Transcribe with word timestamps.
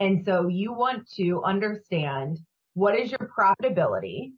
And 0.00 0.24
so 0.24 0.48
you 0.48 0.72
want 0.72 1.08
to 1.16 1.42
understand 1.44 2.38
what 2.74 2.98
is 2.98 3.10
your 3.10 3.30
profitability 3.36 4.32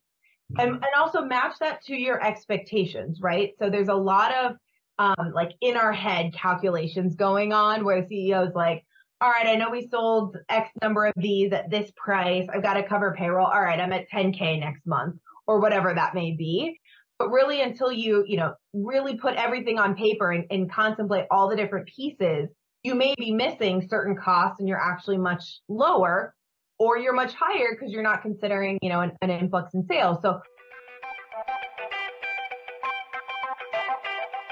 and, 0.57 0.71
and 0.71 0.87
also 0.96 1.23
match 1.23 1.58
that 1.61 1.83
to 1.84 1.95
your 1.95 2.25
expectations, 2.25 3.21
right? 3.21 3.53
So 3.58 3.68
there's 3.68 3.89
a 3.89 3.94
lot 3.94 4.34
of 4.34 4.57
um, 4.99 5.33
like 5.34 5.52
in 5.60 5.76
our 5.76 5.92
head 5.92 6.33
calculations 6.33 7.15
going 7.15 7.52
on 7.52 7.84
where 7.84 8.02
the 8.02 8.09
CEO 8.09 8.48
is 8.48 8.55
like, 8.55 8.84
all 9.21 9.30
right, 9.30 9.46
I 9.46 9.57
know 9.57 9.71
we 9.71 9.89
sold 9.89 10.36
X 10.48 10.71
number 10.80 11.07
of 11.07 11.14
these 11.16 11.52
at 11.52 11.70
this 11.70 11.90
price. 11.96 12.46
I've 12.52 12.62
got 12.62 12.75
to 12.75 12.84
cover 12.84 13.14
payroll. 13.16 13.46
All 13.46 13.61
right, 13.61 13.80
I'm 13.80 13.93
at 13.93 14.09
10K 14.11 14.61
next 14.61 14.86
month 14.86 15.16
or 15.46 15.61
whatever 15.61 15.93
that 15.93 16.14
may 16.14 16.32
be. 16.36 16.79
But 17.18 17.30
really, 17.30 17.61
until 17.61 17.90
you, 17.90 18.25
you 18.27 18.36
know, 18.36 18.54
really 18.72 19.16
put 19.16 19.34
everything 19.34 19.79
on 19.79 19.96
paper 19.96 20.30
and, 20.30 20.45
and 20.50 20.70
contemplate 20.70 21.27
all 21.32 21.48
the 21.48 21.56
different 21.56 21.88
pieces, 21.88 22.48
you 22.82 22.95
may 22.95 23.14
be 23.18 23.32
missing 23.32 23.86
certain 23.88 24.16
costs 24.16 24.61
and 24.61 24.68
you're 24.68 24.80
actually 24.80 25.18
much 25.18 25.61
lower 25.68 26.34
or 26.79 26.96
you're 26.96 27.14
much 27.14 27.34
higher 27.34 27.70
because 27.72 27.93
you're 27.93 28.03
not 28.03 28.22
considering, 28.22 28.79
you 28.82 28.89
know, 28.89 29.00
an, 29.00 29.12
an 29.20 29.30
influx 29.30 29.75
in 29.75 29.84
sales. 29.86 30.18
So 30.22 30.40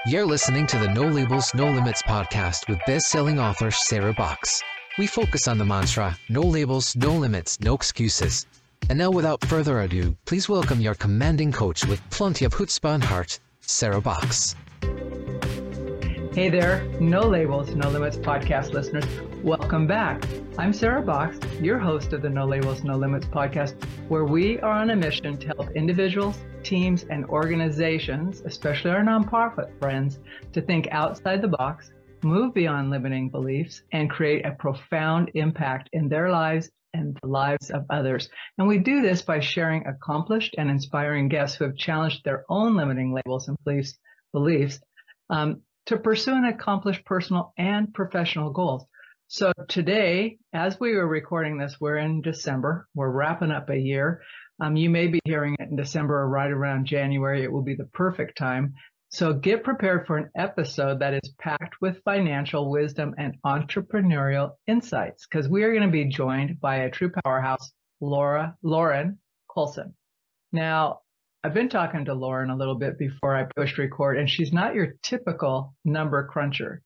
You're 0.05 0.25
listening 0.25 0.67
to 0.67 0.77
the 0.77 0.87
No 0.87 1.03
Labels, 1.07 1.53
No 1.53 1.65
Limits 1.65 2.01
podcast 2.01 2.69
with 2.69 2.79
best-selling 2.87 3.39
author 3.39 3.71
Sarah 3.71 4.13
Boxx. 4.13 4.61
We 4.97 5.05
focus 5.05 5.47
on 5.47 5.57
the 5.57 5.65
mantra, 5.65 6.17
no 6.29 6.41
labels, 6.41 6.95
no 6.95 7.13
limits, 7.13 7.59
no 7.59 7.75
excuses. 7.75 8.45
And 8.89 8.97
now 8.97 9.11
without 9.11 9.43
further 9.45 9.81
ado, 9.81 10.15
please 10.25 10.47
welcome 10.47 10.79
your 10.79 10.95
commanding 10.95 11.51
coach 11.51 11.85
with 11.85 12.01
plenty 12.09 12.45
of 12.45 12.53
chutzpah 12.53 12.95
and 12.95 13.03
heart, 13.03 13.39
Sarah 13.59 14.01
Boxx. 14.01 14.55
Hey 16.37 16.49
there, 16.49 16.83
No 16.99 17.21
Labels, 17.21 17.73
No 17.73 17.89
Limits 17.89 18.15
podcast 18.15 18.71
listeners. 18.71 19.07
Welcome 19.43 19.87
back. 19.87 20.23
I'm 20.59 20.71
Sarah 20.71 21.01
Boxx, 21.01 21.65
your 21.65 21.79
host 21.79 22.13
of 22.13 22.21
the 22.21 22.29
No 22.29 22.45
Labels, 22.45 22.83
No 22.83 22.95
Limits 22.95 23.25
podcast, 23.25 23.73
where 24.07 24.23
we 24.23 24.59
are 24.59 24.69
on 24.69 24.91
a 24.91 24.95
mission 24.95 25.39
to 25.39 25.47
help 25.47 25.71
individuals, 25.71 26.37
teams, 26.61 27.05
and 27.05 27.25
organizations, 27.25 28.43
especially 28.45 28.91
our 28.91 29.01
nonprofit 29.01 29.79
friends, 29.79 30.19
to 30.53 30.61
think 30.61 30.87
outside 30.91 31.41
the 31.41 31.47
box, 31.47 31.91
move 32.21 32.53
beyond 32.53 32.91
limiting 32.91 33.31
beliefs, 33.31 33.81
and 33.91 34.07
create 34.07 34.45
a 34.45 34.51
profound 34.51 35.31
impact 35.33 35.89
in 35.93 36.07
their 36.07 36.29
lives 36.29 36.69
and 36.93 37.17
the 37.19 37.27
lives 37.27 37.71
of 37.71 37.83
others. 37.89 38.29
And 38.59 38.67
we 38.67 38.77
do 38.77 39.01
this 39.01 39.23
by 39.23 39.39
sharing 39.39 39.87
accomplished 39.87 40.53
and 40.59 40.69
inspiring 40.69 41.29
guests 41.29 41.57
who 41.57 41.63
have 41.63 41.77
challenged 41.77 42.23
their 42.23 42.45
own 42.47 42.75
limiting 42.75 43.11
labels 43.11 43.47
and 43.47 43.57
beliefs, 43.63 43.97
beliefs 44.33 44.79
um, 45.29 45.61
to 45.87 45.97
pursue 45.97 46.33
and 46.33 46.47
accomplish 46.47 47.03
personal 47.05 47.53
and 47.57 47.93
professional 47.93 48.51
goals. 48.51 48.85
So 49.27 49.51
today, 49.67 50.37
as 50.53 50.79
we 50.79 50.93
are 50.93 51.07
recording 51.07 51.57
this, 51.57 51.77
we're 51.79 51.97
in 51.97 52.21
December. 52.21 52.87
We're 52.93 53.09
wrapping 53.09 53.51
up 53.51 53.69
a 53.69 53.77
year. 53.77 54.21
Um, 54.59 54.75
you 54.75 54.89
may 54.89 55.07
be 55.07 55.19
hearing 55.25 55.55
it 55.59 55.69
in 55.69 55.75
December 55.75 56.15
or 56.21 56.29
right 56.29 56.51
around 56.51 56.85
January. 56.85 57.43
It 57.43 57.51
will 57.51 57.61
be 57.61 57.75
the 57.75 57.89
perfect 57.93 58.37
time. 58.37 58.73
So 59.09 59.33
get 59.33 59.63
prepared 59.63 60.05
for 60.05 60.17
an 60.17 60.29
episode 60.35 60.99
that 60.99 61.13
is 61.13 61.33
packed 61.39 61.75
with 61.79 62.03
financial 62.03 62.69
wisdom 62.69 63.15
and 63.17 63.35
entrepreneurial 63.45 64.51
insights 64.67 65.25
because 65.25 65.47
we 65.47 65.63
are 65.63 65.71
going 65.71 65.85
to 65.85 65.91
be 65.91 66.05
joined 66.05 66.59
by 66.59 66.77
a 66.77 66.91
true 66.91 67.11
powerhouse, 67.23 67.71
Laura, 68.01 68.55
Lauren 68.61 69.19
Colson. 69.49 69.93
Now, 70.51 70.99
I've 71.43 71.53
been 71.53 71.69
talking 71.69 72.05
to 72.05 72.13
Lauren 72.13 72.49
a 72.49 72.55
little 72.55 72.75
bit 72.75 72.97
before 72.97 73.35
I 73.35 73.45
pushed 73.55 73.77
record, 73.77 74.17
and 74.17 74.29
she's 74.29 74.51
not 74.51 74.75
your 74.75 74.95
typical 75.03 75.73
number 75.85 76.27
cruncher. 76.27 76.81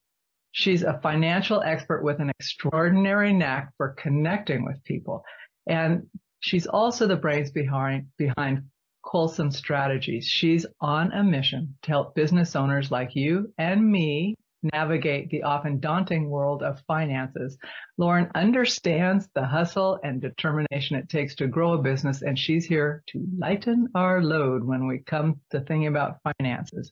She's 0.52 0.84
a 0.84 1.00
financial 1.02 1.62
expert 1.62 2.04
with 2.04 2.20
an 2.20 2.32
extraordinary 2.40 3.34
knack 3.34 3.72
for 3.78 3.96
connecting 3.98 4.66
with 4.66 4.84
people. 4.84 5.24
And 5.68 6.08
she's 6.42 6.68
also 6.68 7.08
the 7.08 7.16
brains 7.16 7.52
behind, 7.52 8.08
behind 8.18 8.64
Colson 9.04 9.52
Strategies. 9.52 10.26
She's 10.26 10.66
on 10.82 11.12
a 11.14 11.24
mission 11.24 11.78
to 11.84 11.92
help 11.92 12.16
business 12.16 12.56
owners 12.56 12.92
like 12.92 13.16
you 13.16 13.54
and 13.58 13.90
me 13.90 14.36
navigate 14.64 15.30
the 15.30 15.44
often 15.44 15.80
daunting 15.80 16.30
world 16.30 16.64
of 16.64 16.82
finances. 16.88 17.58
Lauren 17.98 18.30
understands 18.36 19.28
the 19.34 19.46
hustle 19.46 20.00
and 20.04 20.22
determination 20.22 20.96
it 20.96 21.10
takes 21.10 21.36
to 21.36 21.48
grow 21.48 21.74
a 21.74 21.82
business, 21.82 22.22
and 22.22 22.38
she's 22.38 22.66
here 22.66 23.04
to 23.08 23.26
lighten 23.38 23.88
our 23.96 24.22
load 24.22 24.64
when 24.64 24.88
we 24.88 25.00
come 25.00 25.40
to 25.52 25.60
thinking 25.62 25.88
about 25.88 26.20
finances. 26.24 26.92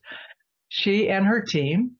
She 0.69 1.09
and 1.09 1.25
her 1.25 1.41
team 1.41 1.91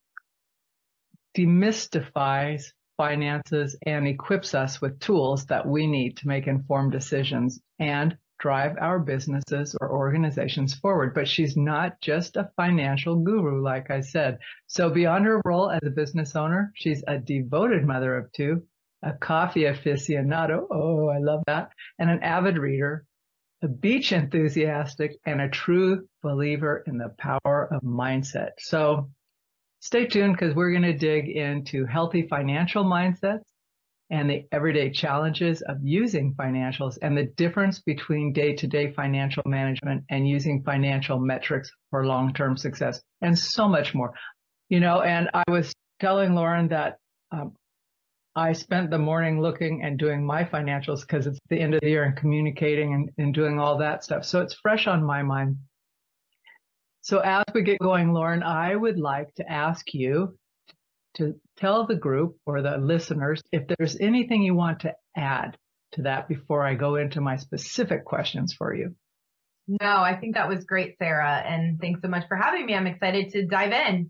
demystifies 1.38 2.72
finances 2.98 3.78
and 3.86 4.08
equips 4.08 4.54
us 4.54 4.82
with 4.82 5.00
tools 5.00 5.46
that 5.46 5.66
we 5.66 5.88
need 5.88 6.18
to 6.18 6.28
make 6.28 6.48
informed 6.48 6.92
decisions 6.92 7.62
and 7.80 8.18
drive 8.40 8.78
our 8.80 9.00
businesses 9.00 9.76
or 9.80 9.92
organizations 9.92 10.74
forward. 10.74 11.14
But 11.14 11.28
she's 11.28 11.56
not 11.56 12.00
just 12.02 12.38
a 12.38 12.50
financial 12.56 13.18
guru, 13.18 13.62
like 13.62 13.92
I 13.92 14.02
said. 14.02 14.40
So 14.68 14.90
beyond 14.90 15.26
her 15.26 15.42
role 15.46 15.70
as 15.70 15.82
a 15.84 15.92
business 15.92 16.36
owner, 16.36 16.72
she's 16.76 17.04
a 17.08 17.18
devoted 17.18 17.86
mother 17.86 18.16
of 18.18 18.32
two, 18.32 18.64
a 19.04 19.14
coffee 19.14 19.64
aficionado. 19.64 20.66
Oh, 20.72 21.10
I 21.10 21.20
love 21.20 21.44
that. 21.48 21.72
And 22.00 22.10
an 22.10 22.24
avid 22.24 22.58
reader, 22.58 23.06
a 23.62 23.68
beach 23.68 24.12
enthusiastic, 24.12 25.20
and 25.26 25.42
a 25.42 25.50
true 25.50 26.08
believer 26.24 26.84
in 26.88 26.98
the 26.98 27.14
power 27.18 27.68
of 27.72 27.82
mindset. 27.82 28.52
So 28.60 29.10
stay 29.82 30.08
tuned 30.08 30.34
because 30.34 30.56
we're 30.56 30.72
going 30.72 30.84
to 30.84 30.98
dig 30.98 31.28
into 31.28 31.86
healthy 31.86 32.28
financial 32.28 32.86
mindsets 32.86 33.44
and 34.10 34.30
the 34.30 34.44
everyday 34.52 34.90
challenges 34.90 35.62
of 35.62 35.78
using 35.84 36.34
financials 36.34 36.98
and 37.02 37.18
the 37.18 37.26
difference 37.38 37.80
between 37.80 38.34
day 38.34 38.56
to 38.56 38.68
day 38.68 38.92
financial 38.92 39.44
management 39.46 40.04
and 40.10 40.28
using 40.28 40.64
financial 40.64 41.20
metrics 41.20 41.72
for 41.92 42.06
long 42.06 42.34
term 42.34 42.58
success 42.58 43.02
and 43.22 43.38
so 43.38 43.68
much 43.68 43.94
more. 43.94 44.14
You 44.70 44.80
know, 44.80 45.02
and 45.02 45.30
I 45.34 45.44
was 45.48 45.74
telling 46.00 46.34
Lauren 46.34 46.68
that 46.70 46.98
um, 47.32 47.54
I 48.36 48.54
spent 48.54 48.90
the 48.90 48.98
morning 48.98 49.42
looking 49.42 49.84
and 49.84 49.98
doing 49.98 50.26
my 50.26 50.44
financials 50.44 51.02
because 51.02 51.28
it's 51.28 51.40
the 51.50 51.60
end 51.60 51.74
of 51.74 51.82
the 51.82 51.90
year 51.90 52.04
and 52.04 52.16
communicating 52.16 52.94
and, 52.94 53.10
and 53.18 53.34
doing 53.34 53.60
all 53.60 53.78
that 53.80 54.04
stuff. 54.04 54.26
So 54.26 54.42
it's 54.42 54.54
fresh 54.54 54.88
on 54.88 55.04
my 55.04 55.24
mind. 55.24 55.58
So 57.02 57.20
as 57.20 57.44
we 57.54 57.64
get 57.64 57.80
going, 57.80 58.14
Lauren, 58.14 58.44
I 58.44 58.76
would 58.76 59.00
like 59.00 59.34
to 59.36 59.52
ask 59.52 59.94
you 59.94 60.38
to 61.20 61.36
tell 61.58 61.86
the 61.86 61.96
group 61.96 62.38
or 62.46 62.62
the 62.62 62.78
listeners 62.78 63.42
if 63.52 63.64
there's 63.68 63.98
anything 64.00 64.42
you 64.42 64.56
want 64.56 64.82
to 64.82 64.96
add 65.16 65.58
to 65.92 66.04
that 66.04 66.28
before 66.28 66.66
I 66.66 66.76
go 66.76 66.96
into 66.96 67.22
my 67.22 67.38
specific 67.38 68.06
questions 68.06 68.54
for 68.54 68.74
you. 68.74 68.96
No, 69.68 69.88
I 69.88 70.16
think 70.16 70.36
that 70.36 70.50
was 70.50 70.66
great, 70.66 70.98
Sarah. 70.98 71.44
And 71.46 71.80
thanks 71.80 72.02
so 72.02 72.08
much 72.08 72.28
for 72.28 72.36
having 72.36 72.66
me. 72.66 72.74
I'm 72.74 72.88
excited 72.88 73.32
to 73.34 73.46
dive 73.46 73.72
in. 73.72 74.10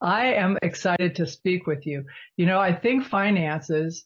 I 0.00 0.34
am 0.34 0.58
excited 0.62 1.16
to 1.16 1.26
speak 1.26 1.66
with 1.66 1.86
you. 1.86 2.04
You 2.36 2.46
know, 2.46 2.60
I 2.60 2.74
think 2.74 3.06
finances 3.06 4.04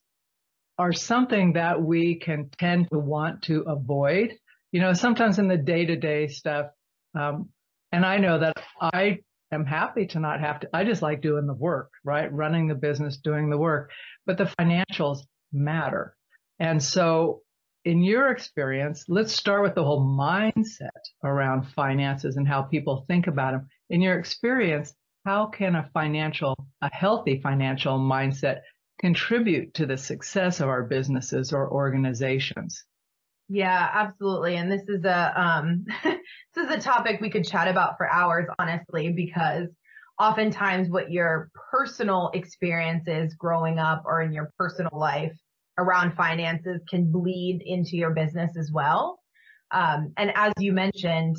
are 0.78 0.92
something 0.92 1.54
that 1.54 1.82
we 1.82 2.14
can 2.14 2.48
tend 2.58 2.88
to 2.90 2.98
want 2.98 3.42
to 3.42 3.62
avoid. 3.62 4.34
You 4.72 4.80
know, 4.80 4.94
sometimes 4.94 5.38
in 5.38 5.48
the 5.48 5.58
day 5.58 5.84
to 5.84 5.96
day 5.96 6.28
stuff, 6.28 6.68
um, 7.14 7.50
and 7.92 8.06
I 8.06 8.18
know 8.18 8.38
that 8.38 8.54
I 8.80 9.18
am 9.52 9.66
happy 9.66 10.06
to 10.06 10.20
not 10.20 10.40
have 10.40 10.60
to. 10.60 10.68
I 10.72 10.84
just 10.84 11.02
like 11.02 11.22
doing 11.22 11.46
the 11.46 11.54
work, 11.54 11.90
right? 12.04 12.32
Running 12.32 12.68
the 12.68 12.74
business, 12.74 13.18
doing 13.18 13.50
the 13.50 13.58
work, 13.58 13.90
but 14.26 14.38
the 14.38 14.52
financials 14.58 15.20
matter. 15.52 16.16
And 16.58 16.82
so 16.82 17.42
in 17.84 18.02
your 18.02 18.30
experience, 18.30 19.04
let's 19.08 19.32
start 19.32 19.62
with 19.62 19.74
the 19.74 19.84
whole 19.84 20.06
mindset 20.06 20.90
around 21.24 21.62
finances 21.62 22.36
and 22.36 22.46
how 22.46 22.62
people 22.62 23.04
think 23.08 23.26
about 23.26 23.52
them. 23.52 23.68
In 23.88 24.02
your 24.02 24.18
experience, 24.18 24.94
how 25.24 25.46
can 25.46 25.74
a 25.76 25.90
financial, 25.92 26.54
a 26.82 26.90
healthy 26.92 27.40
financial 27.40 27.98
mindset 27.98 28.60
contribute 29.00 29.74
to 29.74 29.86
the 29.86 29.96
success 29.96 30.60
of 30.60 30.68
our 30.68 30.82
businesses 30.82 31.52
or 31.52 31.70
organizations? 31.70 32.84
Yeah, 33.52 33.90
absolutely. 33.92 34.56
And 34.56 34.70
this 34.70 34.88
is 34.88 35.04
a 35.04 35.32
um, 35.34 35.84
this 36.04 36.64
is 36.64 36.70
a 36.70 36.78
topic 36.80 37.20
we 37.20 37.30
could 37.30 37.44
chat 37.44 37.66
about 37.66 37.96
for 37.96 38.08
hours, 38.08 38.46
honestly, 38.60 39.10
because 39.10 39.66
oftentimes 40.20 40.88
what 40.88 41.10
your 41.10 41.50
personal 41.72 42.30
experiences 42.32 43.34
growing 43.34 43.80
up 43.80 44.04
or 44.06 44.22
in 44.22 44.32
your 44.32 44.52
personal 44.56 44.96
life 44.96 45.32
around 45.78 46.14
finances 46.14 46.80
can 46.88 47.10
bleed 47.10 47.60
into 47.66 47.96
your 47.96 48.10
business 48.10 48.56
as 48.56 48.70
well. 48.70 49.18
Um, 49.72 50.12
and 50.16 50.30
as 50.36 50.52
you 50.58 50.72
mentioned, 50.72 51.36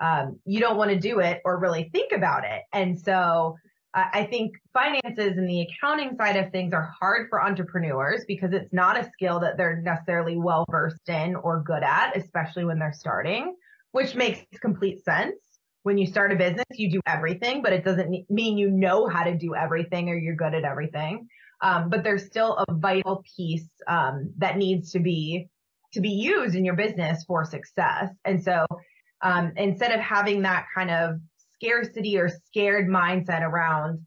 um, 0.00 0.40
you 0.44 0.58
don't 0.58 0.76
want 0.76 0.90
to 0.90 0.98
do 0.98 1.20
it 1.20 1.42
or 1.44 1.60
really 1.60 1.90
think 1.92 2.10
about 2.10 2.44
it. 2.44 2.62
And 2.72 2.98
so 2.98 3.56
I 3.94 4.24
think 4.24 4.54
finances 4.72 5.36
and 5.36 5.48
the 5.48 5.62
accounting 5.62 6.16
side 6.16 6.36
of 6.36 6.50
things 6.50 6.72
are 6.72 6.94
hard 6.98 7.28
for 7.28 7.44
entrepreneurs 7.44 8.24
because 8.26 8.52
it's 8.52 8.72
not 8.72 8.98
a 8.98 9.10
skill 9.12 9.40
that 9.40 9.58
they're 9.58 9.82
necessarily 9.82 10.36
well 10.36 10.64
versed 10.70 11.08
in 11.08 11.36
or 11.36 11.62
good 11.62 11.82
at, 11.82 12.16
especially 12.16 12.64
when 12.64 12.78
they're 12.78 12.94
starting, 12.94 13.54
which 13.90 14.14
makes 14.14 14.40
complete 14.60 15.04
sense. 15.04 15.36
When 15.82 15.98
you 15.98 16.06
start 16.06 16.32
a 16.32 16.36
business, 16.36 16.64
you 16.72 16.90
do 16.90 17.00
everything, 17.06 17.60
but 17.60 17.74
it 17.74 17.84
doesn't 17.84 18.30
mean 18.30 18.56
you 18.56 18.70
know 18.70 19.08
how 19.08 19.24
to 19.24 19.36
do 19.36 19.54
everything 19.54 20.08
or 20.08 20.16
you're 20.16 20.36
good 20.36 20.54
at 20.54 20.64
everything. 20.64 21.28
Um, 21.60 21.90
but 21.90 22.02
there's 22.02 22.24
still 22.24 22.56
a 22.56 22.72
vital 22.72 23.22
piece 23.36 23.68
um, 23.86 24.32
that 24.38 24.56
needs 24.56 24.92
to 24.92 25.00
be 25.00 25.48
to 25.92 26.00
be 26.00 26.08
used 26.08 26.54
in 26.54 26.64
your 26.64 26.74
business 26.76 27.24
for 27.24 27.44
success. 27.44 28.08
And 28.24 28.42
so 28.42 28.64
um, 29.22 29.52
instead 29.56 29.92
of 29.92 30.00
having 30.00 30.42
that 30.42 30.66
kind 30.74 30.90
of 30.90 31.20
scarcity 31.62 32.18
or 32.18 32.28
scared 32.46 32.88
mindset 32.88 33.42
around, 33.42 34.06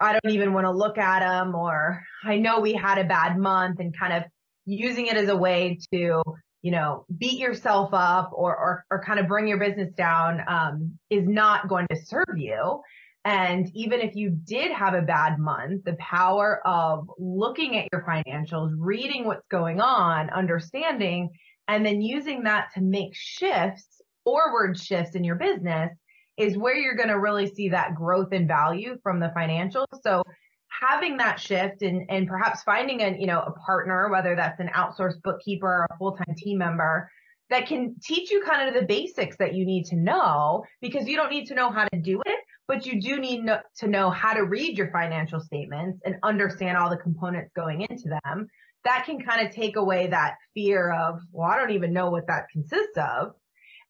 I 0.00 0.12
don't 0.12 0.34
even 0.34 0.52
want 0.52 0.64
to 0.66 0.72
look 0.72 0.98
at 0.98 1.20
them, 1.20 1.54
or 1.54 2.02
I 2.24 2.36
know 2.36 2.60
we 2.60 2.74
had 2.74 2.98
a 2.98 3.04
bad 3.04 3.38
month, 3.38 3.80
and 3.80 3.96
kind 3.96 4.12
of 4.12 4.24
using 4.66 5.06
it 5.06 5.16
as 5.16 5.28
a 5.28 5.36
way 5.36 5.78
to 5.92 6.22
you 6.64 6.70
know, 6.70 7.04
beat 7.18 7.38
yourself 7.38 7.90
up 7.92 8.30
or, 8.32 8.56
or, 8.56 8.84
or 8.90 9.04
kind 9.04 9.20
of 9.20 9.28
bring 9.28 9.46
your 9.46 9.58
business 9.58 9.92
down 9.98 10.40
um, 10.48 10.98
is 11.10 11.28
not 11.28 11.68
going 11.68 11.86
to 11.90 11.96
serve 12.06 12.38
you. 12.38 12.80
And 13.26 13.68
even 13.74 14.00
if 14.00 14.16
you 14.16 14.30
did 14.30 14.72
have 14.72 14.94
a 14.94 15.02
bad 15.02 15.38
month, 15.38 15.84
the 15.84 15.94
power 15.98 16.66
of 16.66 17.06
looking 17.18 17.76
at 17.76 17.88
your 17.92 18.02
financials, 18.08 18.72
reading 18.78 19.26
what's 19.26 19.46
going 19.50 19.82
on, 19.82 20.30
understanding, 20.30 21.28
and 21.68 21.84
then 21.84 22.00
using 22.00 22.44
that 22.44 22.68
to 22.76 22.80
make 22.80 23.10
shifts, 23.12 24.00
forward 24.24 24.78
shifts 24.78 25.14
in 25.14 25.22
your 25.22 25.36
business 25.36 25.90
is 26.36 26.56
where 26.56 26.76
you're 26.76 26.96
going 26.96 27.08
to 27.08 27.18
really 27.18 27.52
see 27.54 27.68
that 27.68 27.94
growth 27.94 28.32
in 28.32 28.46
value 28.46 28.96
from 29.02 29.20
the 29.20 29.32
financials. 29.36 29.86
So 30.02 30.22
having 30.68 31.16
that 31.18 31.38
shift 31.38 31.82
and, 31.82 32.04
and 32.10 32.26
perhaps 32.26 32.62
finding 32.62 33.00
a, 33.02 33.16
you 33.18 33.26
know, 33.26 33.40
a 33.40 33.52
partner, 33.52 34.08
whether 34.10 34.34
that's 34.34 34.60
an 34.60 34.70
outsourced 34.74 35.22
bookkeeper 35.22 35.66
or 35.66 35.86
a 35.90 35.98
full-time 35.98 36.34
team 36.36 36.58
member 36.58 37.08
that 37.50 37.66
can 37.66 37.94
teach 38.02 38.30
you 38.30 38.42
kind 38.42 38.68
of 38.68 38.74
the 38.74 38.86
basics 38.86 39.36
that 39.36 39.54
you 39.54 39.64
need 39.64 39.84
to 39.84 39.96
know 39.96 40.64
because 40.80 41.06
you 41.06 41.16
don't 41.16 41.30
need 41.30 41.46
to 41.46 41.54
know 41.54 41.70
how 41.70 41.84
to 41.84 42.00
do 42.00 42.20
it, 42.26 42.38
but 42.66 42.86
you 42.86 43.00
do 43.00 43.20
need 43.20 43.44
no, 43.44 43.60
to 43.76 43.86
know 43.86 44.10
how 44.10 44.32
to 44.32 44.44
read 44.44 44.76
your 44.76 44.90
financial 44.90 45.38
statements 45.38 46.00
and 46.04 46.16
understand 46.22 46.76
all 46.76 46.90
the 46.90 46.96
components 46.96 47.52
going 47.54 47.82
into 47.82 48.08
them. 48.08 48.48
That 48.84 49.04
can 49.06 49.20
kind 49.20 49.46
of 49.46 49.54
take 49.54 49.76
away 49.76 50.08
that 50.08 50.36
fear 50.54 50.90
of, 50.92 51.20
well, 51.32 51.48
I 51.48 51.56
don't 51.56 51.70
even 51.70 51.92
know 51.92 52.10
what 52.10 52.26
that 52.26 52.48
consists 52.52 52.96
of. 52.96 53.32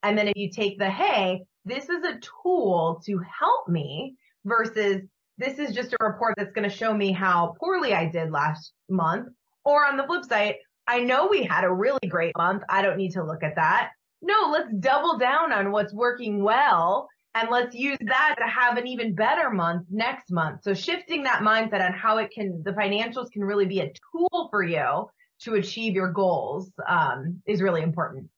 And 0.02 0.18
then 0.18 0.28
if 0.28 0.36
you 0.36 0.50
take 0.50 0.78
the, 0.78 0.90
hey, 0.90 1.44
this 1.64 1.88
is 1.88 2.04
a 2.04 2.18
tool 2.42 3.02
to 3.06 3.18
help 3.18 3.68
me 3.68 4.16
versus 4.44 5.02
this 5.38 5.58
is 5.58 5.74
just 5.74 5.94
a 5.94 6.04
report 6.04 6.34
that's 6.36 6.52
going 6.52 6.68
to 6.68 6.74
show 6.74 6.94
me 6.94 7.12
how 7.12 7.54
poorly 7.58 7.94
I 7.94 8.06
did 8.06 8.30
last 8.30 8.72
month. 8.88 9.28
Or 9.64 9.86
on 9.86 9.96
the 9.96 10.04
flip 10.04 10.24
side, 10.24 10.56
I 10.86 11.00
know 11.00 11.26
we 11.26 11.42
had 11.42 11.64
a 11.64 11.72
really 11.72 12.06
great 12.08 12.36
month. 12.36 12.62
I 12.68 12.82
don't 12.82 12.98
need 12.98 13.12
to 13.12 13.24
look 13.24 13.42
at 13.42 13.56
that. 13.56 13.90
No, 14.22 14.50
let's 14.50 14.72
double 14.78 15.18
down 15.18 15.52
on 15.52 15.72
what's 15.72 15.92
working 15.92 16.42
well 16.42 17.08
and 17.34 17.50
let's 17.50 17.74
use 17.74 17.98
that 18.02 18.36
to 18.38 18.44
have 18.44 18.76
an 18.76 18.86
even 18.86 19.14
better 19.14 19.50
month 19.50 19.86
next 19.90 20.30
month. 20.30 20.62
So 20.62 20.72
shifting 20.72 21.24
that 21.24 21.42
mindset 21.42 21.84
on 21.84 21.92
how 21.92 22.18
it 22.18 22.30
can, 22.30 22.62
the 22.64 22.72
financials 22.72 23.30
can 23.30 23.42
really 23.42 23.66
be 23.66 23.80
a 23.80 23.92
tool 24.12 24.48
for 24.50 24.62
you 24.62 25.08
to 25.40 25.54
achieve 25.54 25.94
your 25.94 26.12
goals 26.12 26.70
um, 26.88 27.42
is 27.46 27.60
really 27.60 27.82
important. 27.82 28.28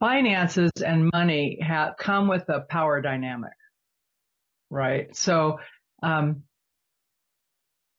Finances 0.00 0.72
and 0.84 1.10
money 1.12 1.58
have 1.60 1.96
come 1.98 2.26
with 2.26 2.48
a 2.48 2.60
power 2.60 3.00
dynamic, 3.02 3.52
right? 4.70 5.14
So 5.14 5.60
um, 6.02 6.42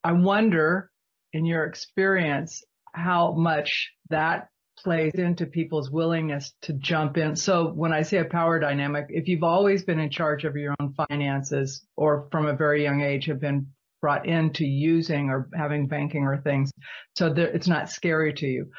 I 0.04 0.14
wonder, 0.14 0.90
in 1.32 1.46
your 1.46 1.66
experience, 1.66 2.64
how 2.94 3.34
much 3.34 3.92
that 4.10 4.48
plays 4.78 5.14
into 5.14 5.46
people's 5.46 5.92
willingness 5.92 6.54
to 6.64 6.74
jump 6.74 7.18
in. 7.18 7.36
So 7.36 7.68
when 7.68 7.94
I 7.94 8.02
say 8.02 8.18
a 8.18 8.26
power 8.26 8.60
dynamic, 8.60 9.06
if 9.10 9.28
you've 9.28 9.44
always 9.44 9.84
been 9.84 10.00
in 10.00 10.10
charge 10.10 10.44
of 10.44 10.56
your 10.56 10.74
own 10.80 10.96
finances 11.08 11.86
or 11.96 12.28
from 12.32 12.48
a 12.48 12.56
very 12.56 12.84
young 12.84 13.02
age 13.02 13.26
have 13.26 13.40
been 13.40 13.68
brought 14.02 14.26
into 14.26 14.66
using 14.66 15.30
or 15.30 15.50
having 15.56 15.88
banking 15.88 16.24
or 16.24 16.42
things, 16.42 16.72
so 17.16 17.32
there, 17.32 17.50
it's 17.50 17.68
not 17.68 17.92
scary 17.92 18.34
to 18.34 18.48
you. 18.48 18.72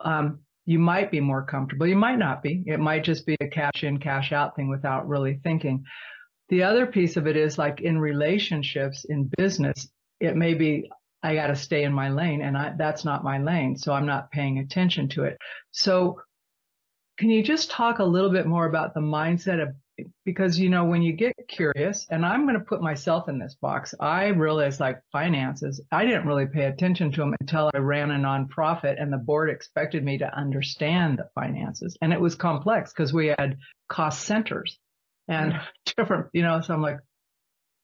Um, 0.00 0.40
you 0.64 0.78
might 0.78 1.10
be 1.10 1.20
more 1.20 1.42
comfortable. 1.42 1.86
You 1.86 1.96
might 1.96 2.18
not 2.18 2.42
be. 2.42 2.62
It 2.66 2.80
might 2.80 3.04
just 3.04 3.26
be 3.26 3.36
a 3.40 3.48
cash 3.48 3.82
in, 3.82 3.98
cash 3.98 4.32
out 4.32 4.54
thing 4.54 4.68
without 4.68 5.08
really 5.08 5.40
thinking. 5.42 5.84
The 6.48 6.62
other 6.62 6.86
piece 6.86 7.16
of 7.16 7.26
it 7.26 7.36
is 7.36 7.58
like 7.58 7.80
in 7.80 7.98
relationships, 7.98 9.04
in 9.04 9.30
business, 9.36 9.88
it 10.20 10.36
may 10.36 10.54
be 10.54 10.90
I 11.22 11.34
got 11.34 11.48
to 11.48 11.56
stay 11.56 11.84
in 11.84 11.92
my 11.92 12.08
lane 12.08 12.42
and 12.42 12.56
I, 12.56 12.74
that's 12.76 13.04
not 13.04 13.24
my 13.24 13.38
lane. 13.38 13.76
So 13.76 13.92
I'm 13.92 14.06
not 14.06 14.30
paying 14.30 14.58
attention 14.58 15.08
to 15.10 15.24
it. 15.24 15.38
So 15.70 16.20
can 17.18 17.30
you 17.30 17.42
just 17.42 17.70
talk 17.70 18.00
a 18.00 18.04
little 18.04 18.30
bit 18.30 18.46
more 18.46 18.66
about 18.66 18.94
the 18.94 19.00
mindset 19.00 19.62
of, 19.62 19.74
because, 20.24 20.58
you 20.58 20.70
know, 20.70 20.84
when 20.84 21.02
you 21.02 21.12
get 21.12 21.34
curious 21.48 22.06
and 22.10 22.24
I'm 22.24 22.46
going 22.46 22.58
to 22.58 22.64
put 22.64 22.80
myself 22.80 23.28
in 23.28 23.38
this 23.38 23.54
box, 23.60 23.94
I 24.00 24.28
realized 24.28 24.80
like 24.80 25.02
finances, 25.12 25.80
I 25.90 26.04
didn't 26.04 26.26
really 26.26 26.46
pay 26.46 26.64
attention 26.64 27.12
to 27.12 27.20
them 27.20 27.34
until 27.40 27.70
I 27.74 27.78
ran 27.78 28.10
a 28.10 28.14
nonprofit 28.14 29.00
and 29.00 29.12
the 29.12 29.18
board 29.18 29.50
expected 29.50 30.04
me 30.04 30.18
to 30.18 30.34
understand 30.34 31.18
the 31.18 31.28
finances. 31.34 31.96
And 32.00 32.12
it 32.12 32.20
was 32.20 32.34
complex 32.34 32.92
because 32.92 33.12
we 33.12 33.28
had 33.28 33.58
cost 33.88 34.24
centers 34.24 34.78
and 35.28 35.60
different, 35.96 36.28
you 36.32 36.42
know, 36.42 36.60
so 36.60 36.74
I'm 36.74 36.82
like, 36.82 36.98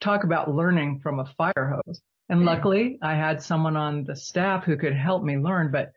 talk 0.00 0.24
about 0.24 0.54
learning 0.54 1.00
from 1.02 1.20
a 1.20 1.26
fire 1.36 1.82
hose. 1.86 2.00
And 2.28 2.44
luckily 2.44 2.98
I 3.02 3.14
had 3.14 3.42
someone 3.42 3.76
on 3.76 4.04
the 4.04 4.16
staff 4.16 4.64
who 4.64 4.76
could 4.76 4.94
help 4.94 5.22
me 5.22 5.38
learn, 5.38 5.70
but 5.72 5.92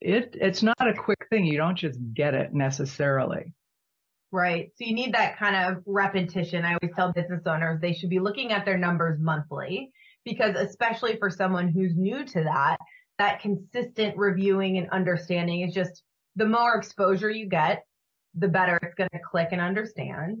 it, 0.00 0.36
it's 0.38 0.62
not 0.62 0.76
a 0.80 0.94
quick 0.94 1.26
thing. 1.30 1.46
You 1.46 1.56
don't 1.56 1.76
just 1.76 1.98
get 2.12 2.34
it 2.34 2.52
necessarily. 2.52 3.54
Right. 4.34 4.72
So 4.74 4.84
you 4.84 4.94
need 4.96 5.14
that 5.14 5.38
kind 5.38 5.54
of 5.54 5.84
repetition. 5.86 6.64
I 6.64 6.70
always 6.70 6.92
tell 6.96 7.12
business 7.12 7.42
owners 7.46 7.80
they 7.80 7.92
should 7.92 8.10
be 8.10 8.18
looking 8.18 8.50
at 8.50 8.64
their 8.64 8.76
numbers 8.76 9.20
monthly 9.20 9.92
because 10.24 10.56
especially 10.56 11.16
for 11.18 11.30
someone 11.30 11.68
who's 11.68 11.94
new 11.94 12.24
to 12.24 12.42
that, 12.42 12.78
that 13.18 13.40
consistent 13.40 14.16
reviewing 14.16 14.76
and 14.76 14.90
understanding 14.90 15.60
is 15.60 15.72
just 15.72 16.02
the 16.34 16.46
more 16.46 16.74
exposure 16.74 17.30
you 17.30 17.46
get, 17.46 17.84
the 18.34 18.48
better 18.48 18.76
it's 18.82 18.96
going 18.96 19.08
to 19.12 19.20
click 19.20 19.50
and 19.52 19.60
understand. 19.60 20.38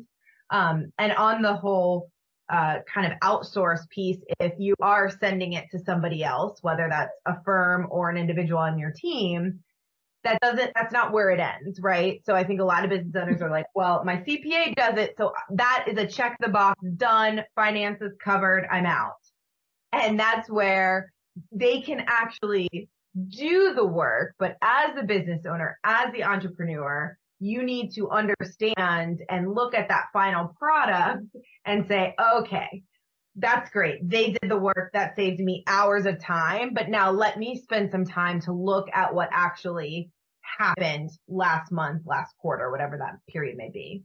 Um, 0.50 0.90
and 0.98 1.12
on 1.12 1.40
the 1.40 1.54
whole 1.54 2.10
uh, 2.52 2.78
kind 2.92 3.12
of 3.12 3.16
outsource 3.20 3.88
piece, 3.90 4.18
if 4.40 4.54
you 4.58 4.74
are 4.82 5.08
sending 5.08 5.52
it 5.52 5.66
to 5.70 5.78
somebody 5.78 6.24
else, 6.24 6.58
whether 6.62 6.88
that's 6.90 7.14
a 7.26 7.36
firm 7.44 7.86
or 7.92 8.10
an 8.10 8.16
individual 8.16 8.58
on 8.58 8.76
your 8.76 8.90
team, 8.90 9.60
that 10.24 10.40
doesn't, 10.40 10.72
that's 10.74 10.92
not 10.92 11.12
where 11.12 11.30
it 11.30 11.40
ends, 11.40 11.78
right? 11.80 12.20
So 12.24 12.34
I 12.34 12.44
think 12.44 12.60
a 12.60 12.64
lot 12.64 12.84
of 12.84 12.90
business 12.90 13.14
owners 13.14 13.42
are 13.42 13.50
like, 13.50 13.66
well, 13.74 14.02
my 14.04 14.16
CPA 14.16 14.74
does 14.74 14.98
it. 14.98 15.14
So 15.18 15.32
that 15.50 15.86
is 15.88 15.98
a 15.98 16.06
check 16.06 16.36
the 16.40 16.48
box 16.48 16.80
done, 16.96 17.42
finances 17.54 18.12
covered, 18.22 18.66
I'm 18.70 18.86
out. 18.86 19.12
And 19.92 20.18
that's 20.18 20.50
where 20.50 21.12
they 21.52 21.80
can 21.82 22.04
actually 22.06 22.88
do 23.28 23.74
the 23.74 23.86
work. 23.86 24.34
But 24.38 24.56
as 24.62 24.94
the 24.96 25.04
business 25.04 25.46
owner, 25.46 25.78
as 25.84 26.12
the 26.12 26.24
entrepreneur, 26.24 27.16
you 27.40 27.62
need 27.62 27.92
to 27.94 28.10
understand 28.10 29.20
and 29.28 29.54
look 29.54 29.74
at 29.74 29.88
that 29.88 30.06
final 30.12 30.54
product 30.58 31.24
and 31.64 31.86
say, 31.86 32.14
okay, 32.36 32.82
that's 33.36 33.70
great. 33.70 34.08
They 34.08 34.32
did 34.32 34.50
the 34.50 34.56
work 34.56 34.90
that 34.92 35.16
saved 35.16 35.40
me 35.40 35.64
hours 35.66 36.06
of 36.06 36.20
time, 36.20 36.72
but 36.72 36.88
now 36.88 37.10
let 37.10 37.38
me 37.38 37.60
spend 37.60 37.90
some 37.90 38.04
time 38.04 38.40
to 38.42 38.52
look 38.52 38.88
at 38.92 39.14
what 39.14 39.28
actually 39.32 40.10
happened 40.58 41.10
last 41.28 41.72
month, 41.72 42.02
last 42.06 42.34
quarter, 42.38 42.70
whatever 42.70 42.98
that 42.98 43.16
period 43.28 43.56
may 43.56 43.70
be. 43.70 44.02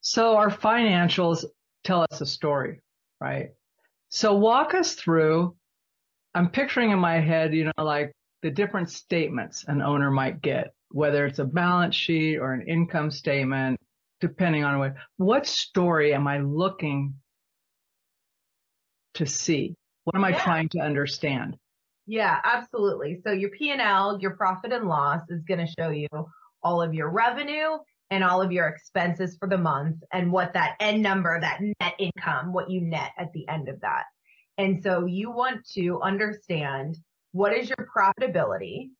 So 0.00 0.36
our 0.36 0.50
financials 0.50 1.44
tell 1.84 2.06
us 2.10 2.20
a 2.20 2.26
story, 2.26 2.80
right? 3.20 3.50
So 4.08 4.34
walk 4.34 4.74
us 4.74 4.94
through. 4.94 5.56
I'm 6.34 6.48
picturing 6.48 6.90
in 6.90 6.98
my 6.98 7.20
head, 7.20 7.54
you 7.54 7.64
know, 7.64 7.84
like 7.84 8.12
the 8.42 8.50
different 8.50 8.90
statements 8.90 9.64
an 9.68 9.82
owner 9.82 10.10
might 10.10 10.40
get 10.40 10.72
whether 10.92 11.26
it's 11.26 11.38
a 11.38 11.44
balance 11.44 11.94
sheet 11.94 12.36
or 12.36 12.52
an 12.52 12.68
income 12.68 13.10
statement, 13.10 13.80
depending 14.20 14.62
on 14.62 14.78
what, 14.78 14.94
what 15.16 15.46
story 15.46 16.14
am 16.14 16.28
I 16.28 16.38
looking 16.38 17.14
to 19.14 19.26
see? 19.26 19.76
What 20.04 20.16
am 20.16 20.24
I 20.24 20.30
yeah. 20.30 20.42
trying 20.42 20.68
to 20.70 20.78
understand? 20.78 21.56
Yeah, 22.06 22.38
absolutely. 22.42 23.20
So 23.24 23.32
your 23.32 23.50
P&L, 23.50 24.18
your 24.20 24.32
profit 24.32 24.72
and 24.72 24.88
loss 24.88 25.22
is 25.28 25.44
going 25.44 25.64
to 25.64 25.72
show 25.78 25.90
you 25.90 26.08
all 26.62 26.82
of 26.82 26.94
your 26.94 27.10
revenue 27.10 27.78
and 28.10 28.24
all 28.24 28.42
of 28.42 28.52
your 28.52 28.66
expenses 28.66 29.36
for 29.38 29.48
the 29.48 29.58
month 29.58 30.02
and 30.12 30.32
what 30.32 30.54
that 30.54 30.76
end 30.80 31.02
number, 31.02 31.40
that 31.40 31.60
net 31.60 31.94
income, 31.98 32.52
what 32.52 32.70
you 32.70 32.80
net 32.80 33.12
at 33.16 33.32
the 33.32 33.48
end 33.48 33.68
of 33.68 33.80
that. 33.80 34.04
And 34.58 34.82
so 34.82 35.06
you 35.06 35.30
want 35.30 35.66
to 35.74 36.00
understand 36.02 36.98
what 37.32 37.56
is 37.56 37.70
your 37.70 37.88
profitability? 37.96 38.90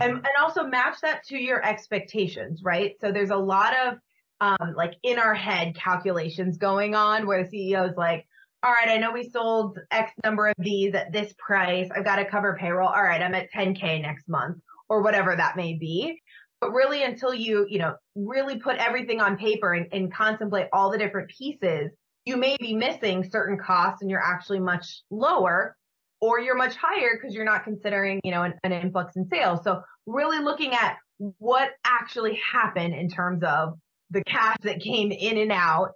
and, 0.00 0.12
and 0.12 0.26
also 0.40 0.64
match 0.64 0.96
that 1.02 1.24
to 1.24 1.38
your 1.38 1.64
expectations, 1.64 2.62
right? 2.62 2.94
So 3.00 3.12
there's 3.12 3.30
a 3.30 3.36
lot 3.36 3.74
of 3.86 3.98
um, 4.40 4.74
like 4.76 4.94
in 5.02 5.18
our 5.18 5.34
head 5.34 5.74
calculations 5.74 6.58
going 6.58 6.94
on 6.94 7.26
where 7.26 7.44
the 7.44 7.50
CEO 7.50 7.90
is 7.90 7.96
like, 7.96 8.26
all 8.62 8.72
right, 8.72 8.88
I 8.88 8.96
know 8.96 9.12
we 9.12 9.30
sold 9.30 9.78
X 9.90 10.12
number 10.24 10.48
of 10.48 10.54
these 10.58 10.94
at 10.94 11.12
this 11.12 11.32
price. 11.38 11.88
I've 11.94 12.04
got 12.04 12.16
to 12.16 12.24
cover 12.24 12.56
payroll. 12.58 12.88
All 12.88 13.02
right, 13.02 13.22
I'm 13.22 13.34
at 13.34 13.52
10K 13.52 14.02
next 14.02 14.28
month 14.28 14.58
or 14.88 15.02
whatever 15.02 15.36
that 15.36 15.56
may 15.56 15.74
be. 15.74 16.20
But 16.60 16.72
really 16.72 17.04
until 17.04 17.32
you, 17.32 17.66
you 17.68 17.78
know, 17.78 17.94
really 18.16 18.58
put 18.58 18.76
everything 18.76 19.20
on 19.20 19.36
paper 19.36 19.74
and, 19.74 19.86
and 19.92 20.12
contemplate 20.12 20.66
all 20.72 20.90
the 20.90 20.98
different 20.98 21.30
pieces, 21.30 21.92
you 22.24 22.36
may 22.36 22.56
be 22.58 22.74
missing 22.74 23.28
certain 23.30 23.58
costs 23.58 24.02
and 24.02 24.10
you're 24.10 24.22
actually 24.22 24.58
much 24.58 25.02
lower 25.08 25.76
or 26.20 26.40
you're 26.40 26.56
much 26.56 26.74
higher 26.74 27.10
because 27.14 27.34
you're 27.34 27.44
not 27.44 27.62
considering, 27.62 28.20
you 28.24 28.32
know, 28.32 28.42
an, 28.42 28.54
an 28.64 28.72
influx 28.72 29.14
in 29.14 29.28
sales. 29.28 29.60
So 29.62 29.82
really 30.06 30.42
looking 30.42 30.72
at 30.72 30.96
what 31.18 31.70
actually 31.84 32.40
happened 32.52 32.94
in 32.94 33.08
terms 33.08 33.44
of 33.44 33.74
the 34.10 34.24
cash 34.24 34.56
that 34.62 34.80
came 34.80 35.12
in 35.12 35.38
and 35.38 35.52
out 35.52 35.94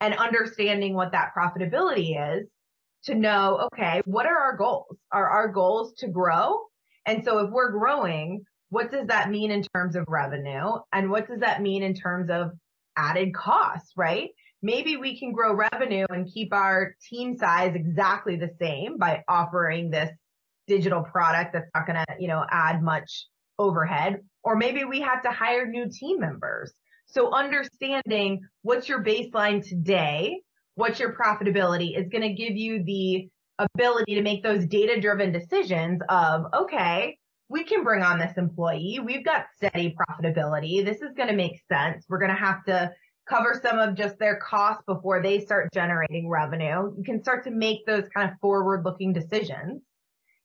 and 0.00 0.14
understanding 0.14 0.94
what 0.94 1.12
that 1.12 1.32
profitability 1.36 2.38
is 2.38 2.46
to 3.04 3.14
know, 3.14 3.68
okay, 3.72 4.02
what 4.04 4.26
are 4.26 4.36
our 4.36 4.56
goals? 4.56 4.96
Are 5.12 5.28
our 5.28 5.48
goals 5.48 5.94
to 5.98 6.08
grow? 6.08 6.64
And 7.06 7.24
so 7.24 7.38
if 7.38 7.50
we're 7.50 7.70
growing, 7.70 8.44
what 8.70 8.90
does 8.90 9.06
that 9.06 9.30
mean 9.30 9.50
in 9.50 9.62
terms 9.74 9.96
of 9.96 10.04
revenue? 10.08 10.72
And 10.92 11.10
what 11.10 11.28
does 11.28 11.40
that 11.40 11.62
mean 11.62 11.82
in 11.82 11.94
terms 11.94 12.30
of 12.30 12.50
added 12.96 13.34
costs, 13.34 13.92
right? 13.96 14.30
Maybe 14.62 14.96
we 14.96 15.18
can 15.18 15.32
grow 15.32 15.54
revenue 15.54 16.06
and 16.10 16.26
keep 16.32 16.52
our 16.52 16.96
team 17.08 17.36
size 17.36 17.74
exactly 17.74 18.36
the 18.36 18.50
same 18.60 18.98
by 18.98 19.22
offering 19.28 19.90
this 19.90 20.10
digital 20.66 21.02
product 21.02 21.52
that's 21.52 21.70
not 21.74 21.86
going 21.86 21.96
to, 21.96 22.14
you 22.18 22.26
know, 22.26 22.44
add 22.50 22.82
much 22.82 23.26
overhead. 23.58 24.20
Or 24.42 24.56
maybe 24.56 24.84
we 24.84 25.00
have 25.00 25.22
to 25.22 25.30
hire 25.30 25.66
new 25.66 25.88
team 25.88 26.18
members. 26.18 26.72
So 27.06 27.32
understanding 27.32 28.40
what's 28.62 28.88
your 28.88 29.02
baseline 29.02 29.66
today, 29.66 30.40
what's 30.74 31.00
your 31.00 31.14
profitability 31.14 31.98
is 31.98 32.08
going 32.08 32.22
to 32.22 32.34
give 32.34 32.56
you 32.56 32.82
the 32.84 33.28
ability 33.58 34.14
to 34.16 34.22
make 34.22 34.42
those 34.42 34.66
data 34.66 35.00
driven 35.00 35.32
decisions 35.32 36.00
of, 36.08 36.44
okay, 36.54 37.16
we 37.48 37.64
can 37.64 37.84
bring 37.84 38.02
on 38.02 38.18
this 38.18 38.36
employee. 38.36 39.00
We've 39.04 39.24
got 39.24 39.46
steady 39.56 39.94
profitability. 39.96 40.84
This 40.84 41.00
is 41.00 41.14
going 41.16 41.28
to 41.28 41.36
make 41.36 41.62
sense. 41.70 42.04
We're 42.08 42.18
going 42.18 42.34
to 42.34 42.36
have 42.36 42.64
to 42.64 42.92
cover 43.28 43.60
some 43.62 43.78
of 43.78 43.94
just 43.94 44.18
their 44.18 44.36
costs 44.36 44.82
before 44.86 45.22
they 45.22 45.40
start 45.40 45.72
generating 45.72 46.28
revenue. 46.28 46.92
You 46.96 47.02
can 47.04 47.22
start 47.22 47.44
to 47.44 47.50
make 47.50 47.86
those 47.86 48.04
kind 48.14 48.30
of 48.30 48.38
forward 48.40 48.84
looking 48.84 49.12
decisions. 49.12 49.82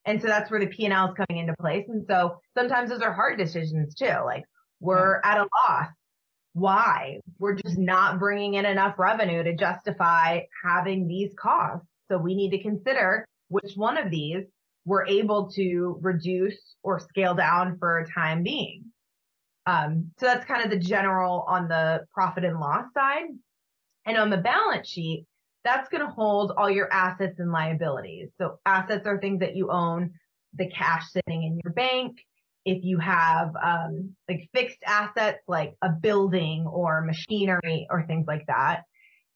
And 0.06 0.22
so 0.22 0.28
that's 0.28 0.50
where 0.50 0.60
the 0.60 0.68
P&L 0.68 1.10
is 1.10 1.14
coming 1.16 1.42
into 1.42 1.56
place. 1.60 1.86
And 1.88 2.06
so 2.08 2.38
sometimes 2.58 2.90
those 2.90 3.02
are 3.02 3.14
hard 3.14 3.38
decisions 3.38 3.94
too. 3.94 4.16
Like 4.26 4.44
we're 4.80 5.20
yeah. 5.24 5.32
at 5.32 5.38
a 5.40 5.48
loss. 5.68 5.88
Why? 6.54 7.20
We're 7.40 7.56
just 7.56 7.78
not 7.78 8.20
bringing 8.20 8.56
in 8.56 8.66
enough 8.66 9.00
revenue 9.00 9.44
to 9.44 9.56
justify 9.56 10.42
having 10.64 11.08
these 11.08 11.32
costs. 11.40 11.88
So 12.10 12.18
we 12.18 12.36
need 12.36 12.52
to 12.52 12.62
consider 12.62 13.26
which 13.48 13.74
one 13.76 13.98
of 13.98 14.12
these 14.12 14.44
we're 14.86 15.06
able 15.06 15.52
to 15.52 15.98
reduce 16.02 16.58
or 16.84 17.00
scale 17.00 17.36
down 17.36 17.78
for 17.78 18.00
a 18.00 18.12
time 18.12 18.44
being. 18.44 18.86
Um, 19.66 20.12
so 20.20 20.26
that's 20.26 20.46
kind 20.46 20.64
of 20.64 20.72
the 20.72 20.80
general 20.80 21.46
on 21.48 21.68
the 21.68 22.06
profit 22.14 22.44
and 22.44 22.60
loss 22.60 22.86
side. 22.94 23.28
And 24.06 24.18
on 24.18 24.32
the 24.32 24.38
balance 24.38 24.90
sheet, 24.90 25.28
that's 25.64 25.88
going 25.90 26.02
to 26.02 26.12
hold 26.12 26.54
all 26.58 26.70
your 26.70 26.92
assets 26.92 27.40
and 27.40 27.52
liabilities. 27.52 28.30
So 28.40 28.60
assets 28.66 29.06
are 29.06 29.20
things 29.20 29.42
that 29.42 29.56
you 29.56 29.70
own, 29.72 30.14
the 30.56 30.68
cash 30.68 31.04
sitting 31.12 31.44
in 31.44 31.60
your 31.64 31.74
bank. 31.74 32.18
If 32.66 32.84
you 32.84 33.00
have 33.00 33.52
um, 33.62 34.16
like 34.30 34.50
fixed 34.54 34.80
assets 34.86 35.40
like 35.48 35.74
a 35.82 35.90
building 35.90 36.66
or 36.68 37.02
machinery 37.02 37.88
or 37.90 38.06
things 38.06 38.26
like 38.28 38.46
that, 38.48 38.84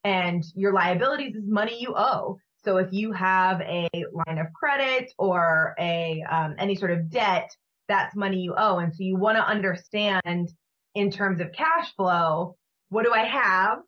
and 0.04 0.44
your 0.56 0.74
liabilities 0.74 1.36
is 1.36 1.44
money 1.48 1.78
you 1.80 1.94
owe. 1.96 2.38
So 2.64 2.78
if 2.78 2.92
you 2.92 3.12
have 3.12 3.62
a 3.62 3.88
line 3.94 4.38
of 4.38 4.54
credit 4.54 5.12
or 5.18 5.76
a 5.80 6.24
um, 6.30 6.56
any 6.60 6.76
sort 6.76 6.92
of 6.92 7.10
debt, 7.10 7.50
that's 7.88 8.16
money 8.16 8.40
you 8.40 8.54
owe. 8.58 8.80
And 8.80 8.94
so 8.94 9.04
you 9.04 9.18
want 9.18 9.38
to 9.38 9.46
understand 9.46 10.50
in 10.94 11.12
terms 11.12 11.42
of 11.42 11.52
cash 11.52 11.94
flow, 11.96 12.56
what 12.90 13.04
do 13.04 13.14
I 13.14 13.26
have? 13.26 13.80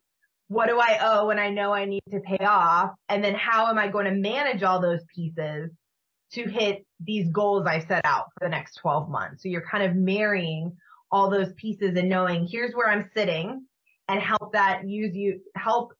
What 0.48 0.68
do 0.68 0.78
I 0.78 0.98
owe 1.00 1.30
and 1.30 1.40
I 1.40 1.50
know 1.50 1.72
I 1.72 1.84
need 1.84 2.02
to 2.10 2.20
pay 2.20 2.44
off? 2.44 2.90
And 3.08 3.22
then 3.22 3.34
how 3.34 3.66
am 3.66 3.78
I 3.78 3.88
going 3.88 4.06
to 4.06 4.12
manage 4.12 4.62
all 4.62 4.80
those 4.80 5.04
pieces 5.14 5.70
to 6.32 6.48
hit 6.48 6.86
these 7.00 7.28
goals 7.30 7.66
I've 7.66 7.86
set 7.86 8.04
out 8.04 8.26
for 8.34 8.46
the 8.46 8.50
next 8.50 8.76
12 8.76 9.08
months? 9.08 9.42
So 9.42 9.48
you're 9.48 9.66
kind 9.68 9.84
of 9.84 9.96
marrying 9.96 10.76
all 11.10 11.30
those 11.30 11.52
pieces 11.54 11.96
and 11.96 12.08
knowing 12.08 12.46
here's 12.46 12.74
where 12.74 12.88
I'm 12.88 13.10
sitting 13.14 13.66
and 14.08 14.20
help 14.20 14.52
that 14.52 14.88
use 14.88 15.14
you, 15.14 15.40
help 15.54 15.92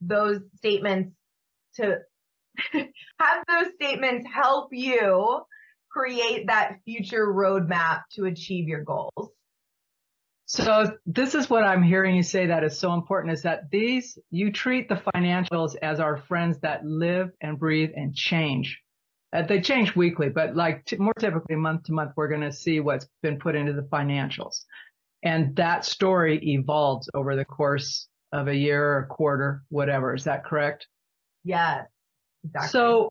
those 0.00 0.40
statements 0.56 1.12
to 1.76 1.98
have 2.72 3.44
those 3.48 3.72
statements 3.74 4.28
help 4.32 4.70
you 4.72 5.40
create 5.90 6.46
that 6.48 6.78
future 6.84 7.26
roadmap 7.26 8.02
to 8.12 8.24
achieve 8.24 8.68
your 8.68 8.84
goals. 8.84 9.30
So 10.46 10.96
this 11.04 11.34
is 11.34 11.50
what 11.50 11.62
I'm 11.62 11.82
hearing 11.82 12.16
you 12.16 12.22
say 12.22 12.46
that 12.46 12.64
is 12.64 12.78
so 12.78 12.94
important 12.94 13.34
is 13.34 13.42
that 13.42 13.70
these, 13.70 14.18
you 14.30 14.50
treat 14.50 14.88
the 14.88 14.94
financials 15.14 15.76
as 15.82 16.00
our 16.00 16.16
friends 16.16 16.58
that 16.60 16.86
live 16.86 17.30
and 17.42 17.58
breathe 17.58 17.90
and 17.94 18.14
change. 18.14 18.80
Uh, 19.32 19.42
they 19.42 19.60
change 19.60 19.94
weekly, 19.94 20.28
but 20.28 20.56
like 20.56 20.84
t- 20.86 20.96
more 20.96 21.12
typically 21.18 21.56
month 21.56 21.84
to 21.84 21.92
month, 21.92 22.12
we're 22.16 22.28
going 22.28 22.40
to 22.40 22.52
see 22.52 22.80
what's 22.80 23.06
been 23.22 23.38
put 23.38 23.54
into 23.54 23.72
the 23.72 23.82
financials. 23.82 24.64
And 25.22 25.54
that 25.56 25.84
story 25.84 26.40
evolves 26.42 27.10
over 27.12 27.36
the 27.36 27.44
course 27.44 28.08
of 28.32 28.48
a 28.48 28.54
year, 28.54 28.84
or 28.84 28.98
a 29.00 29.06
quarter, 29.06 29.62
whatever. 29.68 30.14
Is 30.14 30.24
that 30.24 30.44
correct? 30.44 30.86
Yes, 31.44 31.86
exactly. 32.44 32.68
So 32.70 33.10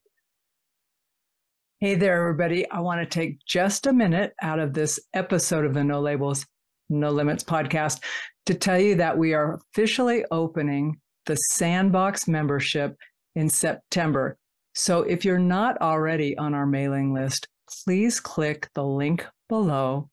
Hey 1.79 1.93
there, 1.93 2.19
everybody. 2.19 2.67
I 2.71 2.79
want 2.79 3.01
to 3.01 3.05
take 3.05 3.37
just 3.45 3.85
a 3.85 3.93
minute 3.93 4.33
out 4.41 4.57
of 4.57 4.73
this 4.73 4.99
episode 5.13 5.63
of 5.63 5.75
the 5.75 5.83
No 5.83 6.01
Labels, 6.01 6.43
No 6.89 7.11
Limits 7.11 7.43
podcast 7.43 7.99
to 8.47 8.55
tell 8.55 8.79
you 8.79 8.95
that 8.95 9.15
we 9.15 9.35
are 9.35 9.59
officially 9.75 10.25
opening 10.31 10.99
the 11.27 11.35
Sandbox 11.35 12.27
membership 12.27 12.97
in 13.35 13.47
September. 13.47 14.39
So 14.77 15.01
if 15.01 15.25
you're 15.25 15.39
not 15.39 15.81
already 15.81 16.37
on 16.37 16.53
our 16.53 16.67
mailing 16.67 17.11
list, 17.11 17.47
please 17.83 18.19
click 18.19 18.69
the 18.75 18.83
link 18.83 19.25
below 19.49 20.11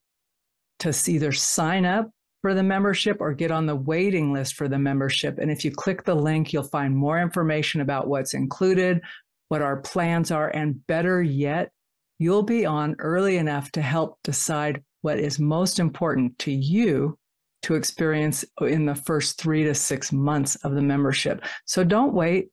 to 0.78 0.94
either 1.06 1.32
sign 1.32 1.84
up 1.84 2.10
for 2.40 2.54
the 2.54 2.62
membership 2.62 3.18
or 3.20 3.34
get 3.34 3.50
on 3.50 3.66
the 3.66 3.76
waiting 3.76 4.32
list 4.32 4.54
for 4.54 4.66
the 4.66 4.78
membership. 4.78 5.36
And 5.38 5.50
if 5.50 5.66
you 5.66 5.70
click 5.70 6.04
the 6.04 6.14
link, 6.14 6.50
you'll 6.54 6.62
find 6.62 6.96
more 6.96 7.20
information 7.20 7.82
about 7.82 8.08
what's 8.08 8.32
included, 8.32 9.02
what 9.50 9.60
our 9.60 9.82
plans 9.82 10.30
are, 10.30 10.48
and 10.48 10.84
better 10.86 11.22
yet, 11.22 11.70
you'll 12.18 12.42
be 12.42 12.64
on 12.64 12.96
early 13.00 13.36
enough 13.36 13.70
to 13.72 13.82
help 13.82 14.18
decide 14.24 14.82
what 15.02 15.18
is 15.18 15.38
most 15.38 15.78
important 15.78 16.38
to 16.38 16.50
you 16.50 17.18
to 17.64 17.74
experience 17.74 18.46
in 18.62 18.86
the 18.86 18.94
first 18.94 19.38
three 19.38 19.64
to 19.64 19.74
six 19.74 20.10
months 20.10 20.56
of 20.56 20.74
the 20.74 20.82
membership. 20.82 21.44
So 21.66 21.84
don't 21.84 22.14
wait. 22.14 22.48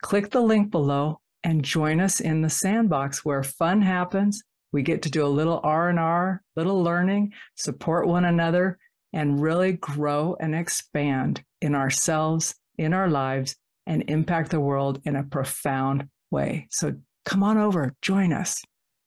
Click 0.00 0.30
the 0.30 0.40
link 0.40 0.70
below 0.70 1.19
and 1.44 1.64
join 1.64 2.00
us 2.00 2.20
in 2.20 2.42
the 2.42 2.50
sandbox 2.50 3.24
where 3.24 3.42
fun 3.42 3.82
happens. 3.82 4.42
We 4.72 4.82
get 4.82 5.02
to 5.02 5.10
do 5.10 5.24
a 5.24 5.28
little 5.28 5.60
R&R, 5.64 6.42
little 6.56 6.82
learning, 6.82 7.32
support 7.56 8.06
one 8.06 8.24
another, 8.24 8.78
and 9.12 9.40
really 9.40 9.72
grow 9.72 10.36
and 10.38 10.54
expand 10.54 11.42
in 11.60 11.74
ourselves, 11.74 12.54
in 12.78 12.94
our 12.94 13.08
lives, 13.08 13.56
and 13.86 14.08
impact 14.08 14.50
the 14.50 14.60
world 14.60 15.00
in 15.04 15.16
a 15.16 15.24
profound 15.24 16.08
way. 16.30 16.68
So 16.70 16.94
come 17.24 17.42
on 17.42 17.58
over, 17.58 17.94
join 18.02 18.32
us. 18.32 18.62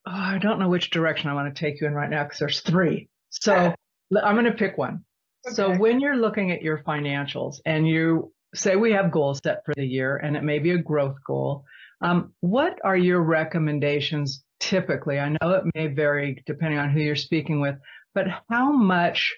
Oh, 0.06 0.12
I 0.12 0.38
don't 0.38 0.60
know 0.60 0.68
which 0.68 0.90
direction 0.90 1.30
I 1.30 1.34
want 1.34 1.54
to 1.54 1.60
take 1.60 1.80
you 1.80 1.88
in 1.88 1.94
right 1.94 2.10
now 2.10 2.24
because 2.24 2.40
there's 2.40 2.60
three. 2.60 3.08
So 3.30 3.74
I'm 4.24 4.36
going 4.36 4.46
to 4.46 4.52
pick 4.52 4.78
one. 4.78 5.06
Okay. 5.48 5.56
So 5.56 5.76
when 5.78 6.00
you're 6.00 6.18
looking 6.18 6.52
at 6.52 6.62
your 6.62 6.80
financials 6.80 7.58
and 7.66 7.88
you 7.88 8.34
say 8.54 8.76
we 8.76 8.92
have 8.92 9.12
goals 9.12 9.40
set 9.44 9.64
for 9.66 9.74
the 9.76 9.86
year 9.86 10.18
and 10.18 10.36
it 10.36 10.44
may 10.44 10.60
be 10.60 10.72
a 10.72 10.78
growth 10.78 11.18
goal, 11.26 11.66
um, 12.04 12.34
what 12.42 12.80
are 12.84 12.98
your 12.98 13.22
recommendations 13.22 14.44
typically? 14.60 15.20
I 15.20 15.30
know 15.30 15.52
it 15.52 15.64
may 15.74 15.88
vary 15.88 16.44
depending 16.46 16.78
on 16.80 16.90
who 16.92 17.00
you're 17.00 17.16
speaking 17.16 17.62
with, 17.62 17.76
but 18.14 18.28
how 18.50 18.72
much 18.74 19.34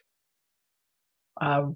uh, 1.39 1.67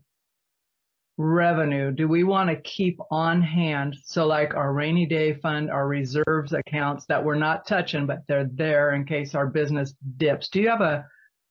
revenue 1.17 1.91
do 1.91 2.07
we 2.07 2.23
want 2.23 2.49
to 2.49 2.55
keep 2.55 2.99
on 3.11 3.41
hand? 3.41 3.95
So 4.03 4.25
like 4.25 4.55
our 4.55 4.73
rainy 4.73 5.05
day 5.05 5.33
fund, 5.33 5.69
our 5.69 5.87
reserves 5.87 6.53
accounts 6.53 7.05
that 7.07 7.23
we're 7.23 7.35
not 7.35 7.67
touching, 7.67 8.07
but 8.07 8.23
they're 8.27 8.49
there 8.51 8.93
in 8.93 9.05
case 9.05 9.35
our 9.35 9.45
business 9.47 9.93
dips. 10.17 10.49
Do 10.49 10.59
you 10.61 10.69
have 10.69 10.81
a 10.81 11.05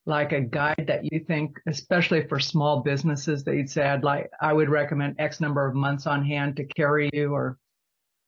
like 0.07 0.33
a 0.33 0.40
guide 0.40 0.87
that 0.88 1.04
you 1.04 1.21
think, 1.26 1.59
especially 1.68 2.26
for 2.26 2.40
small 2.40 2.80
businesses, 2.80 3.45
that 3.45 3.54
you'd 3.54 3.71
say 3.71 3.83
I'd 3.85 4.02
like 4.02 4.30
I 4.40 4.52
would 4.52 4.71
recommend 4.71 5.16
X 5.21 5.38
number 5.40 5.68
of 5.68 5.75
months 5.75 6.07
on 6.07 6.25
hand 6.25 6.57
to 6.57 6.64
carry 6.64 7.11
you 7.12 7.35
or 7.35 7.59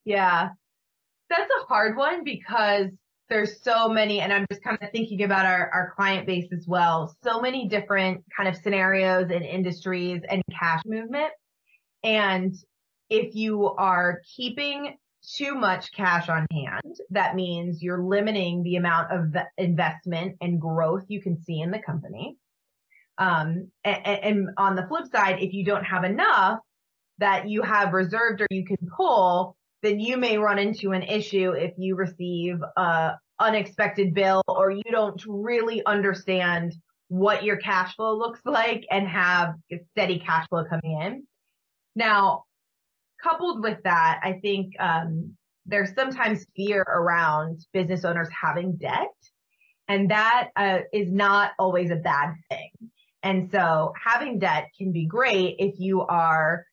Yeah. 0.05 0.51
Hard 1.71 1.97
one 1.97 2.25
because 2.25 2.89
there's 3.29 3.63
so 3.63 3.89
many, 3.89 4.21
and 4.21 4.33
I'm 4.33 4.45
just 4.51 4.61
kind 4.61 4.77
of 4.83 4.91
thinking 4.91 5.23
about 5.23 5.47
our, 5.47 5.71
our 5.73 5.93
client 5.95 6.27
base 6.27 6.49
as 6.53 6.67
well. 6.67 7.15
So 7.23 7.41
many 7.41 7.69
different 7.69 8.25
kind 8.37 8.49
of 8.49 8.57
scenarios 8.57 9.31
and 9.31 9.45
industries 9.45 10.21
and 10.29 10.43
cash 10.51 10.83
movement. 10.85 11.31
And 12.03 12.57
if 13.09 13.37
you 13.37 13.69
are 13.69 14.21
keeping 14.37 14.97
too 15.37 15.55
much 15.55 15.93
cash 15.93 16.29
on 16.29 16.45
hand, 16.51 16.97
that 17.11 17.37
means 17.37 17.81
you're 17.81 18.03
limiting 18.03 18.65
the 18.65 18.75
amount 18.75 19.13
of 19.13 19.37
investment 19.57 20.39
and 20.41 20.61
growth 20.61 21.05
you 21.07 21.23
can 21.23 21.41
see 21.41 21.61
in 21.61 21.71
the 21.71 21.79
company. 21.79 22.37
Um, 23.19 23.71
and, 23.85 24.07
and 24.07 24.49
on 24.57 24.75
the 24.75 24.89
flip 24.89 25.05
side, 25.07 25.41
if 25.41 25.53
you 25.53 25.65
don't 25.65 25.85
have 25.85 26.03
enough 26.03 26.59
that 27.19 27.49
you 27.49 27.63
have 27.63 27.93
reserved 27.93 28.41
or 28.41 28.49
you 28.51 28.65
can 28.65 28.79
pull, 28.97 29.57
then 29.83 30.01
you 30.01 30.17
may 30.17 30.39
run 30.39 30.59
into 30.59 30.93
an 30.93 31.03
issue 31.03 31.51
if 31.51 31.73
you 31.77 31.97
receive 31.97 32.57
a 32.77 33.13
unexpected 33.39 34.15
bill 34.15 34.43
or 34.47 34.71
you 34.71 34.83
don't 34.91 35.23
really 35.27 35.85
understand 35.87 36.75
what 37.09 37.43
your 37.43 37.57
cash 37.57 37.97
flow 37.97 38.17
looks 38.17 38.41
like 38.45 38.85
and 38.91 39.09
have 39.09 39.55
steady 39.93 40.21
cash 40.21 40.47
flow 40.49 40.65
coming 40.65 41.01
in. 41.01 41.27
Now, 41.97 42.45
coupled 43.23 43.63
with 43.63 43.79
that, 43.85 44.21
I 44.23 44.35
think 44.41 44.75
um, 44.79 45.37
there's 45.67 45.95
sometimes 45.95 46.47
fear 46.55 46.83
around 46.83 47.65
business 47.73 48.05
owners 48.05 48.29
having 48.29 48.77
debt, 48.77 49.09
and 49.89 50.11
that 50.11 50.49
uh, 50.57 50.79
is 50.93 51.11
not 51.11 51.53
always 51.59 51.91
a 51.91 51.97
bad 51.97 52.35
thing. 52.49 52.71
And 53.23 53.51
so 53.51 53.93
having 54.03 54.39
debt 54.39 54.69
can 54.79 54.93
be 54.93 55.07
great 55.07 55.57
if 55.59 55.75
you 55.79 56.03
are 56.03 56.65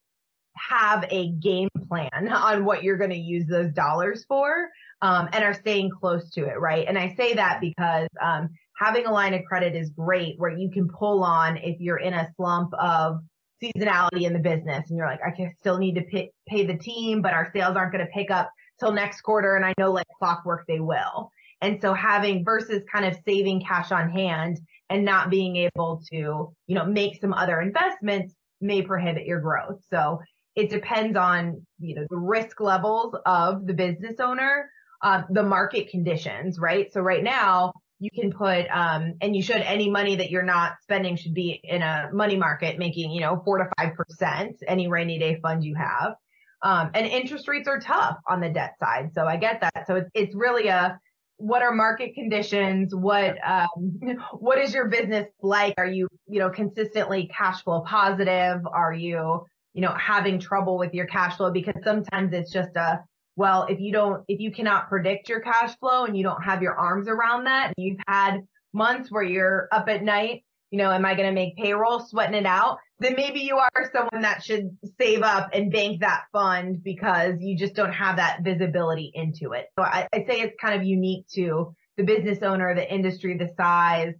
have 0.57 1.05
a 1.09 1.31
game 1.33 1.69
plan 1.87 2.27
on 2.29 2.65
what 2.65 2.83
you're 2.83 2.97
going 2.97 3.11
to 3.11 3.17
use 3.17 3.45
those 3.47 3.71
dollars 3.71 4.25
for 4.27 4.69
um, 5.01 5.29
and 5.33 5.43
are 5.43 5.53
staying 5.53 5.89
close 5.89 6.29
to 6.31 6.45
it, 6.45 6.59
right? 6.59 6.85
And 6.87 6.97
I 6.97 7.13
say 7.15 7.33
that 7.35 7.61
because 7.61 8.07
um, 8.21 8.49
having 8.77 9.05
a 9.05 9.11
line 9.11 9.33
of 9.33 9.43
credit 9.45 9.75
is 9.75 9.89
great 9.89 10.35
where 10.37 10.51
you 10.51 10.69
can 10.71 10.87
pull 10.87 11.23
on 11.23 11.57
if 11.57 11.79
you're 11.79 11.97
in 11.97 12.13
a 12.13 12.29
slump 12.35 12.73
of 12.79 13.19
seasonality 13.61 14.23
in 14.23 14.33
the 14.33 14.39
business 14.39 14.89
and 14.89 14.97
you're 14.97 15.07
like, 15.07 15.21
I 15.25 15.31
can 15.31 15.51
still 15.59 15.77
need 15.77 15.95
to 15.95 16.03
pay, 16.03 16.31
pay 16.47 16.65
the 16.65 16.77
team, 16.77 17.21
but 17.21 17.33
our 17.33 17.51
sales 17.53 17.75
aren't 17.75 17.91
going 17.91 18.05
to 18.05 18.11
pick 18.11 18.31
up 18.31 18.51
till 18.79 18.91
next 18.91 19.21
quarter. 19.21 19.55
And 19.55 19.65
I 19.65 19.73
know 19.79 19.91
like 19.91 20.05
clockwork 20.19 20.65
they 20.67 20.79
will. 20.79 21.31
And 21.61 21.81
so 21.81 21.93
having 21.93 22.45
versus 22.45 22.83
kind 22.91 23.05
of 23.05 23.17
saving 23.25 23.63
cash 23.63 23.91
on 23.91 24.11
hand 24.11 24.59
and 24.89 25.03
not 25.03 25.31
being 25.31 25.55
able 25.55 26.03
to, 26.11 26.53
you 26.67 26.75
know, 26.75 26.85
make 26.85 27.19
some 27.19 27.33
other 27.33 27.61
investments 27.61 28.35
may 28.61 28.81
prohibit 28.81 29.25
your 29.25 29.39
growth. 29.39 29.79
So 29.89 30.19
it 30.57 30.71
depends 30.71 31.15
on, 31.15 31.63
you 31.79 31.93
know, 31.93 32.07
the 32.09 32.17
risk 32.17 32.59
levels 32.59 33.15
of 33.27 33.67
the 33.67 33.75
business 33.75 34.19
owner, 34.19 34.71
uh, 35.03 35.21
the 35.29 35.43
market 35.43 35.87
conditions, 35.89 36.57
right? 36.57 36.91
So 36.91 36.99
right 36.99 37.23
now 37.23 37.73
you 37.99 38.09
can 38.09 38.31
put, 38.31 38.65
um, 38.71 39.13
and 39.21 39.35
you 39.35 39.43
should, 39.43 39.57
any 39.57 39.87
money 39.87 40.15
that 40.15 40.31
you're 40.31 40.41
not 40.41 40.73
spending 40.81 41.15
should 41.15 41.35
be 41.35 41.61
in 41.63 41.83
a 41.83 42.09
money 42.11 42.35
market 42.35 42.79
making, 42.79 43.11
you 43.11 43.21
know, 43.21 43.39
four 43.45 43.59
to 43.59 43.69
5%, 43.79 44.53
any 44.67 44.87
rainy 44.87 45.19
day 45.19 45.39
fund 45.43 45.63
you 45.63 45.75
have. 45.75 46.15
Um, 46.63 46.89
and 46.95 47.05
interest 47.05 47.47
rates 47.47 47.67
are 47.67 47.79
tough 47.79 48.17
on 48.27 48.41
the 48.41 48.49
debt 48.49 48.73
side. 48.79 49.11
So 49.13 49.27
I 49.27 49.37
get 49.37 49.61
that. 49.61 49.85
So 49.85 49.97
it's, 49.97 50.09
it's 50.15 50.35
really 50.35 50.69
a, 50.69 50.99
what 51.37 51.61
are 51.61 51.71
market 51.71 52.15
conditions? 52.15 52.95
What, 52.95 53.35
um, 53.47 53.99
what 54.39 54.57
is 54.57 54.73
your 54.73 54.87
business 54.87 55.27
like? 55.43 55.75
Are 55.77 55.85
you, 55.85 56.07
you 56.27 56.39
know, 56.39 56.49
consistently 56.49 57.29
cash 57.31 57.61
flow 57.61 57.81
positive? 57.81 58.61
Are 58.65 58.93
you, 58.93 59.45
you 59.77 59.83
know, 59.83 59.93
having 59.95 60.39
trouble 60.39 60.79
with 60.79 60.91
your 60.95 61.05
cash 61.05 61.37
flow? 61.37 61.51
Because 61.51 61.75
sometimes 61.83 62.33
it's 62.33 62.51
just 62.51 62.75
a, 62.75 62.99
well, 63.35 63.67
if 63.69 63.79
you 63.79 63.93
don't, 63.93 64.23
if 64.27 64.39
you 64.39 64.51
cannot 64.51 64.89
predict 64.89 65.29
your 65.29 65.39
cash 65.39 65.77
flow 65.77 66.05
and 66.05 66.17
you 66.17 66.23
don't 66.23 66.41
have 66.41 66.63
your 66.63 66.73
arms 66.73 67.07
around 67.07 67.43
that, 67.43 67.73
you've 67.77 67.99
had 68.07 68.39
months 68.73 69.11
where 69.11 69.21
you're 69.21 69.67
up 69.71 69.87
at 69.87 70.03
night, 70.03 70.43
you 70.71 70.79
know, 70.79 70.91
am 70.91 71.05
I 71.05 71.13
going 71.13 71.27
to 71.27 71.33
make 71.33 71.55
payroll, 71.57 71.99
sweating 71.99 72.33
it 72.33 72.47
out? 72.47 72.79
Then 72.97 73.13
maybe 73.15 73.41
you 73.41 73.57
are 73.57 73.91
someone 73.93 74.23
that 74.23 74.43
should 74.43 74.75
save 74.99 75.21
up 75.21 75.51
and 75.53 75.71
bank 75.71 76.01
that 76.01 76.23
fund 76.33 76.83
because 76.83 77.35
you 77.39 77.55
just 77.55 77.75
don't 77.75 77.93
have 77.93 78.15
that 78.15 78.39
visibility 78.41 79.11
into 79.13 79.51
it. 79.51 79.67
So 79.77 79.85
I, 79.85 80.07
I 80.11 80.25
say 80.27 80.41
it's 80.41 80.55
kind 80.59 80.73
of 80.73 80.87
unique 80.87 81.27
to 81.35 81.75
the 81.97 82.03
business 82.03 82.41
owner, 82.41 82.73
the 82.73 82.91
industry, 82.91 83.37
the 83.37 83.51
size, 83.55 84.15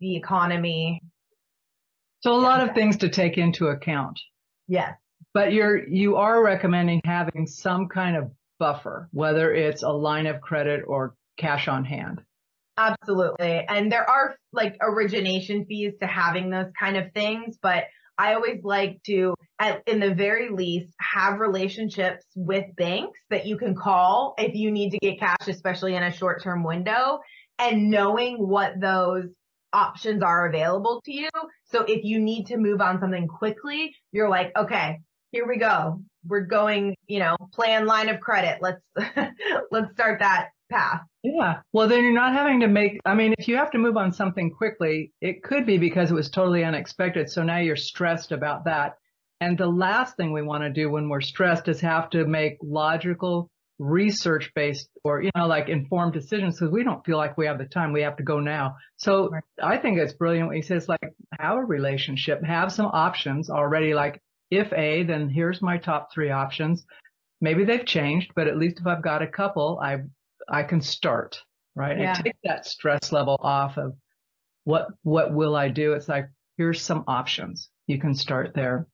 the 0.00 0.16
economy. 0.16 1.02
So 2.20 2.32
a 2.32 2.40
lot 2.40 2.66
of 2.66 2.74
things 2.74 2.96
to 2.98 3.10
take 3.10 3.36
into 3.36 3.66
account. 3.66 4.18
Yes. 4.68 4.94
But 5.32 5.52
you're 5.52 5.86
you 5.88 6.16
are 6.16 6.42
recommending 6.42 7.00
having 7.04 7.46
some 7.46 7.88
kind 7.88 8.16
of 8.16 8.30
buffer, 8.58 9.08
whether 9.12 9.52
it's 9.52 9.82
a 9.82 9.90
line 9.90 10.26
of 10.26 10.40
credit 10.40 10.84
or 10.86 11.14
cash 11.36 11.68
on 11.68 11.84
hand. 11.84 12.22
Absolutely. 12.76 13.64
And 13.68 13.90
there 13.90 14.08
are 14.08 14.36
like 14.52 14.76
origination 14.80 15.64
fees 15.66 15.94
to 16.00 16.06
having 16.06 16.50
those 16.50 16.70
kind 16.78 16.96
of 16.96 17.12
things, 17.12 17.56
but 17.60 17.84
I 18.16 18.34
always 18.34 18.60
like 18.62 19.02
to, 19.06 19.34
at, 19.58 19.82
in 19.86 20.00
the 20.00 20.14
very 20.14 20.48
least, 20.50 20.92
have 21.00 21.40
relationships 21.40 22.24
with 22.36 22.64
banks 22.76 23.18
that 23.30 23.46
you 23.46 23.56
can 23.56 23.74
call 23.74 24.34
if 24.38 24.54
you 24.54 24.70
need 24.70 24.90
to 24.90 24.98
get 24.98 25.18
cash, 25.18 25.48
especially 25.48 25.96
in 25.96 26.02
a 26.02 26.12
short 26.12 26.42
term 26.42 26.62
window, 26.62 27.20
and 27.58 27.90
knowing 27.90 28.36
what 28.36 28.80
those 28.80 29.26
options 29.74 30.22
are 30.22 30.46
available 30.46 31.02
to 31.04 31.12
you. 31.12 31.28
So 31.64 31.82
if 31.82 32.04
you 32.04 32.18
need 32.18 32.46
to 32.46 32.56
move 32.56 32.80
on 32.80 33.00
something 33.00 33.26
quickly, 33.28 33.94
you're 34.12 34.28
like, 34.28 34.52
okay, 34.56 35.00
here 35.32 35.46
we 35.46 35.58
go. 35.58 36.00
We're 36.26 36.46
going, 36.46 36.96
you 37.06 37.18
know, 37.18 37.36
plan 37.52 37.86
line 37.86 38.08
of 38.08 38.20
credit. 38.20 38.60
Let's 38.62 38.80
let's 39.70 39.92
start 39.92 40.20
that 40.20 40.50
path. 40.70 41.02
Yeah. 41.22 41.60
Well, 41.72 41.88
then 41.88 42.04
you're 42.04 42.12
not 42.12 42.34
having 42.34 42.60
to 42.60 42.68
make, 42.68 43.00
I 43.04 43.14
mean, 43.14 43.34
if 43.38 43.48
you 43.48 43.56
have 43.56 43.70
to 43.72 43.78
move 43.78 43.96
on 43.96 44.12
something 44.12 44.50
quickly, 44.50 45.12
it 45.20 45.42
could 45.42 45.66
be 45.66 45.78
because 45.78 46.10
it 46.10 46.14
was 46.14 46.30
totally 46.30 46.64
unexpected. 46.64 47.30
So 47.30 47.42
now 47.42 47.58
you're 47.58 47.76
stressed 47.76 48.32
about 48.32 48.64
that. 48.64 48.96
And 49.40 49.58
the 49.58 49.66
last 49.66 50.16
thing 50.16 50.32
we 50.32 50.42
want 50.42 50.62
to 50.64 50.70
do 50.70 50.90
when 50.90 51.08
we're 51.08 51.20
stressed 51.20 51.68
is 51.68 51.80
have 51.80 52.10
to 52.10 52.26
make 52.26 52.56
logical, 52.62 53.50
research 53.78 54.52
based 54.54 54.88
or, 55.02 55.22
you 55.22 55.30
know, 55.36 55.46
like 55.46 55.68
informed 55.68 56.12
decisions 56.12 56.58
because 56.58 56.72
we 56.72 56.84
don't 56.84 57.04
feel 57.04 57.16
like 57.16 57.36
we 57.36 57.46
have 57.46 57.58
the 57.58 57.64
time. 57.64 57.92
We 57.92 58.02
have 58.02 58.16
to 58.16 58.22
go 58.22 58.40
now. 58.40 58.76
So 58.96 59.30
right. 59.30 59.42
I 59.62 59.78
think 59.78 59.98
it's 59.98 60.12
brilliant 60.12 60.48
what 60.48 60.56
he 60.56 60.62
says, 60.62 60.88
like, 60.88 61.00
have 61.38 61.56
a 61.56 61.64
relationship, 61.64 62.42
have 62.44 62.72
some 62.72 62.86
options 62.86 63.50
already, 63.50 63.94
like, 63.94 64.20
if 64.50 64.72
A, 64.72 65.02
then 65.02 65.28
here's 65.28 65.60
my 65.60 65.78
top 65.78 66.12
three 66.12 66.30
options. 66.30 66.84
Maybe 67.40 67.64
they've 67.64 67.84
changed, 67.84 68.32
but 68.36 68.46
at 68.46 68.56
least 68.56 68.78
if 68.80 68.86
I've 68.86 69.02
got 69.02 69.22
a 69.22 69.26
couple, 69.26 69.80
I 69.82 70.02
I 70.48 70.62
can 70.62 70.80
start, 70.80 71.40
right? 71.74 71.98
Yeah. 71.98 72.14
And 72.14 72.24
take 72.24 72.36
that 72.44 72.66
stress 72.66 73.10
level 73.12 73.36
off 73.40 73.76
of 73.76 73.96
what 74.64 74.88
what 75.02 75.32
will 75.32 75.56
I 75.56 75.68
do? 75.68 75.94
It's 75.94 76.08
like 76.08 76.28
here's 76.56 76.80
some 76.80 77.04
options. 77.08 77.68
You 77.86 77.98
can 77.98 78.14
start 78.14 78.54
there. 78.54 78.86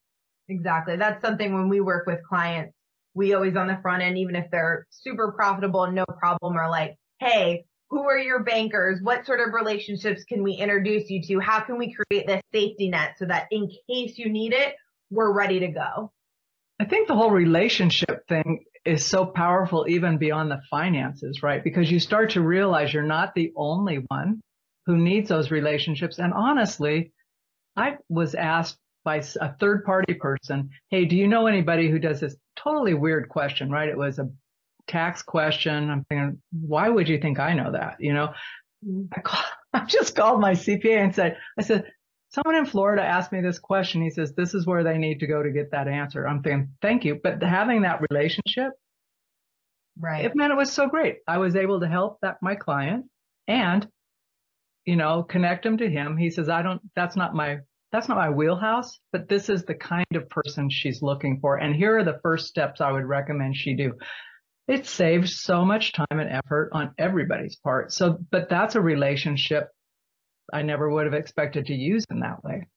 Exactly. 0.48 0.96
That's 0.96 1.22
something 1.22 1.52
when 1.54 1.68
we 1.68 1.80
work 1.80 2.06
with 2.06 2.20
clients, 2.28 2.74
we 3.14 3.35
always 3.35 3.57
on 3.57 3.66
the 3.66 3.79
front 3.83 4.03
end, 4.03 4.18
even 4.18 4.37
if 4.37 4.51
they're 4.51 4.87
super 4.90 5.33
profitable 5.33 5.85
and 5.85 5.94
no 5.94 6.05
problem, 6.05 6.57
are 6.57 6.70
like, 6.70 6.96
hey, 7.18 7.64
who 7.90 8.03
are 8.05 8.18
your 8.18 8.44
bankers? 8.44 9.01
What 9.03 9.27
sort 9.27 9.40
of 9.40 9.53
relationships 9.53 10.25
can 10.25 10.42
we 10.42 10.53
introduce 10.53 11.11
you 11.11 11.23
to? 11.23 11.40
How 11.40 11.61
can 11.61 11.77
we 11.77 11.92
create 11.92 12.27
this 12.27 12.40
safety 12.53 12.88
net 12.88 13.16
so 13.18 13.27
that 13.27 13.49
in 13.51 13.68
case 13.88 14.16
you 14.16 14.31
need 14.31 14.53
it, 14.53 14.77
we're 15.11 15.33
ready 15.33 15.61
to 15.61 15.68
go? 15.68 16.12
I 16.81 16.85
think 16.85 17.09
the 17.09 17.16
whole 17.16 17.31
relationship 17.31 18.27
thing 18.29 18.64
is 18.85 19.05
so 19.05 19.27
powerful 19.27 19.87
even 19.88 20.18
beyond 20.18 20.51
the 20.51 20.62
finances, 20.70 21.42
right? 21.42 21.62
Because 21.62 21.90
you 21.90 21.99
start 21.99 22.31
to 22.31 22.40
realize 22.40 22.94
you're 22.94 23.03
not 23.03 23.35
the 23.35 23.53
only 23.57 24.05
one 24.09 24.40
who 24.87 24.96
needs 24.96 25.29
those 25.29 25.51
relationships. 25.51 26.18
And 26.18 26.33
honestly, 26.33 27.12
I 27.77 27.96
was 28.09 28.35
asked 28.35 28.79
by 29.05 29.23
a 29.40 29.55
third 29.59 29.85
party 29.85 30.14
person, 30.14 30.70
Hey, 30.90 31.05
do 31.05 31.16
you 31.16 31.29
know 31.29 31.46
anybody 31.46 31.90
who 31.90 31.99
does 31.99 32.20
this 32.20 32.37
totally 32.62 32.94
weird 32.94 33.29
question, 33.29 33.70
right? 33.70 33.88
It 33.88 33.99
was 33.99 34.18
a 34.18 34.31
tax 34.87 35.23
question. 35.23 35.90
I'm 35.90 36.05
thinking, 36.05 36.42
why 36.53 36.88
would 36.88 37.09
you 37.09 37.18
think 37.18 37.38
I 37.38 37.55
know 37.55 37.73
that? 37.73 37.96
You 38.01 38.12
know, 38.12 38.33
I, 39.12 39.20
call, 39.20 39.42
I 39.73 39.85
just 39.87 40.16
called 40.16 40.40
my 40.40 40.53
CPA 40.53 40.99
and 40.99 41.14
said, 41.14 41.37
I 41.59 41.62
said, 41.62 41.85
someone 42.31 42.57
in 42.57 42.66
Florida 42.66 43.03
asked 43.03 43.33
me 43.33 43.40
this 43.40 43.59
question. 43.59 44.03
He 44.03 44.11
says, 44.11 44.35
this 44.35 44.55
is 44.55 44.66
where 44.66 44.85
they 44.85 44.99
need 44.99 45.20
to 45.20 45.27
go 45.27 45.42
to 45.42 45.51
get 45.51 45.73
that 45.73 45.88
answer. 45.88 46.27
I'm 46.27 46.42
thinking, 46.42 46.70
thank 46.81 47.05
you. 47.05 47.18
But 47.23 47.42
having 47.42 47.83
that 47.83 48.01
relationship, 48.11 48.73
right. 49.99 50.25
It 50.25 50.35
meant 50.35 50.53
it 50.53 50.57
was 50.57 50.73
so 50.73 50.88
great. 50.88 51.18
I 51.27 51.38
was 51.38 51.57
able 51.57 51.81
to 51.81 51.88
help 51.88 52.18
that 52.23 52.38
my 52.42 52.55
client 52.55 53.07
and, 53.49 53.87
you 54.85 54.96
know, 54.96 55.23
connect 55.23 55.66
him 55.66 55.79
to 55.79 55.88
him. 55.88 56.16
He 56.16 56.31
says, 56.31 56.49
I 56.49 56.62
don't, 56.62 56.81
that's 56.94 57.16
not 57.16 57.35
my, 57.35 57.59
that's 57.92 58.09
not 58.09 58.16
my 58.16 58.31
wheelhouse, 58.31 58.98
but 59.12 59.29
this 59.29 59.48
is 59.48 59.64
the 59.64 59.74
kind 59.74 60.07
of 60.14 60.29
person 60.29 60.70
she's 60.70 61.03
looking 61.03 61.40
for. 61.40 61.57
And 61.57 61.74
here 61.74 61.98
are 61.98 62.05
the 62.05 62.20
first 62.22 62.46
steps 62.46 62.81
I 62.81 62.92
would 62.92 63.05
recommend 63.05 63.57
she 63.57 63.74
do. 63.74 63.94
It 64.68 64.87
saves 64.87 65.40
so 65.40 65.64
much 65.64 65.92
time 65.92 66.07
and 66.11 66.31
effort 66.31 66.70
on 66.72 66.92
everybody's 66.96 67.57
part. 67.57 67.92
So, 67.92 68.18
but 68.31 68.48
that's 68.48 68.76
a 68.76 68.81
relationship 68.81 69.68
I 70.53 70.62
never 70.62 70.88
would 70.88 71.07
have 71.07 71.14
expected 71.14 71.66
to 71.66 71.74
use 71.74 72.05
in 72.11 72.20
that 72.20 72.44
way. 72.44 72.68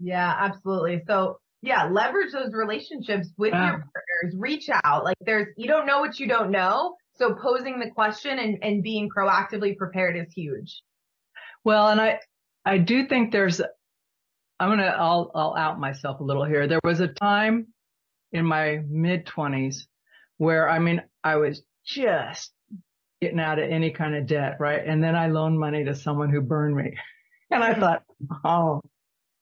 Yeah, 0.00 0.34
absolutely. 0.36 1.02
So 1.06 1.38
yeah, 1.62 1.88
leverage 1.88 2.32
those 2.32 2.52
relationships 2.52 3.28
with 3.36 3.52
yeah. 3.52 3.66
your 3.66 3.72
partners, 3.78 4.36
reach 4.36 4.68
out. 4.84 5.04
Like 5.04 5.16
there's, 5.20 5.46
you 5.56 5.68
don't 5.68 5.86
know 5.86 6.00
what 6.00 6.18
you 6.18 6.26
don't 6.26 6.50
know. 6.50 6.96
So 7.14 7.34
posing 7.34 7.78
the 7.78 7.90
question 7.90 8.38
and, 8.38 8.58
and 8.62 8.82
being 8.82 9.08
proactively 9.16 9.76
prepared 9.76 10.16
is 10.16 10.32
huge. 10.34 10.82
Well, 11.64 11.88
and 11.88 12.00
I, 12.00 12.18
I 12.64 12.78
do 12.78 13.06
think 13.06 13.32
there's, 13.32 13.60
I'm 14.58 14.78
to, 14.78 14.84
I'll, 14.84 15.30
I'll 15.34 15.54
out 15.56 15.78
myself 15.78 16.20
a 16.20 16.24
little 16.24 16.44
here. 16.44 16.66
There 16.66 16.80
was 16.82 17.00
a 17.00 17.08
time 17.08 17.68
in 18.32 18.44
my 18.44 18.80
mid 18.88 19.26
twenties 19.26 19.86
where, 20.38 20.68
I 20.68 20.78
mean, 20.78 21.02
I 21.22 21.36
was 21.36 21.62
just 21.84 22.52
getting 23.20 23.40
out 23.40 23.58
of 23.58 23.70
any 23.70 23.90
kind 23.90 24.14
of 24.14 24.26
debt, 24.26 24.56
right? 24.58 24.82
And 24.84 25.02
then 25.02 25.14
I 25.14 25.28
loaned 25.28 25.58
money 25.58 25.84
to 25.84 25.94
someone 25.94 26.30
who 26.30 26.40
burned 26.40 26.76
me. 26.76 26.96
And 27.48 27.62
I 27.62 27.74
thought, 27.74 28.02
oh, 28.44 28.82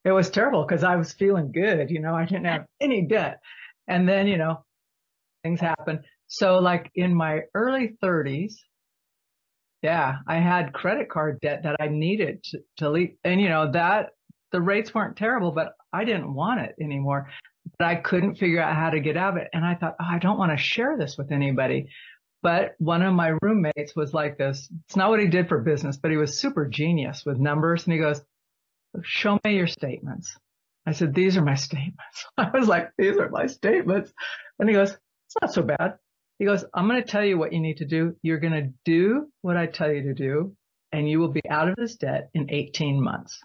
it 0.05 0.13
was 0.13 0.29
terrible 0.29 0.63
because 0.63 0.85
I 0.85 0.97
was 0.97 1.15
feeling 1.15 1.53
good. 1.53 1.91
You 1.91 2.01
know, 2.01 2.15
I 2.15 2.27
didn't 2.27 2.45
have 2.45 2.67
any 2.79 3.07
debt. 3.07 3.41
And 3.89 4.07
then, 4.07 4.27
you 4.27 4.37
know, 4.37 4.63
things 5.43 5.59
happened. 5.59 6.01
So 6.27 6.59
like 6.59 6.91
in 6.95 7.15
my 7.15 7.45
early 7.55 7.97
30s, 8.03 8.57
yeah, 9.81 10.17
I 10.27 10.37
had 10.37 10.73
credit 10.73 11.09
card 11.09 11.41
debt 11.41 11.63
that 11.65 11.77
I 11.81 11.89
needed 11.89 12.43
to, 12.45 12.61
to 12.79 12.91
leave. 12.91 13.17
And 13.25 13.41
you 13.41 13.49
know, 13.49 13.71
that 13.73 14.11
the 14.55 14.61
rates 14.61 14.95
weren't 14.95 15.17
terrible, 15.17 15.51
but 15.51 15.75
I 15.93 16.05
didn't 16.05 16.33
want 16.33 16.61
it 16.61 16.77
anymore. 16.81 17.29
But 17.77 17.89
I 17.89 17.97
couldn't 17.97 18.37
figure 18.37 18.63
out 18.63 18.77
how 18.77 18.91
to 18.91 19.01
get 19.01 19.17
out 19.17 19.37
of 19.37 19.43
it. 19.43 19.49
And 19.53 19.65
I 19.65 19.75
thought, 19.75 19.97
oh, 20.01 20.07
I 20.09 20.21
don't 20.21 20.39
want 20.39 20.53
to 20.53 20.57
share 20.57 20.97
this 20.97 21.19
with 21.19 21.33
anybody. 21.33 21.89
But 22.41 22.77
one 22.79 23.03
of 23.03 23.15
my 23.15 23.33
roommates 23.43 23.97
was 23.97 24.15
like 24.15 24.39
this. 24.39 24.71
It's 24.87 24.95
not 24.95 25.11
what 25.11 25.19
he 25.19 25.27
did 25.27 25.49
for 25.49 25.59
business, 25.59 25.97
but 25.97 26.13
he 26.13 26.17
was 26.17 26.39
super 26.39 26.69
genius 26.69 27.25
with 27.27 27.37
numbers. 27.37 27.83
And 27.83 27.95
he 27.95 27.99
goes, 27.99 28.23
show 29.03 29.41
me 29.45 29.57
your 29.57 29.67
statements. 29.67 30.37
I 30.87 30.93
said, 30.93 31.15
these 31.15 31.37
are 31.37 31.43
my 31.43 31.57
statements. 31.57 32.27
I 32.39 32.51
was 32.55 32.69
like, 32.69 32.93
these 32.97 33.17
are 33.17 33.31
my 33.31 33.47
statements. 33.47 34.13
And 34.61 34.69
he 34.69 34.75
goes, 34.77 34.91
it's 34.93 35.37
not 35.43 35.53
so 35.53 35.63
bad. 35.63 35.99
He 36.39 36.45
goes, 36.45 36.65
I'm 36.73 36.87
going 36.87 37.03
to 37.03 37.11
tell 37.11 37.25
you 37.25 37.39
what 37.39 37.53
you 37.53 37.59
need 37.59 37.79
to 37.79 37.87
do. 37.87 38.15
You're 38.23 38.39
going 38.39 38.53
to 38.53 38.73
do 38.85 39.33
what 39.43 39.57
I 39.57 39.67
tell 39.67 39.91
you 39.91 40.03
to 40.03 40.15
do, 40.15 40.55
and 40.93 41.11
you 41.11 41.19
will 41.19 41.33
be 41.33 41.43
out 41.51 41.69
of 41.69 41.75
this 41.75 41.97
debt 41.97 42.31
in 42.35 42.53
18 42.53 43.03
months. 43.03 43.41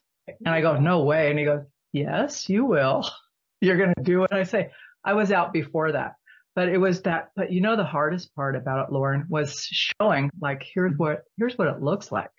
And 0.46 0.54
I 0.54 0.62
go, 0.62 0.78
no 0.78 1.04
way. 1.04 1.30
And 1.30 1.40
he 1.40 1.46
goes, 1.46 1.64
yes, 1.92 2.50
you 2.50 2.66
will. 2.66 3.10
You're 3.62 3.78
going 3.78 3.94
to 3.98 4.04
do 4.04 4.20
what 4.20 4.34
I 4.34 4.44
say. 4.44 4.72
I 5.04 5.14
was 5.14 5.32
out 5.32 5.54
before 5.54 5.92
that, 5.92 6.14
but 6.56 6.70
it 6.70 6.78
was 6.78 7.02
that, 7.04 7.30
but 7.36 7.52
you 7.52 7.62
know, 7.62 7.76
the 7.76 7.84
hardest 7.84 8.34
part 8.36 8.56
about 8.56 8.88
it, 8.88 8.94
Lauren, 8.94 9.26
was 9.30 9.64
showing 9.64 10.30
like, 10.42 10.64
here's 10.74 10.98
what, 10.98 11.24
here's 11.38 11.58
what 11.58 11.68
it 11.68 11.82
looks 11.82 12.12
like. 12.12 12.32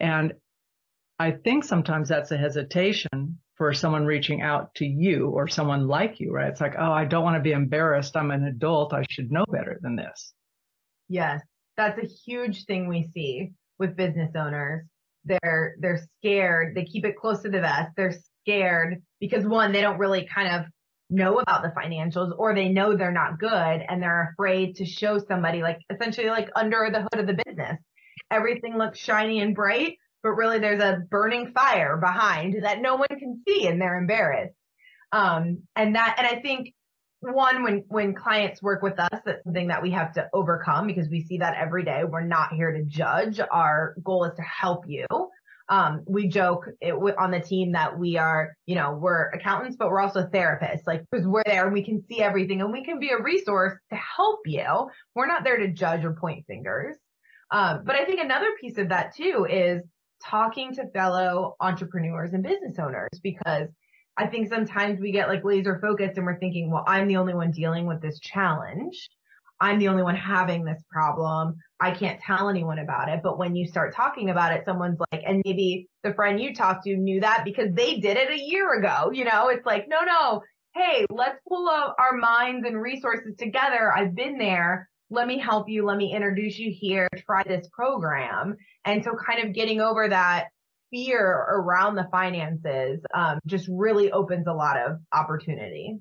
And 0.00 0.34
I 1.18 1.32
think 1.32 1.64
sometimes 1.64 2.08
that's 2.08 2.30
a 2.30 2.36
hesitation 2.36 3.38
for 3.56 3.72
someone 3.72 4.06
reaching 4.06 4.42
out 4.42 4.74
to 4.74 4.86
you 4.86 5.28
or 5.28 5.46
someone 5.46 5.86
like 5.86 6.18
you, 6.18 6.32
right? 6.32 6.48
It's 6.48 6.60
like, 6.60 6.74
oh, 6.78 6.90
I 6.90 7.04
don't 7.04 7.22
want 7.22 7.36
to 7.36 7.42
be 7.42 7.52
embarrassed. 7.52 8.16
I'm 8.16 8.30
an 8.30 8.44
adult. 8.44 8.92
I 8.92 9.04
should 9.08 9.30
know 9.30 9.44
better 9.50 9.78
than 9.82 9.94
this. 9.94 10.32
Yes, 11.08 11.42
that's 11.76 12.02
a 12.02 12.06
huge 12.06 12.64
thing 12.64 12.88
we 12.88 13.08
see 13.14 13.52
with 13.78 13.96
business 13.96 14.32
owners. 14.34 14.84
They're 15.24 15.76
they're 15.78 16.02
scared. 16.18 16.74
They 16.74 16.84
keep 16.84 17.04
it 17.04 17.16
close 17.16 17.42
to 17.42 17.48
the 17.48 17.60
vest. 17.60 17.92
They're 17.96 18.18
scared 18.42 19.02
because 19.20 19.44
one, 19.44 19.72
they 19.72 19.80
don't 19.80 19.98
really 19.98 20.28
kind 20.32 20.56
of 20.56 20.66
know 21.10 21.38
about 21.38 21.62
the 21.62 21.68
financials 21.68 22.32
or 22.38 22.54
they 22.54 22.68
know 22.68 22.96
they're 22.96 23.12
not 23.12 23.38
good 23.38 23.48
and 23.50 24.02
they're 24.02 24.32
afraid 24.32 24.76
to 24.76 24.86
show 24.86 25.18
somebody 25.18 25.62
like 25.62 25.78
essentially 25.90 26.28
like 26.28 26.48
under 26.56 26.88
the 26.90 27.02
hood 27.02 27.20
of 27.20 27.26
the 27.26 27.42
business. 27.44 27.78
Everything 28.30 28.78
looks 28.78 28.98
shiny 28.98 29.40
and 29.40 29.54
bright, 29.54 29.96
but 30.22 30.30
really 30.30 30.58
there's 30.58 30.82
a 30.82 31.02
burning 31.10 31.52
fire 31.52 31.98
behind 31.98 32.64
that 32.64 32.80
no 32.80 32.96
one 32.96 33.08
can 33.18 33.42
see 33.46 33.66
and 33.66 33.80
they're 33.80 33.98
embarrassed. 33.98 34.54
Um, 35.12 35.64
and 35.76 35.94
that, 35.94 36.14
and 36.16 36.26
I 36.26 36.40
think 36.40 36.72
one, 37.22 37.62
when, 37.62 37.84
when 37.88 38.14
clients 38.14 38.62
work 38.62 38.82
with 38.82 38.98
us, 38.98 39.20
that's 39.24 39.44
something 39.44 39.68
that 39.68 39.82
we 39.82 39.90
have 39.92 40.12
to 40.14 40.28
overcome 40.32 40.86
because 40.86 41.08
we 41.08 41.22
see 41.22 41.38
that 41.38 41.56
every 41.56 41.84
day. 41.84 42.02
We're 42.04 42.22
not 42.22 42.52
here 42.52 42.72
to 42.72 42.82
judge. 42.84 43.40
Our 43.50 43.94
goal 44.02 44.24
is 44.24 44.34
to 44.36 44.42
help 44.42 44.84
you. 44.88 45.06
Um, 45.68 46.02
we 46.06 46.26
joke 46.26 46.66
it, 46.80 46.92
on 46.92 47.30
the 47.30 47.40
team 47.40 47.72
that 47.72 47.96
we 47.96 48.18
are, 48.18 48.54
you 48.66 48.74
know, 48.74 48.92
we're 48.92 49.28
accountants, 49.28 49.76
but 49.76 49.88
we're 49.88 50.00
also 50.00 50.26
therapists, 50.26 50.82
like, 50.86 51.04
because 51.10 51.26
we're 51.26 51.44
there 51.46 51.64
and 51.64 51.72
we 51.72 51.84
can 51.84 52.02
see 52.08 52.20
everything 52.20 52.60
and 52.60 52.72
we 52.72 52.84
can 52.84 52.98
be 52.98 53.10
a 53.10 53.22
resource 53.22 53.78
to 53.90 53.96
help 53.96 54.40
you. 54.44 54.88
We're 55.14 55.28
not 55.28 55.44
there 55.44 55.58
to 55.58 55.68
judge 55.68 56.04
or 56.04 56.14
point 56.14 56.44
fingers. 56.46 56.96
Um, 57.50 57.84
but 57.84 57.94
I 57.94 58.04
think 58.04 58.20
another 58.20 58.48
piece 58.60 58.78
of 58.78 58.88
that 58.88 59.14
too 59.14 59.46
is 59.48 59.82
talking 60.24 60.74
to 60.74 60.88
fellow 60.90 61.56
entrepreneurs 61.60 62.32
and 62.32 62.42
business 62.42 62.78
owners 62.78 63.10
because 63.22 63.68
I 64.16 64.26
think 64.26 64.48
sometimes 64.48 65.00
we 65.00 65.12
get 65.12 65.28
like 65.28 65.44
laser 65.44 65.78
focused 65.80 66.16
and 66.16 66.26
we're 66.26 66.38
thinking, 66.38 66.70
well, 66.70 66.84
I'm 66.86 67.08
the 67.08 67.16
only 67.16 67.34
one 67.34 67.50
dealing 67.50 67.86
with 67.86 68.02
this 68.02 68.18
challenge. 68.20 69.10
I'm 69.60 69.78
the 69.78 69.88
only 69.88 70.02
one 70.02 70.16
having 70.16 70.64
this 70.64 70.82
problem. 70.90 71.56
I 71.80 71.92
can't 71.92 72.20
tell 72.20 72.48
anyone 72.48 72.80
about 72.80 73.08
it. 73.08 73.20
But 73.22 73.38
when 73.38 73.54
you 73.54 73.66
start 73.66 73.94
talking 73.94 74.28
about 74.28 74.52
it, 74.52 74.64
someone's 74.64 74.98
like, 75.12 75.22
and 75.24 75.40
maybe 75.44 75.88
the 76.02 76.14
friend 76.14 76.40
you 76.40 76.54
talked 76.54 76.84
to 76.84 76.96
knew 76.96 77.20
that 77.20 77.44
because 77.44 77.72
they 77.72 78.00
did 78.00 78.16
it 78.16 78.30
a 78.30 78.38
year 78.38 78.74
ago. 78.74 79.10
You 79.12 79.24
know, 79.24 79.48
it's 79.48 79.64
like, 79.64 79.86
no, 79.88 80.00
no, 80.02 80.42
hey, 80.74 81.06
let's 81.10 81.38
pull 81.48 81.68
up 81.68 81.94
our 81.98 82.16
minds 82.16 82.66
and 82.66 82.80
resources 82.80 83.36
together. 83.38 83.92
I've 83.96 84.14
been 84.14 84.36
there 84.36 84.88
let 85.12 85.26
me 85.26 85.38
help 85.38 85.68
you. 85.68 85.84
Let 85.84 85.98
me 85.98 86.14
introduce 86.14 86.58
you 86.58 86.72
here. 86.72 87.06
Try 87.26 87.42
this 87.46 87.68
program. 87.70 88.56
And 88.84 89.04
so 89.04 89.12
kind 89.14 89.46
of 89.46 89.54
getting 89.54 89.80
over 89.80 90.08
that 90.08 90.46
fear 90.92 91.26
around 91.26 91.96
the 91.96 92.06
finances 92.12 93.00
um, 93.14 93.40
just 93.46 93.66
really 93.68 94.12
opens 94.12 94.46
a 94.46 94.52
lot 94.52 94.76
of 94.76 94.98
opportunity. 95.12 95.98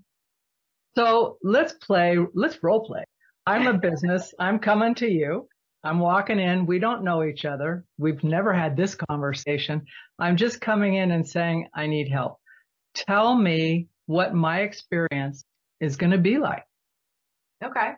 So 0.96 1.38
let's 1.42 1.74
play, 1.74 2.18
let's 2.36 2.62
role 2.62 2.86
play. 2.86 3.06
I'm 3.48 3.68
a 3.68 3.78
business. 3.78 4.34
I'm 4.40 4.60
coming 4.60 4.94
to 4.96 5.10
you. 5.10 5.48
I'm 5.84 6.00
walking 6.00 6.40
in. 6.40 6.68
We 6.68 6.78
don't 6.78 7.04
know 7.04 7.24
each 7.24 7.46
other. 7.46 7.86
We've 7.98 8.24
never 8.24 8.54
had 8.54 8.78
this 8.78 8.94
conversation. 8.94 9.84
I'm 10.20 10.38
just 10.38 10.62
coming 10.62 10.96
in 10.96 11.10
and 11.10 11.28
saying, 11.28 11.70
I 11.74 11.88
need 11.88 12.10
help. 12.10 12.38
Tell 12.94 13.34
me 13.34 13.88
what 14.06 14.36
my 14.36 14.60
experience 14.60 15.44
is 15.80 15.96
going 15.96 16.12
to 16.12 16.20
be 16.20 16.38
like. 16.38 16.66
Okay. 17.64 17.94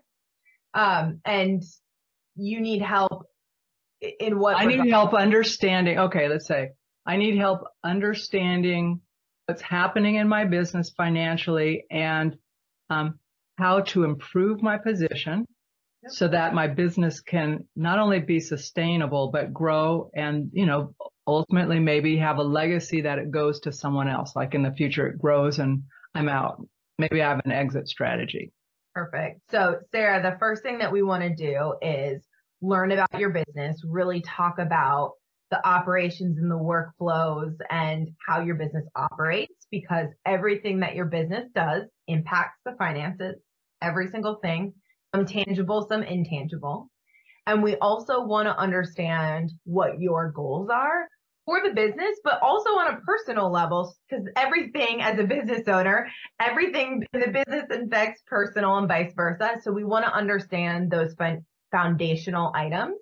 Um, 0.73 1.19
and 1.25 1.63
you 2.36 2.62
need 2.62 2.82
help 2.82 3.25
in 4.01 4.39
what? 4.39 4.56
I 4.56 4.65
need 4.65 4.89
help 4.89 5.13
understanding. 5.13 5.97
Okay, 5.97 6.29
let's 6.29 6.47
say 6.47 6.69
I 7.05 7.17
need 7.17 7.37
help 7.37 7.61
understanding 7.83 9.01
what's 9.45 9.61
happening 9.61 10.15
in 10.15 10.27
my 10.27 10.45
business 10.45 10.91
financially 10.95 11.85
and 11.91 12.37
um, 12.89 13.19
how 13.57 13.81
to 13.81 14.03
improve 14.03 14.61
my 14.61 14.77
position 14.77 15.45
yep. 16.01 16.11
so 16.11 16.27
that 16.27 16.53
my 16.53 16.67
business 16.67 17.19
can 17.19 17.67
not 17.75 17.99
only 17.99 18.19
be 18.19 18.39
sustainable 18.39 19.31
but 19.31 19.53
grow 19.53 20.09
and 20.15 20.49
you 20.53 20.65
know 20.65 20.95
ultimately 21.27 21.79
maybe 21.79 22.17
have 22.17 22.37
a 22.37 22.43
legacy 22.43 23.01
that 23.01 23.19
it 23.19 23.31
goes 23.31 23.59
to 23.59 23.71
someone 23.71 24.07
else 24.07 24.35
like 24.35 24.55
in 24.55 24.63
the 24.63 24.71
future 24.71 25.07
it 25.07 25.19
grows 25.19 25.59
and 25.59 25.83
i'm 26.15 26.29
out 26.29 26.65
maybe 26.97 27.21
i 27.21 27.29
have 27.29 27.41
an 27.45 27.51
exit 27.51 27.87
strategy 27.87 28.51
Perfect. 28.93 29.41
So, 29.49 29.79
Sarah, 29.91 30.21
the 30.21 30.37
first 30.37 30.61
thing 30.61 30.77
that 30.77 30.91
we 30.91 31.01
want 31.01 31.23
to 31.23 31.35
do 31.35 31.75
is 31.81 32.23
learn 32.61 32.91
about 32.91 33.19
your 33.19 33.31
business, 33.31 33.81
really 33.83 34.21
talk 34.21 34.59
about 34.59 35.13
the 35.53 35.67
operations 35.67 36.39
and 36.39 36.49
the 36.49 36.55
workflows 36.55 37.53
and 37.69 38.09
how 38.27 38.41
your 38.41 38.55
business 38.55 38.85
operates 38.95 39.67
because 39.69 40.07
everything 40.25 40.79
that 40.79 40.95
your 40.95 41.05
business 41.05 41.47
does 41.53 41.83
impacts 42.07 42.59
the 42.65 42.73
finances, 42.79 43.35
every 43.79 44.09
single 44.09 44.39
thing, 44.41 44.73
some 45.13 45.27
tangible, 45.27 45.85
some 45.87 46.01
intangible. 46.01 46.89
And 47.45 47.61
we 47.61 47.75
also 47.75 48.25
want 48.25 48.47
to 48.47 48.57
understand 48.57 49.51
what 49.63 49.99
your 49.99 50.31
goals 50.31 50.69
are 50.71 51.07
for 51.45 51.61
the 51.63 51.75
business, 51.75 52.17
but 52.23 52.41
also 52.41 52.69
on 52.71 52.95
a 52.95 53.01
personal 53.01 53.51
level, 53.51 53.93
because 54.09 54.25
everything 54.35 55.01
as 55.01 55.19
a 55.19 55.23
business 55.23 55.67
owner, 55.67 56.07
everything 56.39 57.03
in 57.13 57.19
the 57.19 57.27
business 57.27 57.65
affects 57.69 58.23
personal 58.25 58.77
and 58.77 58.87
vice 58.87 59.13
versa. 59.15 59.57
So 59.61 59.71
we 59.71 59.83
want 59.83 60.03
to 60.05 60.11
understand 60.11 60.89
those 60.89 61.13
foundational 61.71 62.51
items. 62.55 62.95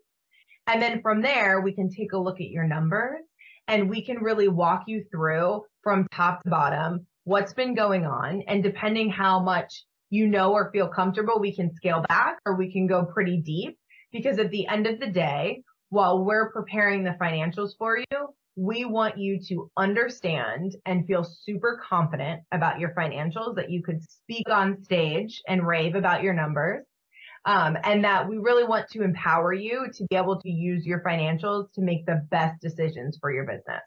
And 0.72 0.82
then 0.82 1.02
from 1.02 1.22
there, 1.22 1.60
we 1.60 1.74
can 1.74 1.90
take 1.90 2.14
a 2.14 2.18
look 2.18 2.40
at 2.40 2.50
your 2.50 2.64
numbers 2.64 3.20
and 3.68 3.90
we 3.90 4.06
can 4.06 4.20
really 4.20 4.48
walk 4.48 4.84
you 4.88 5.04
through 5.12 5.66
from 5.84 6.08
top 6.14 6.42
to 6.44 6.50
bottom 6.50 7.06
what's 7.26 7.54
been 7.54 7.76
going 7.76 8.06
on. 8.06 8.44
And 8.48 8.64
depending 8.64 9.10
how 9.10 9.42
much 9.42 9.84
you 10.10 10.28
know 10.28 10.54
or 10.54 10.72
feel 10.72 10.88
comfortable, 10.88 11.42
we 11.42 11.54
can 11.54 11.76
scale 11.76 12.06
back 12.08 12.38
or 12.46 12.56
we 12.56 12.72
can 12.72 12.88
go 12.88 13.04
pretty 13.04 13.42
deep 13.42 13.78
because 14.14 14.40
at 14.40 14.50
the 14.50 14.66
end 14.66 14.88
of 14.88 15.02
the 15.02 15.08
day, 15.08 15.62
while 15.90 16.24
we're 16.24 16.52
preparing 16.52 17.04
the 17.04 17.18
financials 17.22 17.72
for 17.78 17.98
you, 17.98 18.28
we 18.56 18.86
want 18.86 19.18
you 19.18 19.42
to 19.50 19.70
understand 19.76 20.74
and 20.86 21.06
feel 21.06 21.26
super 21.26 21.82
confident 21.86 22.44
about 22.54 22.80
your 22.80 22.94
financials 22.98 23.56
that 23.56 23.70
you 23.70 23.84
could 23.84 24.02
speak 24.04 24.50
on 24.50 24.82
stage 24.84 25.42
and 25.50 25.68
rave 25.68 25.96
about 25.96 26.24
your 26.24 26.34
numbers. 26.34 26.86
Um, 27.44 27.76
and 27.84 28.04
that 28.04 28.30
we 28.30 28.38
really 28.38 28.64
want 28.64 28.88
to 28.90 29.02
empower 29.02 29.52
you 29.52 29.88
to 29.96 30.06
be 30.10 30.16
able 30.16 30.40
to 30.42 30.50
use 30.50 30.86
your 30.86 31.02
financials 31.02 31.72
to 31.74 31.82
make 31.82 32.06
the 32.06 32.26
best 32.30 32.62
decisions 32.62 33.18
for 33.20 33.34
your 33.34 33.46
business. 33.46 33.82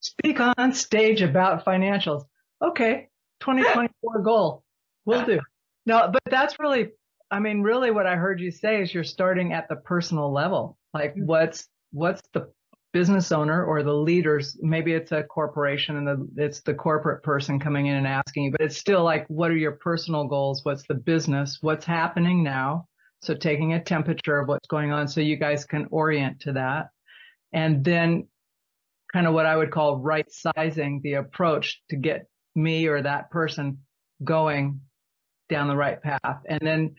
Speak 0.00 0.38
on 0.38 0.74
stage 0.74 1.22
about 1.22 1.64
financials. 1.64 2.24
Okay, 2.62 3.08
2024 3.40 4.18
goal. 4.22 4.64
We'll 5.06 5.24
do. 5.24 5.40
No, 5.86 6.10
but 6.12 6.20
that's 6.30 6.58
really 6.58 6.90
I 7.30 7.40
mean, 7.40 7.62
really 7.62 7.90
what 7.90 8.06
I 8.06 8.16
heard 8.16 8.40
you 8.40 8.50
say 8.50 8.82
is 8.82 8.94
you're 8.94 9.04
starting 9.04 9.52
at 9.52 9.68
the 9.68 9.76
personal 9.76 10.32
level. 10.32 10.78
Like 10.94 11.12
mm-hmm. 11.12 11.26
what's, 11.26 11.68
what's 11.92 12.22
the 12.32 12.50
business 12.96 13.30
owner 13.30 13.62
or 13.62 13.82
the 13.82 13.92
leaders, 13.92 14.56
maybe 14.62 14.94
it's 14.94 15.12
a 15.12 15.22
corporation 15.22 15.98
and 15.98 16.06
the, 16.06 16.42
it's 16.42 16.62
the 16.62 16.72
corporate 16.72 17.22
person 17.22 17.60
coming 17.60 17.88
in 17.88 17.96
and 17.96 18.06
asking 18.06 18.44
you, 18.44 18.50
but 18.50 18.62
it's 18.62 18.78
still 18.78 19.04
like, 19.04 19.26
what 19.28 19.50
are 19.50 19.56
your 19.56 19.72
personal 19.72 20.24
goals? 20.24 20.64
What's 20.64 20.86
the 20.86 20.94
business? 20.94 21.58
What's 21.60 21.84
happening 21.84 22.42
now? 22.42 22.86
So 23.20 23.34
taking 23.34 23.74
a 23.74 23.84
temperature 23.84 24.38
of 24.38 24.48
what's 24.48 24.66
going 24.66 24.92
on 24.92 25.08
so 25.08 25.20
you 25.20 25.36
guys 25.36 25.66
can 25.66 25.86
orient 25.90 26.40
to 26.40 26.54
that. 26.54 26.86
And 27.52 27.84
then 27.84 28.28
kind 29.12 29.26
of 29.26 29.34
what 29.34 29.44
I 29.44 29.58
would 29.58 29.70
call 29.70 29.98
right 29.98 30.26
sizing 30.32 31.02
the 31.04 31.14
approach 31.14 31.82
to 31.90 31.96
get 31.96 32.24
me 32.54 32.86
or 32.86 33.02
that 33.02 33.30
person 33.30 33.76
going 34.24 34.80
down 35.50 35.68
the 35.68 35.76
right 35.76 36.00
path 36.02 36.38
and 36.48 36.60
then 36.62 36.94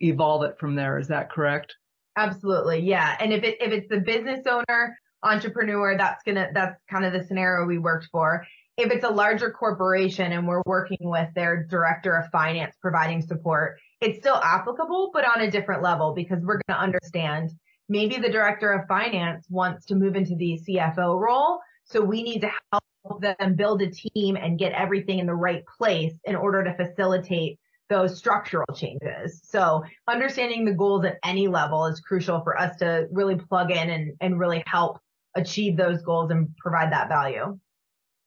evolve 0.00 0.42
it 0.42 0.56
from 0.58 0.74
there. 0.74 0.98
Is 0.98 1.06
that 1.06 1.30
correct? 1.30 1.76
Absolutely. 2.16 2.80
Yeah. 2.80 3.16
And 3.20 3.32
if 3.32 3.44
it 3.44 3.58
if 3.60 3.70
it's 3.70 3.88
the 3.88 4.00
business 4.00 4.44
owner, 4.48 4.98
entrepreneur, 5.22 5.96
that's 5.96 6.22
gonna 6.22 6.48
that's 6.54 6.80
kind 6.90 7.04
of 7.04 7.12
the 7.12 7.24
scenario 7.24 7.66
we 7.66 7.78
worked 7.78 8.08
for. 8.10 8.46
If 8.76 8.92
it's 8.92 9.04
a 9.04 9.10
larger 9.10 9.50
corporation 9.50 10.32
and 10.32 10.46
we're 10.46 10.62
working 10.64 10.98
with 11.00 11.28
their 11.34 11.64
director 11.64 12.14
of 12.14 12.30
finance 12.30 12.76
providing 12.80 13.22
support, 13.22 13.78
it's 14.00 14.18
still 14.18 14.36
applicable, 14.36 15.10
but 15.12 15.24
on 15.24 15.42
a 15.42 15.50
different 15.50 15.82
level 15.82 16.14
because 16.14 16.38
we're 16.44 16.60
to 16.68 16.78
understand 16.78 17.50
maybe 17.88 18.16
the 18.16 18.28
director 18.28 18.72
of 18.72 18.86
finance 18.86 19.46
wants 19.50 19.86
to 19.86 19.96
move 19.96 20.14
into 20.14 20.36
the 20.36 20.60
CFO 20.68 21.18
role. 21.18 21.58
So 21.84 22.00
we 22.00 22.22
need 22.22 22.42
to 22.42 22.50
help 22.70 23.20
them 23.20 23.54
build 23.54 23.82
a 23.82 23.90
team 23.90 24.36
and 24.36 24.58
get 24.58 24.72
everything 24.72 25.18
in 25.18 25.26
the 25.26 25.34
right 25.34 25.64
place 25.78 26.14
in 26.24 26.36
order 26.36 26.62
to 26.62 26.74
facilitate 26.74 27.58
those 27.88 28.18
structural 28.18 28.66
changes. 28.74 29.40
So 29.44 29.82
understanding 30.06 30.64
the 30.64 30.74
goals 30.74 31.04
at 31.04 31.18
any 31.24 31.48
level 31.48 31.86
is 31.86 32.00
crucial 32.00 32.42
for 32.42 32.58
us 32.58 32.76
to 32.76 33.08
really 33.10 33.36
plug 33.36 33.70
in 33.70 33.90
and, 33.90 34.12
and 34.20 34.38
really 34.38 34.62
help 34.66 35.00
achieve 35.34 35.76
those 35.76 36.02
goals 36.02 36.30
and 36.30 36.56
provide 36.56 36.92
that 36.92 37.08
value. 37.08 37.58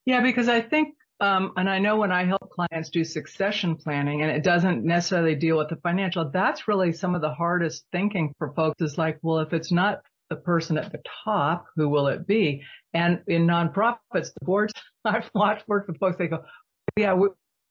Yeah, 0.06 0.22
because 0.22 0.50
I 0.50 0.62
think, 0.62 0.96
um, 1.20 1.54
and 1.58 1.70
I 1.70 1.80
know 1.80 1.98
when 1.98 2.12
I 2.12 2.26
help 2.26 2.50
clients 2.50 2.90
do 2.90 3.04
succession 3.04 3.76
planning 3.76 4.22
and 4.22 4.32
it 4.32 4.44
doesn't 4.44 4.84
necessarily 4.84 5.36
deal 5.36 5.58
with 5.58 5.70
the 5.70 5.76
financial, 5.78 6.30
that's 6.32 6.68
really 6.68 6.92
some 6.92 7.14
of 7.14 7.22
the 7.22 7.34
hardest 7.34 7.86
thinking 7.92 8.34
for 8.38 8.54
folks 8.54 8.82
is 8.82 8.98
like, 8.98 9.20
well, 9.22 9.40
if 9.40 9.54
it's 9.54 9.72
not 9.72 10.02
the 10.30 10.36
person 10.38 10.78
at 10.78 10.92
the 10.92 11.02
top, 11.26 11.66
who 11.76 11.90
will 11.90 12.08
it 12.08 12.26
be? 12.26 12.64
And 12.94 13.22
in 13.28 13.46
nonprofits, 13.46 14.00
the 14.12 14.46
boards 14.46 14.74
I've 15.06 15.30
watched 15.36 15.68
work 15.68 15.88
with 15.88 16.00
folks, 16.00 16.18
they 16.18 16.28
go, 16.28 16.44
yeah, 16.98 17.14
we, 17.14 17.30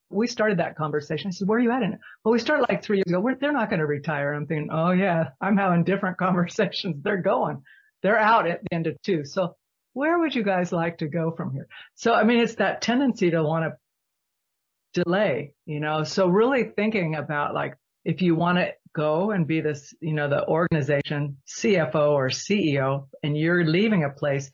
we 0.09 0.27
started 0.27 0.59
that 0.59 0.77
conversation. 0.77 1.29
I 1.29 1.31
said, 1.31 1.47
where 1.47 1.57
are 1.57 1.61
you 1.61 1.71
at 1.71 1.83
in 1.83 1.93
it? 1.93 1.99
Well, 2.23 2.31
we 2.31 2.39
started 2.39 2.65
like 2.69 2.83
three 2.83 2.97
years 2.97 3.05
ago. 3.07 3.19
We're, 3.19 3.35
they're 3.35 3.51
not 3.51 3.69
going 3.69 3.79
to 3.79 3.85
retire. 3.85 4.33
I'm 4.33 4.45
thinking, 4.45 4.69
oh 4.71 4.91
yeah, 4.91 5.29
I'm 5.41 5.57
having 5.57 5.83
different 5.83 6.17
conversations. 6.19 6.97
They're 7.03 7.21
going, 7.21 7.61
they're 8.01 8.19
out 8.19 8.47
at 8.47 8.61
the 8.63 8.73
end 8.73 8.87
of 8.87 9.01
two. 9.03 9.25
So 9.25 9.55
where 9.93 10.19
would 10.19 10.33
you 10.33 10.43
guys 10.43 10.71
like 10.71 10.99
to 10.99 11.07
go 11.07 11.31
from 11.31 11.53
here? 11.53 11.67
So, 11.95 12.13
I 12.13 12.23
mean, 12.23 12.39
it's 12.39 12.55
that 12.55 12.81
tendency 12.81 13.31
to 13.31 13.43
want 13.43 13.65
to 13.65 15.03
delay, 15.03 15.53
you 15.65 15.79
know, 15.79 16.03
so 16.03 16.27
really 16.27 16.71
thinking 16.75 17.15
about 17.15 17.53
like, 17.53 17.75
if 18.03 18.21
you 18.21 18.35
want 18.35 18.57
to 18.57 18.73
go 18.93 19.31
and 19.31 19.45
be 19.45 19.61
this, 19.61 19.93
you 20.01 20.13
know, 20.13 20.27
the 20.27 20.45
organization 20.47 21.37
CFO 21.47 22.11
or 22.11 22.29
CEO 22.29 23.07
and 23.23 23.37
you're 23.37 23.65
leaving 23.65 24.03
a 24.03 24.09
place, 24.09 24.49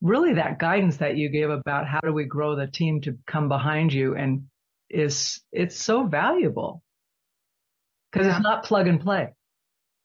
really 0.00 0.34
that 0.34 0.58
guidance 0.58 0.96
that 0.98 1.16
you 1.16 1.28
gave 1.28 1.50
about 1.50 1.86
how 1.86 2.00
do 2.00 2.12
we 2.12 2.24
grow 2.24 2.56
the 2.56 2.66
team 2.66 3.00
to 3.02 3.16
come 3.26 3.48
behind 3.48 3.92
you 3.92 4.16
and 4.16 4.44
is, 4.90 5.40
it's 5.52 5.76
so 5.76 6.04
valuable 6.04 6.82
because 8.10 8.26
yeah. 8.26 8.36
it's 8.36 8.42
not 8.42 8.64
plug 8.64 8.88
and 8.88 9.00
play. 9.00 9.28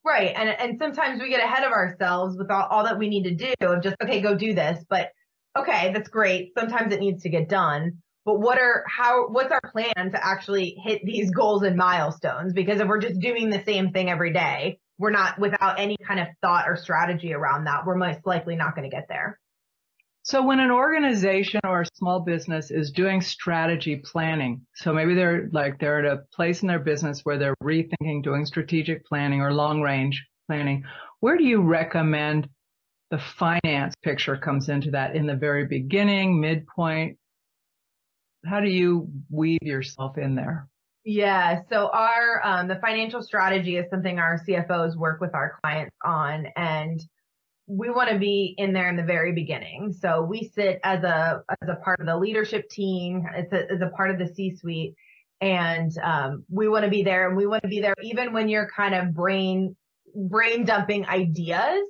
Right. 0.06 0.34
And 0.36 0.50
and 0.50 0.80
sometimes 0.80 1.22
we 1.22 1.30
get 1.30 1.44
ahead 1.44 1.64
of 1.64 1.72
ourselves 1.72 2.38
with 2.38 2.52
all, 2.52 2.68
all 2.70 2.84
that 2.84 3.00
we 3.00 3.08
need 3.08 3.24
to 3.24 3.36
do 3.36 3.54
of 3.62 3.82
just, 3.82 3.96
okay, 4.04 4.20
go 4.22 4.36
do 4.36 4.54
this. 4.54 4.84
But 4.90 5.12
okay, 5.58 5.94
that's 5.94 6.10
great. 6.10 6.52
Sometimes 6.58 6.94
it 6.94 7.00
needs 7.00 7.24
to 7.24 7.30
get 7.30 7.48
done. 7.48 8.00
But 8.26 8.40
what 8.40 8.58
are 8.58 8.84
how 8.88 9.28
what's 9.28 9.52
our 9.52 9.62
plan 9.72 10.12
to 10.12 10.26
actually 10.26 10.76
hit 10.82 11.02
these 11.06 11.32
goals 11.32 11.64
and 11.64 11.76
milestones? 11.78 12.54
Because 12.54 12.80
if 12.80 12.88
we're 12.88 13.00
just 13.00 13.20
doing 13.20 13.50
the 13.50 13.64
same 13.64 13.92
thing 13.92 14.10
every 14.10 14.34
day, 14.34 14.80
we're 14.98 15.12
not 15.12 15.40
without 15.40 15.80
any 15.80 15.98
kind 15.98 16.20
of 16.20 16.28
thought 16.42 16.68
or 16.68 16.76
strategy 16.76 17.34
around 17.34 17.66
that, 17.66 17.86
we're 17.86 17.96
most 17.96 18.26
likely 18.26 18.56
not 18.56 18.76
going 18.76 18.90
to 18.90 18.96
get 18.96 19.08
there. 19.10 19.40
So 20.26 20.42
when 20.42 20.62
an 20.62 20.72
organization 20.72 21.60
or 21.66 21.82
a 21.82 21.96
small 21.96 22.22
business 22.22 22.72
is 22.72 22.92
doing 22.92 23.20
strategy 23.20 23.98
planning, 23.98 24.66
so 24.74 24.94
maybe 24.94 25.16
they're 25.16 25.50
like 25.52 25.80
they're 25.80 26.06
at 26.06 26.14
a 26.14 26.24
place 26.34 26.62
in 26.62 26.70
their 26.70 26.80
business 26.80 27.22
where 27.24 27.38
they're 27.38 27.58
rethinking 27.62 28.24
doing 28.24 28.46
strategic 28.46 29.06
planning 29.06 29.42
or 29.42 29.54
long 29.54 29.82
range 29.82 30.26
planning, 30.48 30.86
where 31.20 31.38
do 31.38 31.44
you 31.44 31.62
recommend 31.62 32.48
the 33.12 33.18
finance 33.18 33.96
picture 34.02 34.38
comes 34.38 34.70
into 34.70 34.92
that 34.92 35.14
in 35.14 35.28
the 35.28 35.36
very 35.36 35.66
beginning, 35.66 36.40
midpoint? 36.40 37.18
How 38.46 38.62
do 38.62 38.70
you 38.70 39.10
weave 39.30 39.60
yourself 39.62 40.18
in 40.18 40.36
there? 40.36 40.70
Yeah, 41.04 41.64
so 41.70 41.90
our 41.90 42.42
um, 42.46 42.70
the 42.70 42.78
financial 42.78 43.22
strategy 43.22 43.76
is 43.76 43.90
something 43.90 44.20
our 44.20 44.40
CFOs 44.48 44.96
work 44.96 45.20
with 45.20 45.36
our 45.36 45.58
clients 45.62 45.96
on, 46.02 46.48
and 46.56 47.04
we 47.68 47.90
want 47.90 48.10
to 48.10 48.20
be 48.20 48.56
in 48.58 48.74
there 48.74 48.90
in 48.90 48.96
the 48.96 49.04
very 49.04 49.32
beginning. 49.32 49.94
So 49.98 50.22
we 50.22 50.52
sit 50.54 50.80
as 50.84 51.04
a 51.04 51.42
as 51.62 51.70
a 51.70 51.76
part 51.76 52.00
of 52.00 52.06
the 52.06 52.18
leadership 52.18 52.70
team, 52.70 53.24
as 53.36 53.46
a, 53.52 53.72
as 53.72 53.82
a 53.82 53.90
part 53.96 54.12
of 54.12 54.20
the 54.20 54.28
C-suite, 54.28 54.96
and 55.40 55.92
um, 56.04 56.44
we 56.50 56.68
want 56.68 56.84
to 56.84 56.90
be 56.90 57.04
there. 57.04 57.28
And 57.28 57.38
we 57.38 57.48
want 57.48 57.64
to 57.64 57.70
be 57.70 57.80
there 57.80 57.96
even 58.04 58.34
when 58.34 58.50
you're 58.50 58.70
kind 58.76 58.94
of 58.94 59.14
brain 59.14 59.76
brain 60.16 60.66
dumping 60.66 61.08
ideas, 61.08 61.84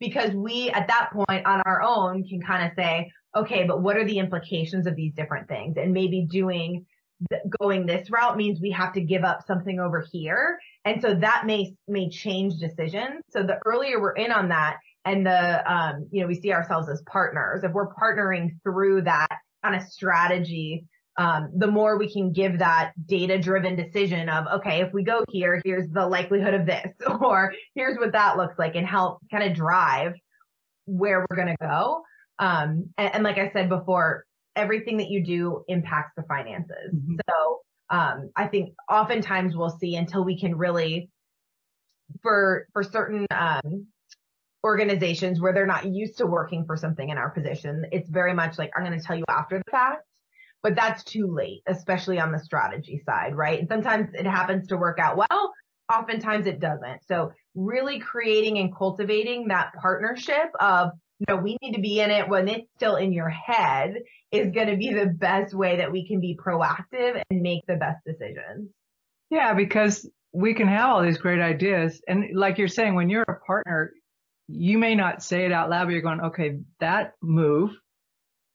because 0.00 0.32
we 0.32 0.70
at 0.70 0.88
that 0.88 1.10
point 1.12 1.46
on 1.46 1.62
our 1.64 1.82
own 1.82 2.24
can 2.24 2.40
kind 2.42 2.66
of 2.66 2.72
say, 2.76 3.10
okay, 3.36 3.64
but 3.64 3.82
what 3.82 3.96
are 3.96 4.04
the 4.04 4.18
implications 4.18 4.86
of 4.86 4.96
these 4.96 5.14
different 5.14 5.48
things? 5.48 5.76
And 5.76 5.92
maybe 5.92 6.26
doing 6.28 6.84
going 7.60 7.86
this 7.86 8.10
route 8.10 8.36
means 8.36 8.60
we 8.60 8.70
have 8.70 8.94
to 8.94 9.00
give 9.00 9.24
up 9.24 9.46
something 9.46 9.78
over 9.78 10.04
here. 10.10 10.58
And 10.84 11.00
so 11.00 11.14
that 11.14 11.44
may 11.46 11.74
may 11.86 12.08
change 12.08 12.54
decisions. 12.56 13.24
So 13.30 13.42
the 13.42 13.58
earlier 13.64 14.00
we're 14.00 14.12
in 14.12 14.32
on 14.32 14.48
that 14.48 14.78
and 15.04 15.26
the 15.26 15.72
um, 15.72 16.08
you 16.10 16.20
know 16.20 16.26
we 16.26 16.40
see 16.40 16.52
ourselves 16.52 16.88
as 16.88 17.02
partners. 17.02 17.64
If 17.64 17.72
we're 17.72 17.92
partnering 17.94 18.50
through 18.62 19.02
that 19.02 19.28
kind 19.62 19.74
of 19.74 19.82
strategy 19.88 20.86
um, 21.20 21.50
the 21.54 21.66
more 21.66 21.98
we 21.98 22.10
can 22.10 22.32
give 22.32 22.58
that 22.60 22.92
data 23.06 23.38
driven 23.38 23.76
decision 23.76 24.28
of 24.28 24.46
okay 24.60 24.80
if 24.80 24.92
we 24.92 25.02
go 25.04 25.22
here 25.28 25.60
here's 25.64 25.88
the 25.90 26.06
likelihood 26.06 26.54
of 26.54 26.66
this 26.66 26.90
or 27.20 27.52
here's 27.74 27.98
what 27.98 28.12
that 28.12 28.36
looks 28.36 28.58
like 28.58 28.74
and 28.74 28.86
help 28.86 29.18
kind 29.30 29.44
of 29.44 29.54
drive 29.54 30.14
where 30.86 31.24
we're 31.28 31.36
going 31.36 31.54
to 31.56 31.56
go. 31.60 32.02
Um, 32.38 32.88
and, 32.96 33.14
and, 33.16 33.22
like 33.22 33.36
i 33.36 33.50
said 33.52 33.68
before 33.68 34.24
everything 34.56 34.96
that 34.96 35.10
you 35.10 35.22
do 35.22 35.62
impacts 35.68 36.12
the 36.16 36.22
finances. 36.22 36.94
Mm-hmm. 36.94 37.16
so 37.28 37.60
um, 37.90 38.30
i 38.34 38.46
think 38.46 38.74
oftentimes 38.90 39.54
we'll 39.54 39.76
see 39.78 39.96
until 39.96 40.24
we 40.24 40.40
can 40.40 40.56
really 40.56 41.10
for 42.22 42.66
for 42.72 42.82
certain 42.82 43.26
um, 43.30 43.86
organizations 44.64 45.40
where 45.40 45.52
they're 45.52 45.66
not 45.66 45.86
used 45.86 46.18
to 46.18 46.26
working 46.26 46.64
for 46.66 46.76
something 46.76 47.08
in 47.08 47.18
our 47.18 47.30
position, 47.30 47.84
it's 47.92 48.08
very 48.10 48.34
much 48.34 48.58
like, 48.58 48.70
I'm 48.76 48.84
going 48.84 48.98
to 48.98 49.04
tell 49.04 49.16
you 49.16 49.24
after 49.28 49.58
the 49.58 49.70
fact, 49.70 50.04
but 50.62 50.74
that's 50.74 51.02
too 51.04 51.34
late, 51.34 51.62
especially 51.66 52.18
on 52.18 52.32
the 52.32 52.38
strategy 52.38 53.02
side, 53.06 53.34
right? 53.34 53.58
And 53.58 53.68
sometimes 53.68 54.10
it 54.14 54.26
happens 54.26 54.68
to 54.68 54.76
work 54.76 54.98
out 54.98 55.16
well. 55.16 55.52
Oftentimes 55.92 56.46
it 56.46 56.60
doesn't. 56.60 57.00
So 57.08 57.32
really 57.54 57.98
creating 57.98 58.58
and 58.58 58.74
cultivating 58.74 59.48
that 59.48 59.72
partnership 59.80 60.50
of, 60.60 60.90
you 61.18 61.26
know, 61.28 61.36
we 61.36 61.56
need 61.62 61.74
to 61.74 61.80
be 61.80 62.00
in 62.00 62.10
it 62.10 62.28
when 62.28 62.48
it's 62.48 62.68
still 62.76 62.96
in 62.96 63.12
your 63.12 63.28
head 63.28 63.94
is 64.30 64.52
going 64.52 64.68
to 64.68 64.76
be 64.76 64.92
the 64.92 65.06
best 65.06 65.54
way 65.54 65.76
that 65.76 65.90
we 65.90 66.06
can 66.06 66.20
be 66.20 66.36
proactive 66.36 67.20
and 67.30 67.42
make 67.42 67.64
the 67.66 67.76
best 67.76 67.98
decisions. 68.06 68.70
Yeah, 69.30 69.54
because 69.54 70.08
we 70.32 70.54
can 70.54 70.68
have 70.68 70.90
all 70.90 71.02
these 71.02 71.18
great 71.18 71.40
ideas. 71.40 72.00
And 72.06 72.36
like 72.36 72.58
you're 72.58 72.68
saying, 72.68 72.94
when 72.94 73.10
you're 73.10 73.22
a 73.22 73.40
partner, 73.44 73.92
you 74.52 74.78
may 74.78 74.94
not 74.94 75.22
say 75.22 75.44
it 75.44 75.52
out 75.52 75.70
loud, 75.70 75.86
but 75.86 75.92
you're 75.92 76.02
going, 76.02 76.20
okay, 76.20 76.58
that 76.80 77.14
move 77.22 77.70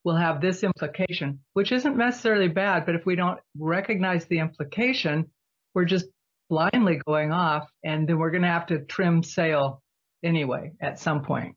will 0.03 0.15
have 0.15 0.41
this 0.41 0.63
implication, 0.63 1.39
which 1.53 1.71
isn't 1.71 1.97
necessarily 1.97 2.47
bad. 2.47 2.85
But 2.85 2.95
if 2.95 3.05
we 3.05 3.15
don't 3.15 3.39
recognize 3.57 4.25
the 4.25 4.39
implication, 4.39 5.31
we're 5.73 5.85
just 5.85 6.05
blindly 6.49 7.01
going 7.07 7.31
off 7.31 7.67
and 7.83 8.07
then 8.07 8.19
we're 8.19 8.29
going 8.29 8.43
to 8.43 8.47
have 8.47 8.67
to 8.67 8.79
trim 8.85 9.23
sail 9.23 9.81
anyway 10.23 10.71
at 10.79 10.99
some 10.99 11.23
point. 11.23 11.55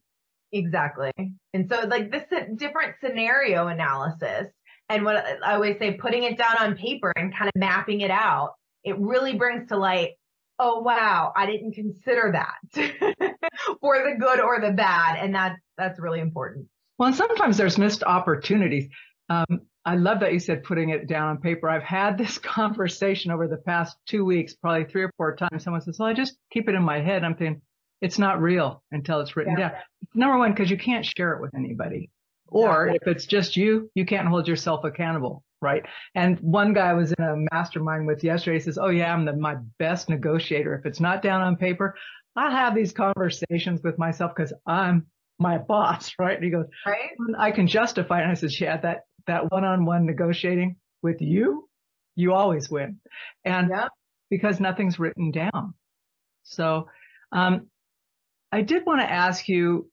Exactly. 0.51 1.13
And 1.53 1.69
so 1.69 1.87
like 1.87 2.11
this 2.11 2.25
different 2.57 2.95
scenario 3.05 3.67
analysis 3.67 4.47
and 4.89 5.05
what 5.05 5.23
I 5.45 5.55
always 5.55 5.79
say, 5.79 5.93
putting 5.93 6.23
it 6.23 6.39
down 6.39 6.57
on 6.59 6.75
paper 6.75 7.13
and 7.17 7.37
kind 7.37 7.49
of 7.49 7.61
mapping 7.61 8.01
it 8.01 8.11
out, 8.11 8.55
it 8.83 8.99
really 8.99 9.37
brings 9.37 9.69
to 9.69 9.77
light 9.77 10.13
oh 10.59 10.81
wow, 10.81 11.33
I 11.37 11.47
didn't 11.47 11.73
consider 11.73 12.33
that 12.33 12.97
for 13.81 13.97
the 13.97 14.17
good 14.19 14.41
or 14.41 14.61
the 14.61 14.73
bad. 14.73 15.19
And 15.23 15.35
that's, 15.35 15.59
that's 15.77 15.99
really 15.99 16.21
important. 16.21 16.67
Well, 16.99 17.09
and 17.09 17.17
sometimes 17.17 17.57
there's 17.57 17.79
missed 17.79 18.03
opportunities. 18.03 18.89
Um, 19.29 19.63
I 19.85 19.95
love 19.95 20.21
that 20.21 20.33
you 20.33 20.41
said 20.41 20.65
putting 20.65 20.91
it 20.91 21.07
down 21.07 21.29
on 21.29 21.39
paper. 21.39 21.69
I've 21.69 21.83
had 21.83 22.19
this 22.19 22.39
conversation 22.39 23.31
over 23.31 23.49
the 23.49 23.57
past 23.57 23.97
two 24.07 24.25
weeks, 24.25 24.55
probably 24.55 24.85
three 24.85 25.03
or 25.03 25.13
four 25.17 25.37
times. 25.37 25.65
Someone 25.65 25.81
says, 25.81 25.99
well, 25.99 26.09
I 26.09 26.15
just 26.15 26.37
keep 26.51 26.69
it 26.69 26.75
in 26.75 26.83
my 26.83 27.01
head. 27.01 27.25
I'm 27.25 27.35
thinking 27.35 27.63
it's 28.01 28.19
not 28.19 28.41
real 28.41 28.83
until 28.93 29.21
it's 29.21 29.37
written 29.37 29.55
yeah. 29.59 29.71
down. 29.71 29.79
Number 30.15 30.39
one, 30.39 30.53
because 30.53 30.71
you 30.71 30.79
can't 30.79 31.07
share 31.07 31.33
it 31.33 31.41
with 31.41 31.55
anybody. 31.55 32.11
Or 32.51 32.89
if 32.89 33.07
it's 33.07 33.27
just 33.27 33.57
you, 33.57 33.91
you 33.95 34.07
can't 34.07 34.27
hold 34.27 34.49
yourself 34.49 34.85
accountable 34.85 35.43
right? 35.61 35.85
And 36.15 36.39
one 36.41 36.73
guy 36.73 36.91
I 36.91 36.95
was 36.95 37.13
in 37.13 37.25
a 37.25 37.37
mastermind 37.53 38.07
with 38.07 38.23
yesterday. 38.23 38.59
He 38.59 38.61
says, 38.63 38.79
"Oh 38.79 38.89
yeah, 38.89 39.13
I'm 39.13 39.25
the, 39.25 39.35
my 39.35 39.57
best 39.79 40.09
negotiator. 40.09 40.75
If 40.75 40.87
it's 40.87 41.01
not 41.01 41.23
down 41.23 41.41
on 41.41 41.57
paper, 41.57 41.97
I 42.39 42.51
have 42.51 42.75
these 42.75 42.93
conversations 42.93 43.83
with 43.83 43.99
myself 43.99 44.33
because 44.35 44.53
I'm 44.67 45.07
my 45.39 45.59
boss, 45.59 46.13
right?" 46.19 46.37
And 46.37 46.45
he 46.45 46.51
goes, 46.51 46.67
"Right, 46.87 47.11
I 47.39 47.51
can 47.51 47.67
justify." 47.67 48.21
It. 48.21 48.23
And 48.23 48.31
I 48.31 48.35
said, 48.35 48.53
"Yeah, 48.59 48.77
that 48.79 49.01
that 49.27 49.51
one-on-one 49.51 50.07
negotiating 50.07 50.77
with 51.03 51.21
you, 51.21 51.69
you 52.17 52.33
always 52.33 52.71
win." 52.71 53.01
And 53.45 53.71
because 54.31 54.61
nothing's 54.61 54.99
written 54.99 55.31
down. 55.31 55.75
So, 56.45 56.89
um, 57.33 57.69
I 58.53 58.63
did 58.63 58.87
want 58.87 59.01
to 59.01 59.11
ask 59.11 59.49
you 59.49 59.91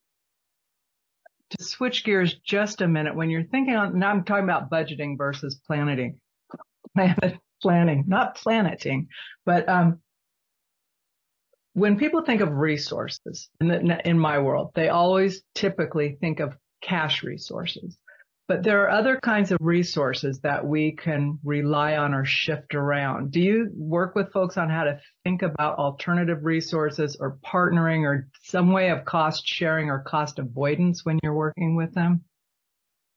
to 1.51 1.63
switch 1.63 2.03
gears 2.03 2.33
just 2.45 2.81
a 2.81 2.87
minute 2.87 3.15
when 3.15 3.29
you're 3.29 3.43
thinking 3.43 3.75
on, 3.75 3.99
now 3.99 4.09
I'm 4.09 4.23
talking 4.23 4.45
about 4.45 4.69
budgeting 4.69 5.17
versus 5.17 5.59
planning, 5.67 6.19
planet, 6.95 7.37
planning, 7.61 8.05
not 8.07 8.35
planeting, 8.35 9.07
but, 9.45 9.67
um, 9.69 9.99
when 11.75 11.97
people 11.97 12.23
think 12.23 12.39
of 12.39 12.53
resources 12.53 13.49
in, 13.59 13.67
the, 13.67 14.07
in 14.07 14.17
my 14.17 14.39
world, 14.39 14.71
they 14.75 14.87
always 14.87 15.43
typically 15.53 16.17
think 16.21 16.39
of 16.39 16.55
cash 16.81 17.21
resources. 17.21 17.97
But 18.47 18.63
there 18.63 18.83
are 18.83 18.91
other 18.91 19.19
kinds 19.21 19.51
of 19.51 19.57
resources 19.59 20.39
that 20.41 20.65
we 20.65 20.93
can 20.93 21.37
rely 21.43 21.97
on 21.97 22.13
or 22.13 22.23
shift 22.23 22.75
around. 22.75 23.31
Do 23.31 23.41
you 23.41 23.69
work 23.75 24.15
with 24.15 24.31
folks 24.31 24.55
on 24.55 24.69
how 24.69 24.85
to 24.85 25.01
think 25.25 25.41
about 25.41 25.77
alternative 25.77 26.45
resources 26.45 27.17
or 27.19 27.39
partnering 27.45 28.03
or 28.03 28.29
some 28.43 28.71
way 28.71 28.89
of 28.91 29.03
cost 29.03 29.45
sharing 29.45 29.89
or 29.89 29.99
cost 29.99 30.39
avoidance 30.39 31.03
when 31.03 31.19
you're 31.23 31.33
working 31.33 31.75
with 31.75 31.93
them? 31.93 32.23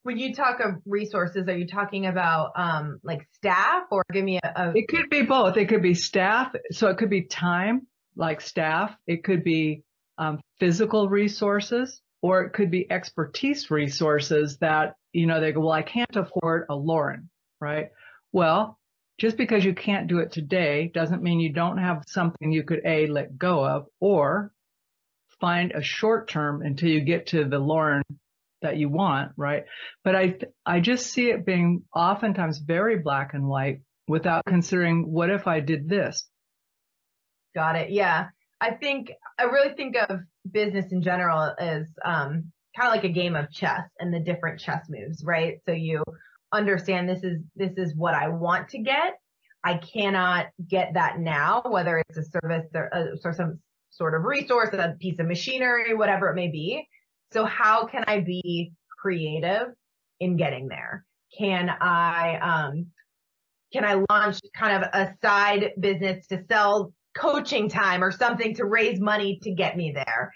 When 0.03 0.17
you 0.17 0.33
talk 0.33 0.59
of 0.59 0.81
resources, 0.85 1.47
are 1.47 1.57
you 1.57 1.67
talking 1.67 2.07
about 2.07 2.51
um, 2.57 2.99
like 3.03 3.25
staff 3.35 3.83
or 3.91 4.03
give 4.11 4.25
me 4.25 4.39
a, 4.43 4.51
a? 4.55 4.71
It 4.75 4.87
could 4.89 5.09
be 5.09 5.21
both. 5.21 5.55
It 5.55 5.69
could 5.69 5.83
be 5.83 5.93
staff. 5.93 6.53
So 6.71 6.87
it 6.87 6.97
could 6.97 7.09
be 7.09 7.21
time, 7.21 7.87
like 8.19 8.41
staff. 8.41 8.95
It 9.07 9.23
could 9.23 9.43
be 9.43 9.83
um, 10.17 10.39
physical 10.59 11.09
resources 11.09 12.01
or 12.21 12.43
it 12.43 12.51
could 12.51 12.69
be 12.69 12.91
expertise 12.91 13.71
resources 13.71 14.57
that, 14.57 14.95
you 15.13 15.25
know, 15.25 15.39
they 15.39 15.53
go, 15.53 15.61
well, 15.61 15.71
I 15.71 15.81
can't 15.81 16.15
afford 16.15 16.65
a 16.69 16.75
Lauren, 16.75 17.29
right? 17.61 17.89
Well, 18.33 18.77
just 19.17 19.37
because 19.37 19.65
you 19.65 19.73
can't 19.73 20.07
do 20.07 20.19
it 20.19 20.31
today 20.31 20.91
doesn't 20.93 21.23
mean 21.23 21.39
you 21.39 21.53
don't 21.53 21.77
have 21.77 22.03
something 22.07 22.51
you 22.51 22.63
could 22.63 22.81
A, 22.85 23.07
let 23.07 23.37
go 23.37 23.65
of 23.65 23.87
or 23.99 24.51
find 25.39 25.71
a 25.71 25.81
short 25.81 26.29
term 26.29 26.61
until 26.61 26.89
you 26.89 27.01
get 27.01 27.27
to 27.27 27.45
the 27.45 27.59
Lauren 27.59 28.03
that 28.61 28.75
you 28.75 28.89
want, 28.89 29.31
right? 29.37 29.63
But 30.03 30.15
I, 30.15 30.35
I 30.65 30.81
just 30.81 31.07
see 31.07 31.31
it 31.31 31.45
being 31.45 31.83
oftentimes 31.95 32.59
very 32.59 32.97
black 32.97 33.33
and 33.33 33.47
white 33.47 33.79
without 34.09 34.43
considering 34.45 35.09
what 35.09 35.29
if 35.29 35.47
I 35.47 35.61
did 35.61 35.87
this? 35.87 36.27
Got 37.55 37.75
it. 37.75 37.89
Yeah. 37.91 38.27
I 38.61 38.71
think 38.71 39.11
I 39.39 39.43
really 39.43 39.73
think 39.73 39.95
of 39.95 40.19
business 40.51 40.91
in 40.91 41.01
general 41.01 41.53
as 41.59 41.87
um, 42.03 42.51
kind 42.75 42.87
of 42.87 42.93
like 42.93 43.03
a 43.03 43.09
game 43.09 43.35
of 43.35 43.51
chess 43.51 43.83
and 43.99 44.13
the 44.13 44.19
different 44.19 44.59
chess 44.59 44.85
moves, 44.89 45.23
right? 45.23 45.59
So 45.65 45.71
you 45.71 46.03
understand 46.51 47.07
this 47.07 47.23
is 47.23 47.41
this 47.55 47.73
is 47.77 47.95
what 47.95 48.13
I 48.13 48.27
want 48.29 48.69
to 48.69 48.79
get. 48.79 49.13
I 49.63 49.75
cannot 49.75 50.47
get 50.67 50.93
that 50.93 51.19
now, 51.19 51.61
whether 51.65 52.01
it's 52.09 52.17
a 52.17 52.23
service 52.23 52.67
or, 52.73 52.89
a, 52.93 53.07
or 53.23 53.33
some 53.33 53.59
sort 53.89 54.15
of 54.15 54.23
resource, 54.23 54.69
a 54.73 54.95
piece 54.99 55.19
of 55.19 55.27
machinery, 55.27 55.93
whatever 55.93 56.29
it 56.29 56.35
may 56.35 56.49
be. 56.49 56.87
So 57.33 57.45
how 57.45 57.85
can 57.85 58.03
I 58.07 58.21
be 58.21 58.71
creative 59.01 59.67
in 60.19 60.37
getting 60.37 60.67
there? 60.67 61.05
Can 61.37 61.69
I 61.69 62.39
um, 62.39 62.87
can 63.71 63.85
I 63.85 64.03
launch 64.09 64.39
kind 64.55 64.83
of 64.83 64.89
a 64.93 65.13
side 65.21 65.71
business 65.79 66.25
to 66.27 66.43
sell 66.49 66.93
coaching 67.19 67.69
time 67.69 68.03
or 68.03 68.11
something 68.11 68.55
to 68.55 68.65
raise 68.65 68.99
money 68.99 69.39
to 69.43 69.51
get 69.51 69.75
me 69.75 69.91
there? 69.91 70.33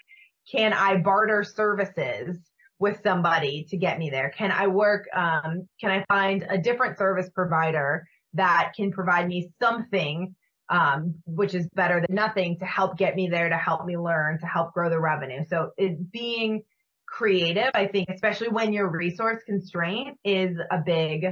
Can 0.50 0.72
I 0.72 0.98
barter 0.98 1.42
services 1.42 2.38
with 2.78 3.00
somebody 3.02 3.66
to 3.70 3.76
get 3.76 3.98
me 3.98 4.10
there? 4.10 4.30
Can 4.36 4.52
I 4.52 4.66
work, 4.66 5.06
um, 5.14 5.66
can 5.80 5.90
I 5.90 6.04
find 6.08 6.44
a 6.48 6.58
different 6.58 6.98
service 6.98 7.30
provider 7.34 8.06
that 8.34 8.72
can 8.76 8.92
provide 8.92 9.28
me 9.28 9.50
something, 9.62 10.34
um, 10.68 11.14
which 11.24 11.54
is 11.54 11.68
better 11.74 12.04
than 12.06 12.14
nothing 12.14 12.58
to 12.58 12.66
help 12.66 12.98
get 12.98 13.16
me 13.16 13.28
there, 13.28 13.48
to 13.48 13.56
help 13.56 13.86
me 13.86 13.96
learn, 13.96 14.38
to 14.40 14.46
help 14.46 14.74
grow 14.74 14.90
the 14.90 15.00
revenue. 15.00 15.44
So 15.48 15.70
it 15.78 16.10
being 16.12 16.62
creative, 17.06 17.70
I 17.74 17.86
think, 17.86 18.08
especially 18.10 18.48
when 18.48 18.72
you're 18.72 18.90
resource 18.90 19.42
constraint 19.46 20.18
is 20.24 20.58
a 20.70 20.82
big, 20.84 21.26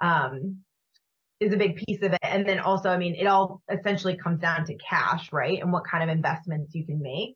um, 0.00 0.58
is 1.40 1.52
a 1.52 1.56
big 1.56 1.76
piece 1.76 2.02
of 2.02 2.12
it. 2.12 2.18
And 2.22 2.46
then 2.46 2.60
also, 2.60 2.90
I 2.90 2.98
mean, 2.98 3.14
it 3.14 3.26
all 3.26 3.62
essentially 3.70 4.16
comes 4.16 4.40
down 4.40 4.66
to 4.66 4.74
cash, 4.76 5.32
right? 5.32 5.60
And 5.60 5.72
what 5.72 5.84
kind 5.84 6.02
of 6.02 6.14
investments 6.14 6.74
you 6.74 6.84
can 6.84 7.00
make. 7.00 7.34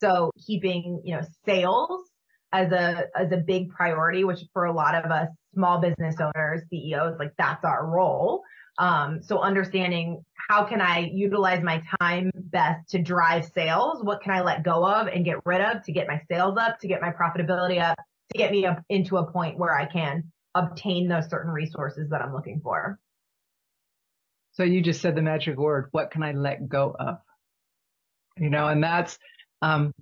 So 0.00 0.30
keeping, 0.46 1.02
you 1.04 1.16
know, 1.16 1.22
sales 1.44 2.08
as 2.52 2.72
a, 2.72 3.04
as 3.16 3.32
a 3.32 3.36
big 3.36 3.70
priority, 3.70 4.24
which 4.24 4.40
for 4.52 4.64
a 4.64 4.72
lot 4.72 4.94
of 4.94 5.10
us 5.10 5.28
small 5.54 5.80
business 5.80 6.16
owners, 6.20 6.62
CEOs, 6.70 7.18
like 7.18 7.32
that's 7.36 7.64
our 7.64 7.86
role. 7.86 8.42
Um, 8.78 9.20
so 9.22 9.40
understanding 9.40 10.24
how 10.48 10.64
can 10.64 10.80
I 10.80 11.10
utilize 11.12 11.62
my 11.62 11.82
time 12.00 12.30
best 12.34 12.88
to 12.90 13.02
drive 13.02 13.50
sales? 13.54 14.02
What 14.02 14.22
can 14.22 14.32
I 14.32 14.40
let 14.40 14.62
go 14.62 14.86
of 14.86 15.08
and 15.08 15.24
get 15.24 15.36
rid 15.44 15.60
of 15.60 15.82
to 15.84 15.92
get 15.92 16.06
my 16.08 16.20
sales 16.30 16.56
up, 16.58 16.78
to 16.80 16.88
get 16.88 17.02
my 17.02 17.10
profitability 17.10 17.82
up, 17.82 17.98
to 18.32 18.38
get 18.38 18.52
me 18.52 18.64
up 18.64 18.82
into 18.88 19.18
a 19.18 19.30
point 19.30 19.58
where 19.58 19.76
I 19.76 19.86
can 19.86 20.32
obtain 20.54 21.08
those 21.08 21.28
certain 21.28 21.50
resources 21.50 22.08
that 22.10 22.22
I'm 22.22 22.32
looking 22.32 22.60
for. 22.62 22.98
So 24.52 24.64
you 24.64 24.82
just 24.82 25.00
said 25.00 25.14
the 25.14 25.22
magic 25.22 25.56
word. 25.56 25.88
What 25.92 26.10
can 26.10 26.22
I 26.22 26.32
let 26.32 26.68
go 26.68 26.94
of? 26.98 27.18
You 28.36 28.50
know, 28.50 28.66
and 28.66 28.82
that's, 28.82 29.18
um, 29.62 29.92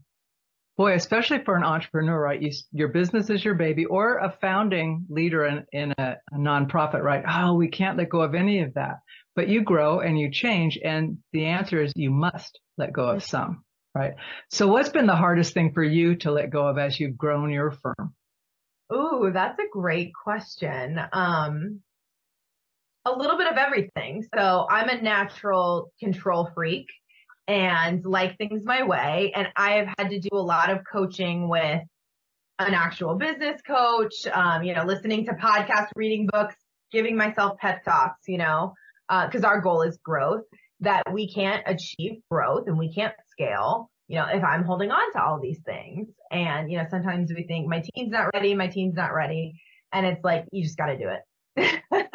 boy, 0.77 0.95
especially 0.95 1.43
for 1.45 1.57
an 1.57 1.65
entrepreneur, 1.65 2.19
right? 2.19 2.41
You, 2.41 2.53
your 2.73 2.89
business 2.89 3.31
is 3.31 3.45
your 3.45 3.55
baby 3.55 3.85
or 3.85 4.19
a 4.19 4.37
founding 4.41 5.07
leader 5.09 5.45
in, 5.45 5.65
in 5.73 5.93
a, 5.99 6.17
a 6.33 6.37
nonprofit, 6.37 7.03
right? 7.03 7.25
Oh, 7.29 7.55
we 7.55 7.69
can't 7.69 7.99
let 7.99 8.09
go 8.09 8.21
of 8.21 8.35
any 8.35 8.61
of 8.61 8.75
that, 8.75 9.01
but 9.35 9.49
you 9.49 9.63
grow 9.63 10.01
and 10.01 10.19
you 10.19 10.31
change. 10.31 10.79
And 10.83 11.19
the 11.33 11.47
answer 11.47 11.83
is 11.83 11.93
you 11.97 12.11
must 12.11 12.61
let 12.77 12.93
go 12.93 13.09
of 13.09 13.25
some, 13.25 13.65
right? 13.95 14.15
So 14.51 14.69
what's 14.69 14.91
been 14.91 15.07
the 15.07 15.17
hardest 15.17 15.53
thing 15.53 15.73
for 15.73 15.83
you 15.83 16.17
to 16.17 16.31
let 16.31 16.51
go 16.51 16.69
of 16.69 16.79
as 16.79 16.99
you've 16.99 17.19
grown 17.19 17.51
your 17.51 17.73
firm? 17.73 18.15
Ooh, 18.93 19.31
that's 19.35 19.59
a 19.59 19.69
great 19.71 20.13
question. 20.15 20.99
Um, 21.13 21.81
a 23.05 23.17
little 23.17 23.39
bit 23.39 23.51
of 23.51 23.57
everything. 23.57 24.25
So 24.35 24.67
I'm 24.71 24.89
a 24.89 25.01
natural 25.01 25.93
control 26.01 26.51
freak 26.55 26.87
and 27.47 28.05
like 28.05 28.37
things 28.37 28.65
my 28.65 28.83
way. 28.83 29.33
And 29.35 29.49
I 29.57 29.73
have 29.73 29.89
had 29.99 30.11
to 30.11 30.21
do 30.21 30.29
a 30.33 30.37
lot 30.37 30.71
of 30.71 30.81
coaching 30.91 31.49
with 31.49 31.83
an 32.59 32.75
actual 32.75 33.15
business 33.15 33.61
coach, 33.67 34.27
um, 34.33 34.63
you 34.63 34.75
know, 34.75 34.85
listening 34.85 35.25
to 35.27 35.33
podcasts, 35.33 35.89
reading 35.97 36.29
books, 36.31 36.57
giving 36.93 37.17
myself 37.17 37.59
pep 37.59 37.85
talks, 37.85 38.21
you 38.27 38.39
know, 38.39 38.75
because 39.09 39.45
uh, 39.45 39.47
our 39.47 39.61
goal 39.61 39.83
is 39.83 39.99
growth, 40.05 40.43
that 40.81 41.03
we 41.13 41.33
can't 41.33 41.63
achieve 41.67 42.21
growth 42.31 42.65
and 42.67 42.79
we 42.79 42.93
can't 42.93 43.15
scale, 43.31 43.91
you 44.09 44.17
know, 44.17 44.27
if 44.27 44.43
I'm 44.45 44.65
holding 44.65 44.91
on 44.91 45.13
to 45.13 45.23
all 45.23 45.41
these 45.41 45.61
things. 45.65 46.09
And, 46.31 46.71
you 46.71 46.79
know, 46.79 46.85
sometimes 46.91 47.33
we 47.35 47.45
think 47.45 47.67
my 47.67 47.83
team's 47.95 48.11
not 48.11 48.31
ready, 48.35 48.55
my 48.55 48.69
team's 48.69 48.95
not 48.95 49.15
ready. 49.15 49.61
And 49.93 50.05
it's 50.05 50.23
like, 50.23 50.45
you 50.53 50.63
just 50.63 50.77
got 50.77 50.87
to 50.87 50.99
do 50.99 51.09
it. 51.09 51.83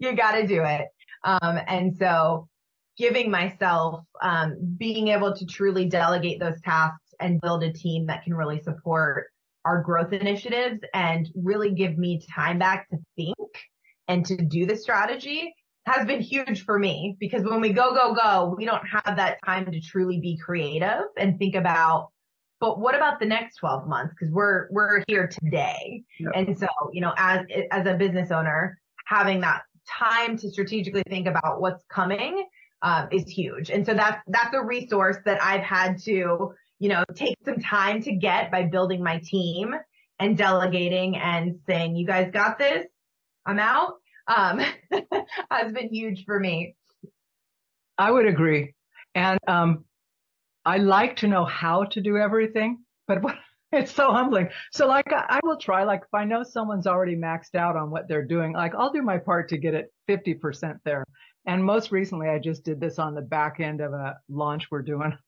you 0.00 0.14
got 0.14 0.32
to 0.32 0.46
do 0.46 0.62
it. 0.64 0.86
Um, 1.24 1.58
and 1.66 1.96
so 1.96 2.48
giving 2.96 3.30
myself, 3.30 4.04
um, 4.22 4.56
being 4.76 5.08
able 5.08 5.34
to 5.34 5.46
truly 5.46 5.86
delegate 5.86 6.40
those 6.40 6.60
tasks 6.62 7.14
and 7.20 7.40
build 7.40 7.62
a 7.62 7.72
team 7.72 8.06
that 8.06 8.24
can 8.24 8.34
really 8.34 8.60
support 8.60 9.26
our 9.64 9.82
growth 9.82 10.12
initiatives 10.12 10.80
and 10.94 11.28
really 11.34 11.70
give 11.70 11.96
me 11.98 12.20
time 12.34 12.58
back 12.58 12.88
to 12.90 12.98
think 13.16 13.36
and 14.08 14.24
to 14.26 14.36
do 14.36 14.66
the 14.66 14.76
strategy 14.76 15.54
has 15.86 16.06
been 16.06 16.20
huge 16.20 16.64
for 16.64 16.78
me 16.78 17.16
because 17.18 17.44
when 17.44 17.60
we 17.60 17.72
go, 17.72 17.94
go, 17.94 18.14
go, 18.14 18.54
we 18.56 18.64
don't 18.64 18.84
have 18.86 19.16
that 19.16 19.38
time 19.44 19.70
to 19.70 19.80
truly 19.80 20.20
be 20.20 20.36
creative 20.36 21.04
and 21.16 21.38
think 21.38 21.54
about, 21.54 22.10
but 22.60 22.78
what 22.78 22.94
about 22.94 23.20
the 23.20 23.26
next 23.26 23.56
12 23.56 23.86
months? 23.88 24.14
Cause 24.18 24.28
we're, 24.30 24.68
we're 24.70 25.02
here 25.08 25.28
today. 25.28 26.02
Yep. 26.20 26.32
And 26.34 26.58
so, 26.58 26.66
you 26.92 27.00
know, 27.00 27.12
as, 27.16 27.46
as 27.70 27.86
a 27.86 27.94
business 27.94 28.30
owner, 28.30 28.78
having 29.06 29.40
that 29.40 29.62
time 29.88 30.36
to 30.38 30.50
strategically 30.50 31.02
think 31.08 31.26
about 31.26 31.60
what's 31.60 31.84
coming 31.88 32.46
um, 32.82 33.08
is 33.10 33.28
huge. 33.28 33.70
And 33.70 33.84
so 33.84 33.94
that's 33.94 34.22
that's 34.28 34.54
a 34.54 34.62
resource 34.62 35.16
that 35.24 35.42
I've 35.42 35.62
had 35.62 35.98
to, 36.04 36.54
you 36.78 36.88
know, 36.88 37.04
take 37.14 37.36
some 37.44 37.60
time 37.60 38.02
to 38.02 38.12
get 38.12 38.50
by 38.50 38.64
building 38.64 39.02
my 39.02 39.20
team 39.24 39.74
and 40.18 40.36
delegating 40.36 41.16
and 41.16 41.58
saying, 41.66 41.96
"You 41.96 42.06
guys 42.06 42.30
got 42.32 42.58
this. 42.58 42.86
I'm 43.46 43.58
out." 43.58 43.94
Um, 44.28 44.60
has 45.50 45.72
been 45.72 45.88
huge 45.92 46.24
for 46.24 46.38
me. 46.38 46.76
I 47.96 48.10
would 48.10 48.26
agree, 48.26 48.74
and 49.14 49.38
um, 49.48 49.84
I 50.64 50.76
like 50.76 51.16
to 51.16 51.28
know 51.28 51.44
how 51.44 51.84
to 51.84 52.00
do 52.00 52.16
everything, 52.16 52.78
but 53.06 53.22
what 53.22 53.36
it's 53.72 53.92
so 53.94 54.12
humbling. 54.12 54.48
So 54.72 54.86
like 54.86 55.12
I, 55.12 55.24
I, 55.28 55.40
will 55.42 55.58
try, 55.58 55.84
like 55.84 56.02
if 56.02 56.14
I 56.14 56.24
know 56.24 56.42
someone's 56.42 56.86
already 56.86 57.16
maxed 57.16 57.54
out 57.54 57.76
on 57.76 57.90
what 57.90 58.08
they're 58.08 58.24
doing, 58.24 58.52
like 58.52 58.74
I'll 58.74 58.92
do 58.92 59.02
my 59.02 59.18
part 59.18 59.48
to 59.50 59.58
get 59.58 59.74
it 59.74 59.92
50% 60.08 60.78
there. 60.84 61.04
And 61.46 61.64
most 61.64 61.92
recently 61.92 62.28
I 62.28 62.38
just 62.38 62.64
did 62.64 62.80
this 62.80 62.98
on 62.98 63.14
the 63.14 63.22
back 63.22 63.60
end 63.60 63.80
of 63.80 63.92
a 63.92 64.16
launch 64.28 64.70
we're 64.70 64.82
doing. 64.82 65.12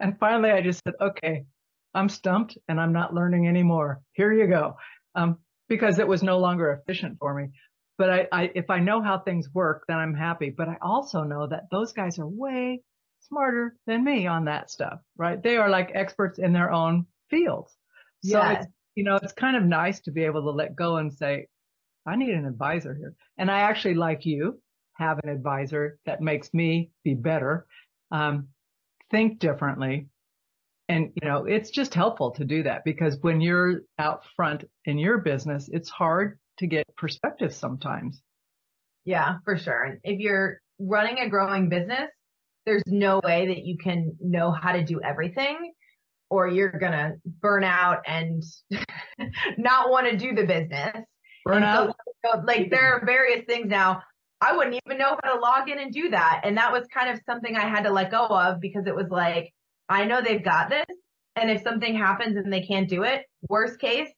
And 0.00 0.18
finally 0.18 0.50
I 0.50 0.62
just 0.62 0.82
said, 0.84 0.94
okay, 1.00 1.44
I'm 1.92 2.08
stumped 2.08 2.56
and 2.68 2.80
I'm 2.80 2.92
not 2.92 3.14
learning 3.14 3.48
anymore. 3.48 4.00
Here 4.12 4.32
you 4.32 4.46
go. 4.46 4.76
Um, 5.14 5.38
because 5.68 5.98
it 5.98 6.08
was 6.08 6.22
no 6.22 6.38
longer 6.38 6.72
efficient 6.72 7.18
for 7.18 7.34
me. 7.34 7.50
but 7.98 8.08
I, 8.10 8.28
I, 8.32 8.50
if 8.54 8.70
I 8.70 8.78
know 8.78 9.02
how 9.02 9.18
things 9.18 9.48
work, 9.52 9.84
then 9.88 9.98
I'm 9.98 10.14
happy. 10.14 10.50
But 10.50 10.68
I 10.68 10.78
also 10.80 11.22
know 11.22 11.46
that 11.48 11.64
those 11.70 11.92
guys 11.92 12.18
are 12.18 12.26
way 12.26 12.80
smarter 13.20 13.76
than 13.86 14.04
me 14.04 14.26
on 14.26 14.46
that 14.46 14.70
stuff, 14.70 15.00
right? 15.16 15.42
They 15.42 15.56
are 15.56 15.68
like 15.68 15.90
experts 15.94 16.38
in 16.38 16.52
their 16.52 16.70
own 16.70 17.06
fields. 17.30 17.76
So 18.24 18.38
Yes. 18.38 18.64
it's, 18.64 18.72
you 18.94 19.04
know, 19.04 19.18
it's 19.22 19.32
kind 19.32 19.56
of 19.56 19.64
nice 19.64 20.00
to 20.00 20.10
be 20.10 20.24
able 20.24 20.42
to 20.42 20.50
let 20.50 20.74
go 20.74 20.96
and 20.96 21.12
say, 21.12 21.46
I 22.06 22.16
need 22.16 22.30
an 22.30 22.46
advisor 22.46 22.94
here. 22.94 23.14
And 23.36 23.50
I 23.50 23.60
actually, 23.60 23.94
like 23.94 24.26
you, 24.26 24.60
have 24.94 25.20
an 25.22 25.30
advisor 25.30 25.98
that 26.06 26.20
makes 26.20 26.52
me 26.52 26.90
be 27.04 27.14
better, 27.14 27.66
um, 28.10 28.48
think 29.10 29.38
differently. 29.38 30.08
And, 30.88 31.12
you 31.20 31.28
know, 31.28 31.44
it's 31.44 31.70
just 31.70 31.94
helpful 31.94 32.30
to 32.32 32.44
do 32.44 32.62
that 32.64 32.82
because 32.84 33.18
when 33.20 33.40
you're 33.40 33.82
out 33.98 34.24
front 34.34 34.64
in 34.86 34.98
your 34.98 35.18
business, 35.18 35.68
it's 35.72 35.90
hard 35.90 36.38
to 36.58 36.66
get 36.66 36.84
perspective 36.96 37.54
sometimes. 37.54 38.22
Yeah, 39.04 39.36
for 39.44 39.56
sure. 39.56 39.84
And 39.84 40.00
if 40.02 40.18
you're 40.18 40.60
running 40.78 41.18
a 41.18 41.28
growing 41.28 41.68
business, 41.68 42.10
there's 42.66 42.82
no 42.86 43.20
way 43.22 43.46
that 43.48 43.64
you 43.64 43.78
can 43.78 44.16
know 44.20 44.50
how 44.50 44.72
to 44.72 44.82
do 44.82 45.00
everything 45.02 45.72
or 46.30 46.48
you're 46.48 46.70
going 46.70 46.92
to 46.92 47.14
burn 47.40 47.64
out 47.64 47.98
and 48.06 48.42
not 49.58 49.90
want 49.90 50.08
to 50.08 50.16
do 50.16 50.34
the 50.34 50.46
business. 50.46 50.92
And 51.46 51.64
Burnout. 51.64 51.86
so, 51.86 51.94
so, 52.24 52.40
like 52.44 52.70
there 52.70 52.94
are 52.94 53.06
various 53.06 53.44
things 53.46 53.66
now. 53.68 54.02
I 54.40 54.56
wouldn't 54.56 54.80
even 54.86 54.98
know 54.98 55.16
how 55.22 55.34
to 55.34 55.40
log 55.40 55.68
in 55.68 55.78
and 55.78 55.92
do 55.92 56.10
that. 56.10 56.42
And 56.44 56.56
that 56.58 56.72
was 56.72 56.86
kind 56.92 57.10
of 57.10 57.20
something 57.26 57.56
I 57.56 57.68
had 57.68 57.82
to 57.84 57.90
let 57.90 58.10
go 58.10 58.26
of 58.26 58.60
because 58.60 58.86
it 58.86 58.94
was 58.94 59.08
like, 59.10 59.52
I 59.88 60.04
know 60.04 60.20
they've 60.22 60.44
got 60.44 60.70
this. 60.70 60.84
And 61.34 61.50
if 61.50 61.62
something 61.62 61.96
happens 61.96 62.36
and 62.36 62.52
they 62.52 62.62
can't 62.62 62.88
do 62.88 63.02
it, 63.02 63.24
worst 63.48 63.80
case, 63.80 64.08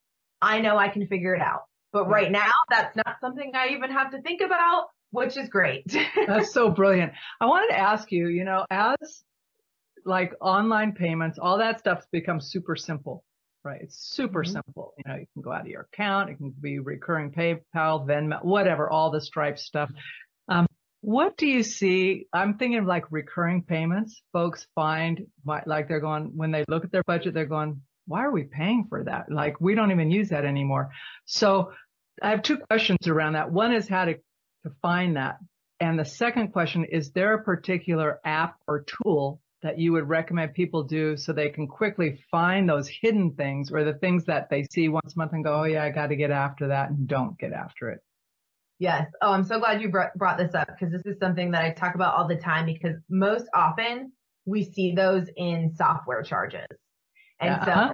I 0.43 0.61
know 0.61 0.77
I 0.77 0.89
can 0.89 1.07
figure 1.07 1.35
it 1.35 1.43
out. 1.43 1.63
But 1.93 2.09
right 2.09 2.31
now, 2.31 2.53
that's 2.69 2.95
not 2.97 3.17
something 3.21 3.53
I 3.55 3.69
even 3.69 3.91
have 3.91 4.13
to 4.13 4.23
think 4.23 4.41
about, 4.41 4.87
which 5.11 5.37
is 5.37 5.49
great. 5.49 5.85
That's 6.27 6.53
so 6.53 6.71
brilliant. 6.71 7.13
I 7.41 7.47
wanted 7.47 7.75
to 7.75 7.79
ask 7.79 8.13
you, 8.13 8.29
you 8.29 8.45
know, 8.45 8.65
as 8.71 9.25
like 10.05 10.33
online 10.41 10.93
payments, 10.93 11.39
all 11.39 11.59
that 11.59 11.79
stuff's 11.81 12.07
become 12.13 12.41
super 12.41 12.77
simple, 12.77 13.25
right? 13.65 13.81
It's 13.83 13.99
super 13.99 14.43
Mhm. 14.43 14.53
simple. 14.53 14.95
You 14.99 15.05
know, 15.07 15.19
you 15.19 15.27
can 15.35 15.43
go 15.43 15.53
out 15.53 15.63
of 15.63 15.67
your 15.69 15.83
account, 15.93 16.31
it 16.31 16.37
can 16.37 16.51
be 16.61 16.79
recurring 16.79 17.31
PayPal, 17.31 18.07
Venmo, 18.07 18.45
whatever, 18.45 18.89
all 18.91 19.11
the 19.11 19.21
Stripe 19.21 19.59
stuff. 19.59 19.91
Um, 20.49 20.67
what 21.03 21.37
do 21.37 21.47
you 21.47 21.63
see? 21.63 22.27
I'm 22.33 22.59
thinking 22.59 22.79
of 22.79 22.85
like 22.87 23.11
recurring 23.11 23.63
payments. 23.63 24.23
Folks 24.33 24.67
find 24.75 25.27
like 25.45 25.89
they're 25.89 26.01
going, 26.01 26.33
when 26.37 26.51
they 26.51 26.65
look 26.69 26.85
at 26.85 26.93
their 26.93 27.05
budget, 27.07 27.33
they're 27.33 27.47
going, 27.47 27.81
why 28.07 28.25
are 28.25 28.31
we 28.31 28.45
paying 28.45 28.87
for 28.89 29.05
that? 29.05 29.31
Like 29.31 29.61
we 29.61 29.75
don't 29.75 29.93
even 29.93 30.11
use 30.11 30.29
that 30.31 30.45
anymore. 30.45 30.91
So 31.25 31.73
I 32.23 32.31
have 32.31 32.43
two 32.43 32.59
questions 32.59 33.07
around 33.07 33.35
that. 33.35 33.51
One 33.51 33.73
is 33.73 33.89
how 33.89 34.05
to, 34.07 34.15
to 34.15 34.71
find 34.83 35.17
that. 35.17 35.39
And 35.79 35.99
the 35.99 36.05
second 36.05 36.53
question, 36.53 36.85
is 36.85 37.13
there 37.13 37.33
a 37.33 37.43
particular 37.45 38.21
app 38.25 38.57
or 38.67 38.85
tool 38.85 39.41
that 39.63 39.79
you 39.79 39.93
would 39.93 40.09
recommend 40.09 40.55
people 40.55 40.83
do 40.83 41.17
so 41.17 41.33
they 41.33 41.51
can 41.51 41.67
quickly 41.67 42.23
find 42.31 42.69
those 42.69 42.89
hidden 42.89 43.33
things 43.33 43.71
or 43.71 43.85
the 43.85 43.95
things 43.95 44.25
that 44.25 44.49
they 44.49 44.65
see 44.71 44.89
once 44.89 45.15
a 45.15 45.19
month 45.19 45.33
and 45.33 45.45
go, 45.45 45.61
oh 45.61 45.65
yeah, 45.65 45.85
I 45.85 45.91
got 45.91 46.07
to 46.07 46.17
get 46.17 46.31
after 46.31 46.69
that 46.69 46.91
and 46.91 47.07
don't 47.07 47.39
get 47.39 47.53
after 47.53 47.91
it? 47.91 48.01
Yes. 48.79 49.07
Oh, 49.21 49.33
I'm 49.33 49.45
so 49.45 49.59
glad 49.59 49.83
you 49.83 49.91
brought, 49.91 50.15
brought 50.17 50.39
this 50.39 50.55
up 50.55 50.69
because 50.69 50.91
this 50.91 51.05
is 51.05 51.19
something 51.19 51.51
that 51.51 51.63
I 51.63 51.71
talk 51.73 51.95
about 51.95 52.15
all 52.15 52.27
the 52.27 52.37
time 52.37 52.65
because 52.65 52.97
most 53.11 53.45
often 53.55 54.13
we 54.47 54.65
see 54.65 54.95
those 54.95 55.29
in 55.37 55.75
software 55.77 56.23
charges. 56.23 56.67
And 57.41 57.63
so, 57.63 57.71
uh-huh. 57.71 57.93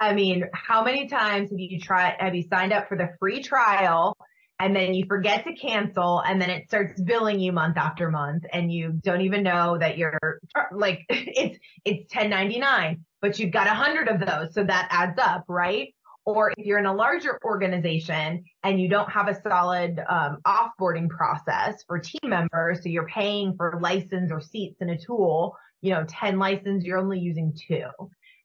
I 0.00 0.14
mean, 0.14 0.44
how 0.54 0.82
many 0.82 1.06
times 1.06 1.50
have 1.50 1.58
you 1.58 1.78
tried, 1.78 2.16
have 2.18 2.34
you 2.34 2.44
signed 2.50 2.72
up 2.72 2.88
for 2.88 2.96
the 2.96 3.10
free 3.18 3.42
trial 3.42 4.16
and 4.62 4.76
then 4.76 4.94
you 4.94 5.04
forget 5.08 5.42
to 5.44 5.52
cancel 5.54 6.20
and 6.20 6.40
then 6.40 6.48
it 6.48 6.68
starts 6.68 7.00
billing 7.00 7.40
you 7.40 7.50
month 7.50 7.76
after 7.76 8.12
month 8.12 8.44
and 8.52 8.72
you 8.72 8.92
don't 9.02 9.22
even 9.22 9.42
know 9.42 9.76
that 9.76 9.98
you're 9.98 10.40
like, 10.70 11.04
it's, 11.08 11.58
it's 11.84 12.14
1099, 12.14 13.04
but 13.20 13.40
you've 13.40 13.50
got 13.50 13.66
a 13.66 13.74
hundred 13.74 14.06
of 14.06 14.20
those. 14.20 14.54
So 14.54 14.62
that 14.62 14.86
adds 14.92 15.18
up, 15.18 15.46
right? 15.48 15.92
Or 16.24 16.52
if 16.56 16.64
you're 16.64 16.78
in 16.78 16.86
a 16.86 16.94
larger 16.94 17.40
organization 17.44 18.44
and 18.62 18.80
you 18.80 18.88
don't 18.88 19.10
have 19.10 19.26
a 19.26 19.42
solid 19.42 20.00
um, 20.08 20.38
offboarding 20.46 21.08
process 21.08 21.82
for 21.88 21.98
team 21.98 22.20
members, 22.30 22.84
so 22.84 22.88
you're 22.88 23.08
paying 23.08 23.56
for 23.56 23.80
license 23.82 24.30
or 24.30 24.40
seats 24.40 24.76
in 24.80 24.90
a 24.90 24.96
tool, 24.96 25.56
you 25.80 25.90
know, 25.90 26.04
10 26.08 26.38
license, 26.38 26.84
you're 26.84 26.98
only 26.98 27.18
using 27.18 27.52
two. 27.66 27.88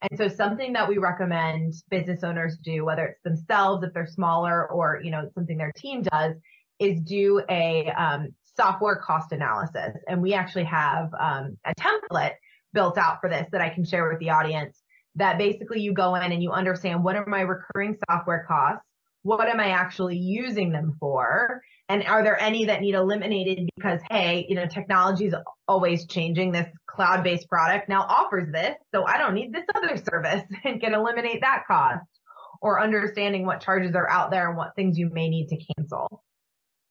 And 0.02 0.18
so 0.18 0.28
something 0.28 0.74
that 0.74 0.88
we 0.88 0.98
recommend 0.98 1.74
business 1.90 2.24
owners 2.24 2.58
do, 2.58 2.86
whether 2.86 3.06
it's 3.08 3.22
themselves, 3.24 3.84
if 3.84 3.94
they're 3.94 4.08
smaller 4.08 4.70
or, 4.72 5.02
you 5.04 5.10
know, 5.10 5.30
something 5.34 5.58
their 5.58 5.72
team 5.72 6.04
does 6.04 6.36
is 6.80 7.02
do 7.02 7.42
a 7.50 7.90
um, 7.92 8.28
software 8.56 8.98
cost 8.98 9.32
analysis. 9.32 9.96
And 10.08 10.22
we 10.22 10.34
actually 10.34 10.66
have 10.66 11.10
um, 11.20 11.58
a 11.66 11.74
template 11.76 12.34
built 12.74 12.98
out 12.98 13.22
for 13.22 13.30
this 13.30 13.48
that 13.52 13.62
I 13.62 13.70
can 13.70 13.86
share 13.86 14.08
with 14.08 14.20
the 14.20 14.30
audience 14.30 14.82
that 15.16 15.40
basically 15.40 15.82
you 15.82 15.94
go 15.94 16.14
in 16.16 16.32
and 16.32 16.44
you 16.44 16.52
understand 16.52 17.04
what 17.04 17.16
are 17.16 17.26
my 17.26 17.42
recurring 17.42 17.98
software 18.08 18.46
costs? 18.48 18.86
What 19.24 19.48
am 19.48 19.60
I 19.60 19.70
actually 19.70 20.18
using 20.18 20.72
them 20.72 20.96
for? 21.00 21.62
And 21.90 22.04
are 22.04 22.24
there 22.24 22.40
any 22.40 22.66
that 22.66 22.82
need 22.82 22.96
eliminated 22.96 23.70
because, 23.78 24.02
hey, 24.10 24.46
you 24.50 24.56
know, 24.56 24.68
technology 24.68 25.28
is 25.28 25.36
always 25.68 26.06
changing. 26.06 26.52
This 26.52 26.68
cloud 26.86 27.24
based 27.24 27.48
product 27.48 27.88
now 27.88 28.02
offers 28.02 28.52
this. 28.52 28.76
So 28.94 29.06
I 29.06 29.18
don't 29.18 29.34
need 29.34 29.54
this 29.54 29.64
other 29.76 29.96
service 29.98 30.44
and 30.66 30.82
can 30.82 30.94
eliminate 30.94 31.42
that 31.42 31.64
cost 31.68 32.06
or 32.62 32.82
understanding 32.82 33.46
what 33.46 33.62
charges 33.62 33.96
are 33.96 34.10
out 34.10 34.32
there 34.32 34.50
and 34.50 34.58
what 34.58 34.76
things 34.76 34.98
you 34.98 35.10
may 35.12 35.30
need 35.30 35.48
to 35.50 35.58
cancel. 35.78 36.24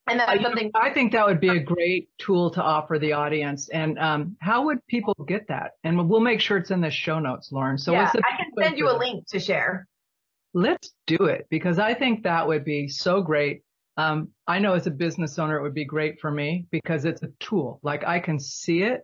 And 0.08 0.20
that's 0.20 0.40
something 0.40 0.70
I 0.74 0.90
think 0.90 1.12
that 1.12 1.26
would 1.26 1.40
be 1.40 1.48
a 1.48 1.58
great 1.58 2.08
tool 2.18 2.50
to 2.52 2.62
offer 2.62 2.96
the 2.98 3.12
audience. 3.14 3.68
And 3.68 3.98
um, 3.98 4.36
how 4.40 4.66
would 4.66 4.86
people 4.86 5.14
get 5.26 5.48
that? 5.48 5.72
And 5.82 6.08
we'll 6.08 6.20
make 6.20 6.40
sure 6.40 6.58
it's 6.58 6.70
in 6.70 6.80
the 6.80 6.90
show 6.90 7.18
notes, 7.18 7.50
Lauren. 7.50 7.76
So 7.76 7.92
yeah, 7.92 8.12
I 8.14 8.36
can 8.36 8.52
send 8.62 8.78
you 8.78 8.88
a 8.88 8.96
link 8.96 9.26
to 9.30 9.40
share. 9.40 9.88
Let's 10.54 10.92
do 11.08 11.24
it 11.24 11.48
because 11.50 11.80
I 11.80 11.92
think 11.92 12.22
that 12.22 12.46
would 12.46 12.64
be 12.64 12.86
so 12.86 13.20
great. 13.20 13.62
Um, 13.96 14.28
I 14.46 14.58
know 14.58 14.74
as 14.74 14.86
a 14.86 14.90
business 14.90 15.38
owner, 15.38 15.56
it 15.56 15.62
would 15.62 15.74
be 15.74 15.84
great 15.84 16.20
for 16.20 16.30
me 16.30 16.66
because 16.70 17.04
it's 17.04 17.22
a 17.22 17.30
tool. 17.40 17.80
Like 17.82 18.04
I 18.04 18.20
can 18.20 18.38
see 18.38 18.82
it. 18.82 19.02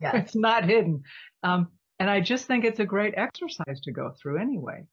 Yes. 0.00 0.14
It's 0.16 0.36
not 0.36 0.64
hidden. 0.64 1.02
Um, 1.42 1.68
and 1.98 2.10
I 2.10 2.20
just 2.20 2.46
think 2.46 2.64
it's 2.64 2.80
a 2.80 2.84
great 2.84 3.14
exercise 3.16 3.80
to 3.82 3.92
go 3.92 4.12
through 4.20 4.40
anyway. 4.40 4.84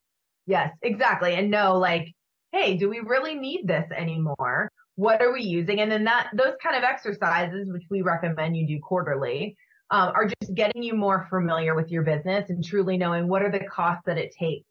Yes, 0.45 0.72
exactly. 0.82 1.34
And 1.34 1.52
know 1.52 1.78
like, 1.78 2.14
hey, 2.52 2.78
do 2.78 2.89
we 2.89 2.99
really 2.99 3.36
need 3.36 3.68
this 3.68 3.89
anymore? 3.95 4.70
What 4.95 5.22
are 5.22 5.34
we 5.34 5.41
using? 5.41 5.82
And 5.82 5.91
then 5.91 6.04
that 6.06 6.30
those 6.34 6.54
kind 6.62 6.76
of 6.76 6.84
exercises, 6.84 7.68
which 7.72 7.84
we 7.89 8.02
recommend 8.02 8.56
you 8.56 8.68
do 8.68 8.80
quarterly, 8.80 9.56
um, 9.89 10.12
are 10.16 10.26
just 10.26 10.54
getting 10.54 10.84
you 10.84 10.93
more 10.93 11.28
familiar 11.30 11.76
with 11.76 11.89
your 11.89 12.04
business 12.04 12.49
and 12.49 12.64
truly 12.64 12.97
knowing 12.97 13.28
what 13.28 13.41
are 13.41 13.52
the 13.52 13.66
costs 13.66 14.04
that 14.06 14.18
it 14.18 14.34
takes 14.38 14.68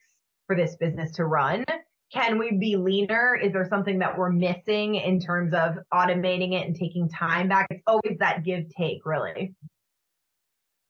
for 0.46 0.56
this 0.56 0.76
business 0.76 1.12
to 1.12 1.24
run. 1.24 1.64
Can 2.12 2.38
we 2.38 2.56
be 2.56 2.76
leaner? 2.76 3.36
Is 3.36 3.52
there 3.52 3.68
something 3.68 4.00
that 4.00 4.18
we're 4.18 4.32
missing 4.32 4.96
in 4.96 5.20
terms 5.20 5.54
of 5.54 5.76
automating 5.94 6.60
it 6.60 6.66
and 6.66 6.74
taking 6.74 7.08
time 7.08 7.48
back? 7.48 7.68
It's 7.70 7.82
always 7.86 8.18
that 8.18 8.44
give 8.44 8.64
take, 8.76 9.06
really. 9.06 9.54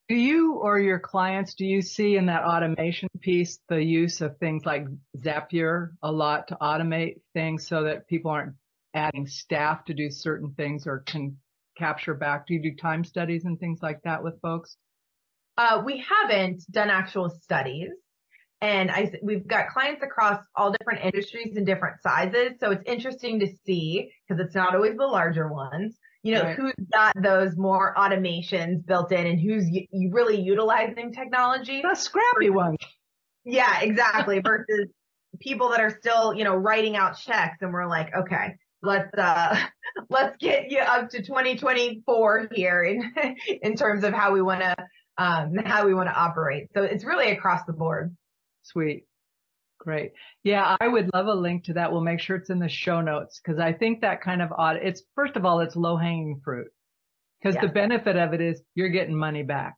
Do 0.09 0.17
you 0.17 0.55
or 0.55 0.81
your 0.81 0.99
clients, 0.99 1.55
do 1.55 1.65
you 1.65 1.83
see 1.83 2.17
in 2.17 2.27
that 2.27 2.43
automation 2.43 3.09
piece 3.21 3.61
the 3.69 3.83
use 3.83 4.23
of 4.23 4.39
things 4.39 4.65
like 4.65 4.87
Zapier 5.17 5.91
a 6.03 6.11
lot 6.11 6.49
to 6.49 6.57
automate 6.61 7.21
things 7.35 7.69
so 7.69 7.85
that 7.85 8.09
people 8.09 8.31
aren't 8.31 8.55
adding 8.95 9.27
staff 9.27 9.85
to 9.85 9.95
do 9.95 10.11
certain 10.11 10.53
things 10.57 10.87
or 10.87 11.01
can 11.01 11.37
capture 11.77 12.15
back? 12.15 12.47
Do 12.47 12.55
you 12.55 12.63
do 12.63 12.75
time 12.75 13.05
studies 13.05 13.45
and 13.45 13.61
things 13.61 13.81
like 13.83 14.01
that 14.05 14.25
with 14.25 14.41
folks? 14.41 14.77
Uh, 15.57 15.83
we 15.85 16.03
haven't 16.09 16.65
done 16.71 16.91
actual 16.91 17.29
studies. 17.29 17.91
And 18.63 18.91
I, 18.91 19.11
we've 19.23 19.47
got 19.47 19.69
clients 19.71 20.03
across 20.03 20.43
all 20.55 20.71
different 20.73 21.03
industries 21.05 21.57
and 21.57 21.65
different 21.65 22.03
sizes. 22.03 22.53
So 22.61 22.71
it's 22.73 22.83
interesting 22.87 23.41
to 23.41 23.49
see 23.65 24.11
because 24.29 24.45
it's 24.45 24.55
not 24.55 24.75
always 24.75 24.97
the 24.97 25.07
larger 25.07 25.49
ones, 25.49 25.97
you 26.23 26.35
know, 26.35 26.43
Right. 26.43 26.57
who's 26.57 26.75
got 26.93 27.15
those 27.23 27.57
more 27.57 27.95
automations 27.97 28.85
built 28.85 29.13
in 29.13 29.27
and 29.27 29.41
who's 29.41 29.65
y- 29.71 29.87
really 30.11 30.39
utilizing 30.41 31.13
technology. 31.13 31.81
The 31.83 31.95
scrappy 31.95 32.51
ones. 32.51 32.77
Yeah, 33.45 33.81
exactly. 33.81 34.41
Versus 34.45 34.89
people 35.41 35.71
that 35.71 35.81
are 35.81 35.97
still, 35.99 36.35
you 36.35 36.45
know, 36.45 36.55
writing 36.55 36.97
out 36.97 37.19
checks 37.19 37.59
and 37.63 37.73
we're 37.73 37.89
like, 37.89 38.15
okay, 38.15 38.57
let's, 38.83 39.09
uh, 39.17 39.59
let's 40.11 40.37
get 40.37 40.71
you 40.71 40.81
up 40.81 41.09
to 41.11 41.23
2024 41.23 42.49
here 42.53 42.83
in, 42.83 43.11
in 43.63 43.75
terms 43.75 44.05
of 44.05 44.13
how 44.13 44.33
we 44.33 44.43
want 44.43 44.61
to, 44.61 44.75
um, 45.17 45.55
how 45.65 45.87
we 45.87 45.95
want 45.95 46.09
to 46.11 46.15
operate. 46.15 46.67
So 46.75 46.83
it's 46.83 47.05
really 47.05 47.31
across 47.31 47.65
the 47.67 47.73
board. 47.73 48.15
Sweet. 48.63 49.07
Great. 49.79 50.13
Yeah, 50.45 50.77
I 50.79 50.89
would 50.89 51.11
love 51.15 51.27
a 51.27 51.33
link 51.33 51.65
to 51.65 51.73
that. 51.75 51.91
We'll 51.91 52.03
make 52.03 52.21
sure 52.21 52.37
it's 52.37 52.51
in 52.51 52.59
the 52.59 52.69
show 52.69 53.01
notes 53.01 53.41
because 53.43 53.59
I 53.59 53.73
think 53.73 54.03
that 54.03 54.21
kind 54.21 54.43
of 54.43 54.51
audit, 54.57 54.83
it's 54.85 55.03
first 55.15 55.37
of 55.37 55.47
all, 55.47 55.61
it's 55.61 55.75
low 55.75 55.97
hanging 55.97 56.41
fruit 56.45 56.69
because 57.43 57.59
the 57.61 57.69
benefit 57.69 58.17
of 58.17 58.35
it 58.35 58.43
is 58.43 58.63
you're 58.75 58.91
getting 58.91 59.17
money 59.17 59.43
back. 59.43 59.77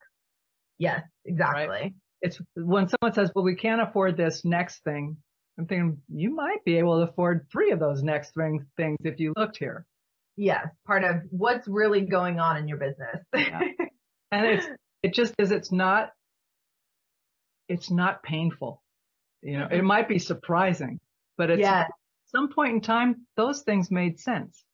Yes, 0.78 1.02
exactly. 1.24 1.94
It's 2.20 2.40
when 2.56 2.88
someone 2.88 3.14
says, 3.14 3.30
well, 3.34 3.44
we 3.44 3.54
can't 3.54 3.80
afford 3.80 4.16
this 4.16 4.44
next 4.44 4.82
thing. 4.82 5.16
I'm 5.58 5.66
thinking 5.66 5.98
you 6.08 6.34
might 6.34 6.64
be 6.64 6.78
able 6.78 7.04
to 7.04 7.10
afford 7.10 7.46
three 7.52 7.70
of 7.70 7.78
those 7.78 8.02
next 8.02 8.34
thing, 8.34 8.66
things 8.76 8.98
if 9.04 9.20
you 9.20 9.32
looked 9.36 9.58
here. 9.58 9.86
Yes, 10.36 10.66
part 10.86 11.04
of 11.04 11.16
what's 11.30 11.68
really 11.68 12.00
going 12.00 12.40
on 12.40 12.56
in 12.56 12.66
your 12.66 12.78
business. 12.78 13.18
Yeah. 13.34 13.60
And 14.32 14.46
it's 14.46 14.66
it 15.02 15.14
just 15.14 15.34
is 15.38 15.50
it's 15.50 15.70
not 15.70 16.10
it's 17.72 17.90
not 17.90 18.22
painful. 18.22 18.82
You 19.42 19.58
know, 19.58 19.68
it 19.70 19.82
might 19.82 20.08
be 20.08 20.18
surprising, 20.18 21.00
but 21.36 21.50
it's 21.50 21.60
yes, 21.60 21.86
at 21.88 21.90
some 22.26 22.48
point 22.48 22.74
in 22.74 22.80
time 22.80 23.26
those 23.36 23.62
things 23.62 23.90
made 23.90 24.20
sense. 24.20 24.64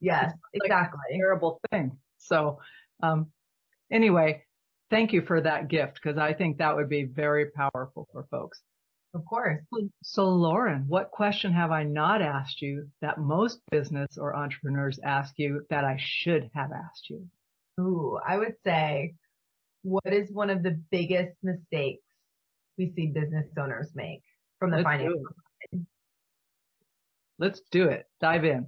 yes, 0.00 0.32
like 0.52 0.62
exactly. 0.64 1.00
Terrible 1.12 1.60
thing. 1.70 1.96
So 2.18 2.58
um 3.02 3.32
anyway, 3.90 4.44
thank 4.90 5.12
you 5.12 5.22
for 5.22 5.40
that 5.40 5.68
gift 5.68 5.94
because 5.94 6.18
I 6.18 6.32
think 6.34 6.58
that 6.58 6.76
would 6.76 6.88
be 6.88 7.04
very 7.04 7.50
powerful 7.50 8.06
for 8.12 8.26
folks. 8.30 8.62
Of 9.14 9.24
course. 9.26 9.60
So, 10.02 10.28
Lauren, 10.28 10.84
what 10.88 11.12
question 11.12 11.52
have 11.52 11.70
I 11.70 11.84
not 11.84 12.20
asked 12.20 12.60
you 12.60 12.88
that 13.00 13.18
most 13.18 13.60
business 13.70 14.18
or 14.18 14.34
entrepreneurs 14.34 14.98
ask 15.04 15.34
you 15.38 15.64
that 15.70 15.84
I 15.84 15.96
should 16.00 16.50
have 16.52 16.72
asked 16.72 17.08
you? 17.08 17.24
Ooh, 17.80 18.18
I 18.26 18.36
would 18.38 18.56
say, 18.64 19.14
what 19.82 20.12
is 20.12 20.32
one 20.32 20.50
of 20.50 20.64
the 20.64 20.80
biggest 20.90 21.36
mistakes 21.44 22.02
we 22.78 22.92
see 22.94 23.06
business 23.06 23.46
owners 23.58 23.90
make 23.94 24.22
from 24.58 24.70
the 24.70 24.78
Let's 24.78 24.86
financial? 24.86 25.22
it. 25.72 25.80
Let's 27.38 27.60
do 27.70 27.88
it. 27.88 28.06
Dive 28.20 28.44
in. 28.44 28.66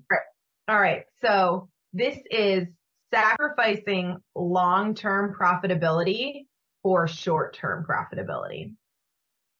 All 0.69 0.81
right. 0.81 1.05
So 1.21 1.69
this 1.93 2.19
is 2.31 2.67
sacrificing 3.13 4.17
long-term 4.35 5.37
profitability 5.41 6.47
for 6.83 7.07
short-term 7.07 7.87
profitability. 7.89 8.73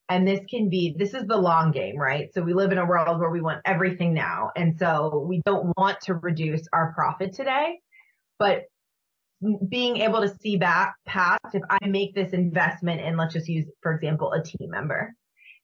And 0.09 0.27
this 0.27 0.41
can 0.49 0.69
be, 0.69 0.95
this 0.97 1.15
is 1.15 1.27
the 1.27 1.37
long 1.37 1.73
game, 1.73 1.97
right? 1.97 2.33
So 2.33 2.43
we 2.43 2.55
live 2.55 2.71
in 2.73 2.79
a 2.79 2.87
world 2.87 3.19
where 3.19 3.31
we 3.31 3.41
want 3.41 3.63
everything 3.65 4.15
now. 4.15 4.51
And 4.55 4.79
so 4.79 5.25
we 5.29 5.43
don't 5.45 5.77
want 5.77 6.01
to 6.03 6.15
reduce 6.15 6.63
our 6.73 6.93
profit 6.93 7.33
today, 7.33 7.81
but 8.39 8.65
being 9.69 9.99
able 9.99 10.23
to 10.23 10.35
see 10.41 10.57
back 10.57 10.95
past 11.07 11.41
if 11.53 11.63
I 11.69 11.87
make 11.87 12.15
this 12.15 12.33
investment 12.33 13.01
in, 13.01 13.17
let's 13.17 13.35
just 13.35 13.49
use, 13.49 13.67
for 13.83 13.93
example, 13.93 14.33
a 14.33 14.43
team 14.43 14.71
member 14.71 15.15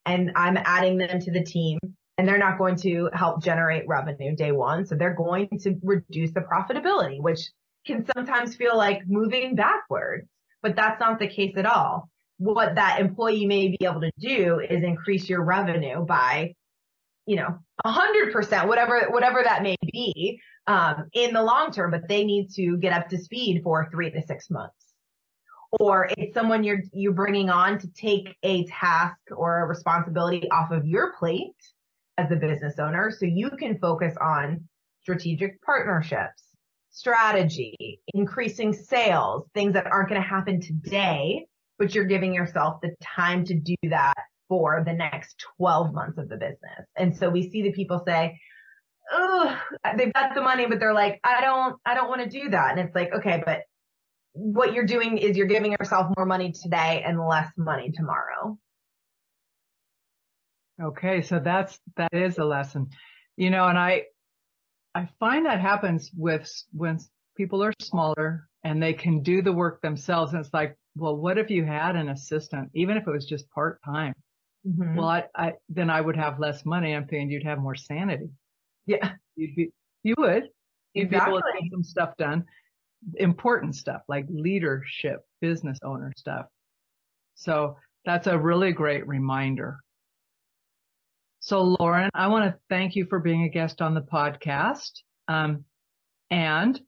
and 0.06 0.32
I'm 0.36 0.56
adding 0.56 0.98
them 0.98 1.20
to 1.20 1.30
the 1.30 1.44
team 1.44 1.78
and 2.18 2.28
they're 2.28 2.38
not 2.38 2.58
going 2.58 2.76
to 2.76 3.08
help 3.12 3.42
generate 3.42 3.86
revenue 3.88 4.36
day 4.36 4.52
one. 4.52 4.84
So 4.84 4.94
they're 4.94 5.14
going 5.14 5.48
to 5.62 5.74
reduce 5.82 6.32
the 6.32 6.40
profitability, 6.40 7.20
which 7.20 7.50
can 7.86 8.06
sometimes 8.14 8.54
feel 8.54 8.76
like 8.76 9.02
moving 9.06 9.54
backwards, 9.54 10.28
but 10.62 10.76
that's 10.76 11.00
not 11.00 11.18
the 11.18 11.26
case 11.26 11.54
at 11.56 11.66
all. 11.66 12.08
What 12.38 12.74
that 12.74 13.00
employee 13.00 13.46
may 13.46 13.68
be 13.68 13.78
able 13.82 14.00
to 14.00 14.12
do 14.18 14.60
is 14.60 14.82
increase 14.82 15.28
your 15.28 15.44
revenue 15.44 16.04
by, 16.04 16.54
you 17.26 17.36
know, 17.36 17.58
a 17.84 17.90
hundred 17.90 18.32
percent, 18.32 18.68
whatever, 18.68 19.06
whatever 19.10 19.42
that 19.44 19.62
may 19.62 19.76
be, 19.82 20.40
um, 20.66 21.08
in 21.12 21.32
the 21.32 21.42
long 21.42 21.72
term, 21.72 21.90
but 21.90 22.08
they 22.08 22.24
need 22.24 22.50
to 22.54 22.76
get 22.76 22.92
up 22.92 23.08
to 23.08 23.18
speed 23.18 23.62
for 23.62 23.88
three 23.90 24.10
to 24.10 24.22
six 24.22 24.50
months. 24.50 24.76
Or 25.80 26.10
it's 26.18 26.34
someone 26.34 26.64
you're, 26.64 26.82
you're 26.92 27.12
bringing 27.12 27.48
on 27.48 27.78
to 27.78 27.88
take 27.88 28.36
a 28.42 28.66
task 28.66 29.16
or 29.34 29.60
a 29.60 29.66
responsibility 29.66 30.50
off 30.50 30.70
of 30.70 30.86
your 30.86 31.14
plate 31.18 31.56
as 32.18 32.30
a 32.30 32.36
business 32.36 32.78
owner 32.78 33.10
so 33.10 33.24
you 33.24 33.50
can 33.50 33.78
focus 33.78 34.14
on 34.20 34.68
strategic 35.00 35.60
partnerships, 35.62 36.44
strategy, 36.90 38.00
increasing 38.14 38.72
sales, 38.72 39.48
things 39.54 39.72
that 39.72 39.86
aren't 39.86 40.10
going 40.10 40.20
to 40.20 40.26
happen 40.26 40.60
today, 40.60 41.46
but 41.78 41.94
you're 41.94 42.04
giving 42.04 42.34
yourself 42.34 42.80
the 42.82 42.94
time 43.02 43.44
to 43.46 43.54
do 43.58 43.74
that 43.84 44.14
for 44.48 44.82
the 44.84 44.92
next 44.92 45.42
12 45.56 45.94
months 45.94 46.18
of 46.18 46.28
the 46.28 46.36
business. 46.36 46.86
And 46.96 47.16
so 47.16 47.30
we 47.30 47.48
see 47.48 47.62
the 47.62 47.72
people 47.72 48.02
say, 48.06 48.38
oh, 49.12 49.58
they've 49.96 50.12
got 50.12 50.34
the 50.34 50.40
money, 50.40 50.66
but 50.66 50.80
they're 50.80 50.94
like, 50.94 51.20
I 51.24 51.40
don't, 51.40 51.76
I 51.84 51.94
don't 51.94 52.08
want 52.08 52.22
to 52.22 52.28
do 52.28 52.50
that. 52.50 52.70
And 52.70 52.80
it's 52.80 52.94
like, 52.94 53.12
okay, 53.14 53.42
but 53.44 53.62
what 54.32 54.72
you're 54.72 54.86
doing 54.86 55.18
is 55.18 55.36
you're 55.36 55.46
giving 55.46 55.72
yourself 55.72 56.12
more 56.16 56.26
money 56.26 56.52
today 56.52 57.02
and 57.06 57.18
less 57.20 57.50
money 57.56 57.92
tomorrow. 57.92 58.58
Okay, 60.82 61.22
so 61.22 61.38
that's 61.38 61.78
that 61.96 62.12
is 62.12 62.38
a 62.38 62.44
lesson. 62.44 62.88
You 63.36 63.50
know, 63.50 63.66
and 63.66 63.78
I 63.78 64.04
I 64.94 65.08
find 65.20 65.46
that 65.46 65.60
happens 65.60 66.10
with 66.16 66.50
when 66.72 66.98
people 67.36 67.62
are 67.62 67.72
smaller 67.80 68.48
and 68.64 68.82
they 68.82 68.92
can 68.92 69.22
do 69.22 69.42
the 69.42 69.52
work 69.52 69.80
themselves. 69.82 70.32
And 70.32 70.44
it's 70.44 70.54
like, 70.54 70.76
well, 70.96 71.16
what 71.16 71.38
if 71.38 71.50
you 71.50 71.64
had 71.64 71.96
an 71.96 72.08
assistant, 72.08 72.70
even 72.74 72.96
if 72.96 73.06
it 73.06 73.10
was 73.10 73.26
just 73.26 73.50
part 73.50 73.80
time? 73.84 74.14
Mm-hmm. 74.66 74.96
Well, 74.96 75.08
I, 75.08 75.24
I 75.34 75.52
then 75.68 75.90
I 75.90 76.00
would 76.00 76.16
have 76.16 76.38
less 76.38 76.64
money. 76.64 76.94
I'm 76.94 77.06
thinking 77.06 77.30
you'd 77.30 77.44
have 77.44 77.58
more 77.58 77.74
sanity. 77.74 78.30
Yeah, 78.86 79.12
You'd 79.36 79.54
be 79.54 79.70
you 80.02 80.14
would 80.18 80.48
you'd 80.94 81.10
be 81.10 81.16
able 81.16 81.26
to 81.32 81.36
Exactly. 81.38 81.62
get 81.62 81.70
some 81.72 81.84
stuff 81.84 82.16
done, 82.18 82.44
important 83.14 83.74
stuff 83.74 84.02
like 84.08 84.26
leadership, 84.28 85.24
business 85.40 85.78
owner 85.82 86.12
stuff. 86.16 86.46
So 87.34 87.76
that's 88.04 88.26
a 88.26 88.38
really 88.38 88.72
great 88.72 89.06
reminder. 89.06 89.78
So 91.40 91.76
Lauren, 91.80 92.10
I 92.14 92.28
want 92.28 92.44
to 92.44 92.58
thank 92.68 92.94
you 92.94 93.06
for 93.06 93.18
being 93.18 93.44
a 93.44 93.48
guest 93.48 93.82
on 93.82 93.94
the 93.94 94.02
podcast. 94.02 94.90
Um, 95.28 95.64
and 96.30 96.80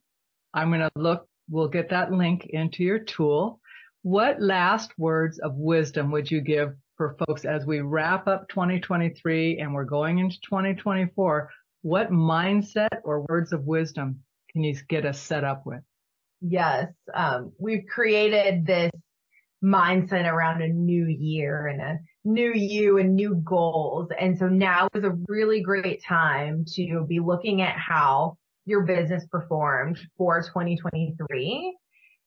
I'm 0.53 0.69
going 0.69 0.79
to 0.81 0.89
look, 0.95 1.27
we'll 1.49 1.67
get 1.67 1.89
that 1.89 2.11
link 2.11 2.45
into 2.51 2.83
your 2.83 2.99
tool. 2.99 3.59
What 4.03 4.41
last 4.41 4.91
words 4.97 5.39
of 5.39 5.55
wisdom 5.55 6.11
would 6.11 6.29
you 6.31 6.39
give 6.41 6.73
for 6.95 7.17
folks 7.27 7.43
as 7.43 7.65
we 7.65 7.81
wrap 7.81 8.27
up 8.27 8.47
2023 8.49 9.59
and 9.59 9.73
we're 9.73 9.83
going 9.83 10.19
into 10.19 10.39
2024? 10.41 11.49
What 11.85 12.09
mindset 12.09 13.01
or 13.03 13.27
words 13.29 13.53
of 13.53 13.67
wisdom 13.67 14.23
can 14.51 14.63
you 14.63 14.75
get 14.89 15.05
us 15.05 15.19
set 15.19 15.43
up 15.43 15.67
with? 15.67 15.81
Yes. 16.41 16.87
Um, 17.13 17.51
we've 17.59 17.85
created 17.87 18.65
this 18.65 18.89
mindset 19.63 20.25
around 20.25 20.63
a 20.63 20.67
new 20.67 21.05
year 21.05 21.67
and 21.67 21.79
a 21.79 21.99
new 22.23 22.51
you 22.53 22.97
and 22.97 23.13
new 23.13 23.35
goals. 23.35 24.09
And 24.19 24.35
so 24.35 24.47
now 24.47 24.87
is 24.95 25.03
a 25.03 25.15
really 25.27 25.61
great 25.61 26.03
time 26.03 26.65
to 26.73 27.05
be 27.07 27.19
looking 27.19 27.61
at 27.61 27.77
how 27.77 28.39
your 28.65 28.81
business 28.81 29.23
performed 29.27 29.99
for 30.17 30.41
2023 30.41 31.77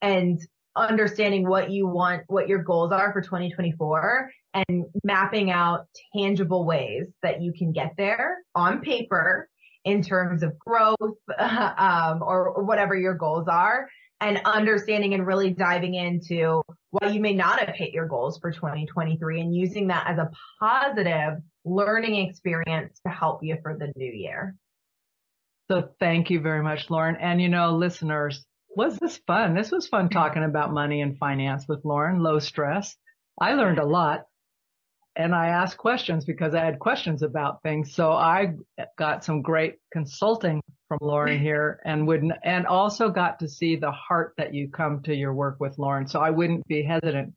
and 0.03 0.41
understanding 0.79 1.49
what 1.49 1.71
you 1.71 1.87
want, 1.87 2.23
what 2.27 2.49
your 2.49 2.63
goals 2.63 2.93
are 2.93 3.13
for 3.13 3.21
2024 3.21 4.31
and 4.55 4.85
mapping 5.05 5.51
out 5.51 5.87
tangible 6.17 6.65
ways 6.65 7.07
that 7.23 7.43
you 7.43 7.53
can 7.53 7.73
get 7.73 7.93
there 7.97 8.39
on 8.55 8.81
paper 8.81 9.49
in 9.85 10.03
terms 10.03 10.43
of 10.43 10.59
growth 10.59 10.97
um, 11.39 12.23
or, 12.23 12.49
or 12.51 12.65
whatever 12.65 12.97
your 12.97 13.15
goals 13.15 13.49
are 13.49 13.89
and 14.21 14.41
understanding 14.45 15.15
and 15.15 15.27
really 15.27 15.51
diving 15.51 15.95
into 15.95 16.63
why 16.91 17.09
you 17.09 17.21
may 17.21 17.35
not 17.35 17.61
have 17.61 17.75
hit 17.75 17.93
your 17.93 18.07
goals 18.07 18.39
for 18.39 18.51
2023 18.51 19.41
and 19.41 19.55
using 19.55 19.89
that 19.89 20.07
as 20.09 20.19
a 20.19 20.31
positive 20.61 21.41
learning 21.65 22.27
experience 22.27 22.99
to 23.07 23.13
help 23.13 23.43
you 23.43 23.57
for 23.63 23.77
the 23.79 23.93
new 23.97 24.11
year. 24.11 24.57
So 25.71 25.91
thank 26.01 26.31
you 26.31 26.41
very 26.41 26.63
much, 26.63 26.91
Lauren. 26.91 27.17
And 27.17 27.41
you 27.41 27.49
know, 27.49 27.77
listeners, 27.77 28.45
was 28.79 28.97
this 28.97 29.17
fun? 29.27 29.55
This 29.55 29.73
was 29.73 29.89
fun 29.89 30.09
talking 30.09 30.45
about 30.45 30.73
money 30.73 31.01
and 31.01 31.19
finance 31.19 31.67
with 31.67 31.85
Lauren, 31.85 32.23
low 32.23 32.39
stress. 32.39 32.97
I 33.41 33.55
learned 33.55 33.81
a 33.81 33.85
lot 33.85 34.27
and 35.17 35.35
I 35.35 35.49
asked 35.49 35.77
questions 35.77 36.25
because 36.25 36.55
I 36.55 36.65
had 36.65 36.79
questions 36.79 37.23
about 37.23 37.61
things. 37.65 37.93
So 37.93 38.13
I 38.13 38.55
got 38.97 39.25
some 39.25 39.43
great 39.43 39.79
consulting 39.93 40.63
from 40.87 40.99
Lauren 41.01 41.41
here 41.41 41.81
and 41.85 42.07
would, 42.07 42.23
and 42.45 42.69
also 42.69 43.11
got 43.11 43.41
to 43.41 43.49
see 43.49 43.75
the 43.75 43.91
heart 43.91 44.35
that 44.39 44.55
you 44.55 44.69
come 44.69 45.03
to 45.03 45.15
your 45.15 45.35
work 45.35 45.59
with 45.59 45.77
Lauren. 45.77 46.07
So 46.07 46.21
I 46.21 46.31
wouldn't 46.31 46.65
be 46.69 46.85
hesitant 46.85 47.35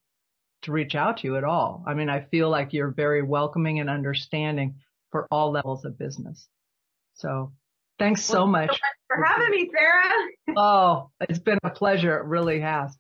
to 0.62 0.72
reach 0.72 0.94
out 0.94 1.18
to 1.18 1.28
you 1.28 1.38
at 1.38 1.44
all. 1.44 1.84
I 1.88 1.96
mean, 1.96 2.08
I 2.08 2.22
feel 2.30 2.52
like 2.52 2.72
you're 2.72 2.92
very 2.92 3.24
welcoming 3.24 3.80
and 3.80 3.90
understanding 3.90 4.76
for 5.10 5.28
all 5.32 5.50
levels 5.50 5.86
of 5.86 5.98
business. 5.98 6.48
So 7.16 7.52
thanks 8.02 8.24
so 8.24 8.40
Well, 8.40 8.48
much. 8.48 8.70
so 8.70 8.74
much 8.74 8.80
for 9.08 9.24
having 9.26 9.52
me, 9.52 9.70
Sarah. 9.76 10.58
Oh, 10.58 11.10
it's 11.30 11.40
been 11.40 11.60
a 11.64 11.70
pleasure. 11.70 12.18
It 12.18 12.26
really 12.26 12.60
has. 12.60 12.98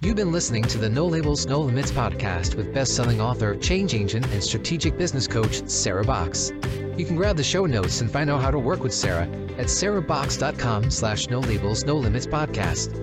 You've 0.00 0.16
been 0.16 0.32
listening 0.32 0.64
to 0.64 0.78
the 0.78 0.88
No 0.88 1.06
Labels, 1.06 1.46
No 1.46 1.60
Limits 1.60 1.92
podcast 1.92 2.56
with 2.56 2.74
best-selling 2.74 3.20
author, 3.20 3.54
change 3.56 3.94
agent, 3.94 4.26
and 4.32 4.42
strategic 4.42 4.98
business 4.98 5.28
coach, 5.28 5.62
Sarah 5.68 6.04
Boxx. 6.04 6.50
You 6.98 7.04
can 7.06 7.16
grab 7.16 7.36
the 7.36 7.44
show 7.44 7.66
notes 7.66 8.00
and 8.00 8.10
find 8.10 8.28
out 8.28 8.40
how 8.42 8.50
to 8.50 8.58
work 8.58 8.82
with 8.82 8.92
Sarah 8.92 9.28
at 9.58 9.66
sarahboxx.com 9.66 10.90
slash 10.90 11.28
no 11.28 11.38
labels, 11.40 11.84
no 11.84 11.96
limits 11.96 12.26
podcast. 12.26 12.98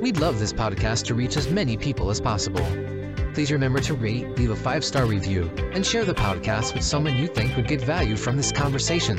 We'd 0.00 0.18
love 0.18 0.38
this 0.38 0.52
podcast 0.52 1.04
to 1.06 1.14
reach 1.14 1.36
as 1.38 1.48
many 1.50 1.76
people 1.78 2.10
as 2.10 2.20
possible. 2.20 2.66
Please 3.32 3.50
remember 3.50 3.80
to 3.80 3.94
rate, 3.94 4.36
leave 4.38 4.50
a 4.50 4.56
five-star 4.56 5.06
review, 5.06 5.50
and 5.72 5.84
share 5.86 6.04
the 6.04 6.14
podcast 6.14 6.74
with 6.74 6.84
someone 6.84 7.16
you 7.16 7.28
think 7.28 7.56
would 7.56 7.66
get 7.68 7.80
value 7.80 8.16
from 8.16 8.36
this 8.36 8.52
conversation. 8.52 9.18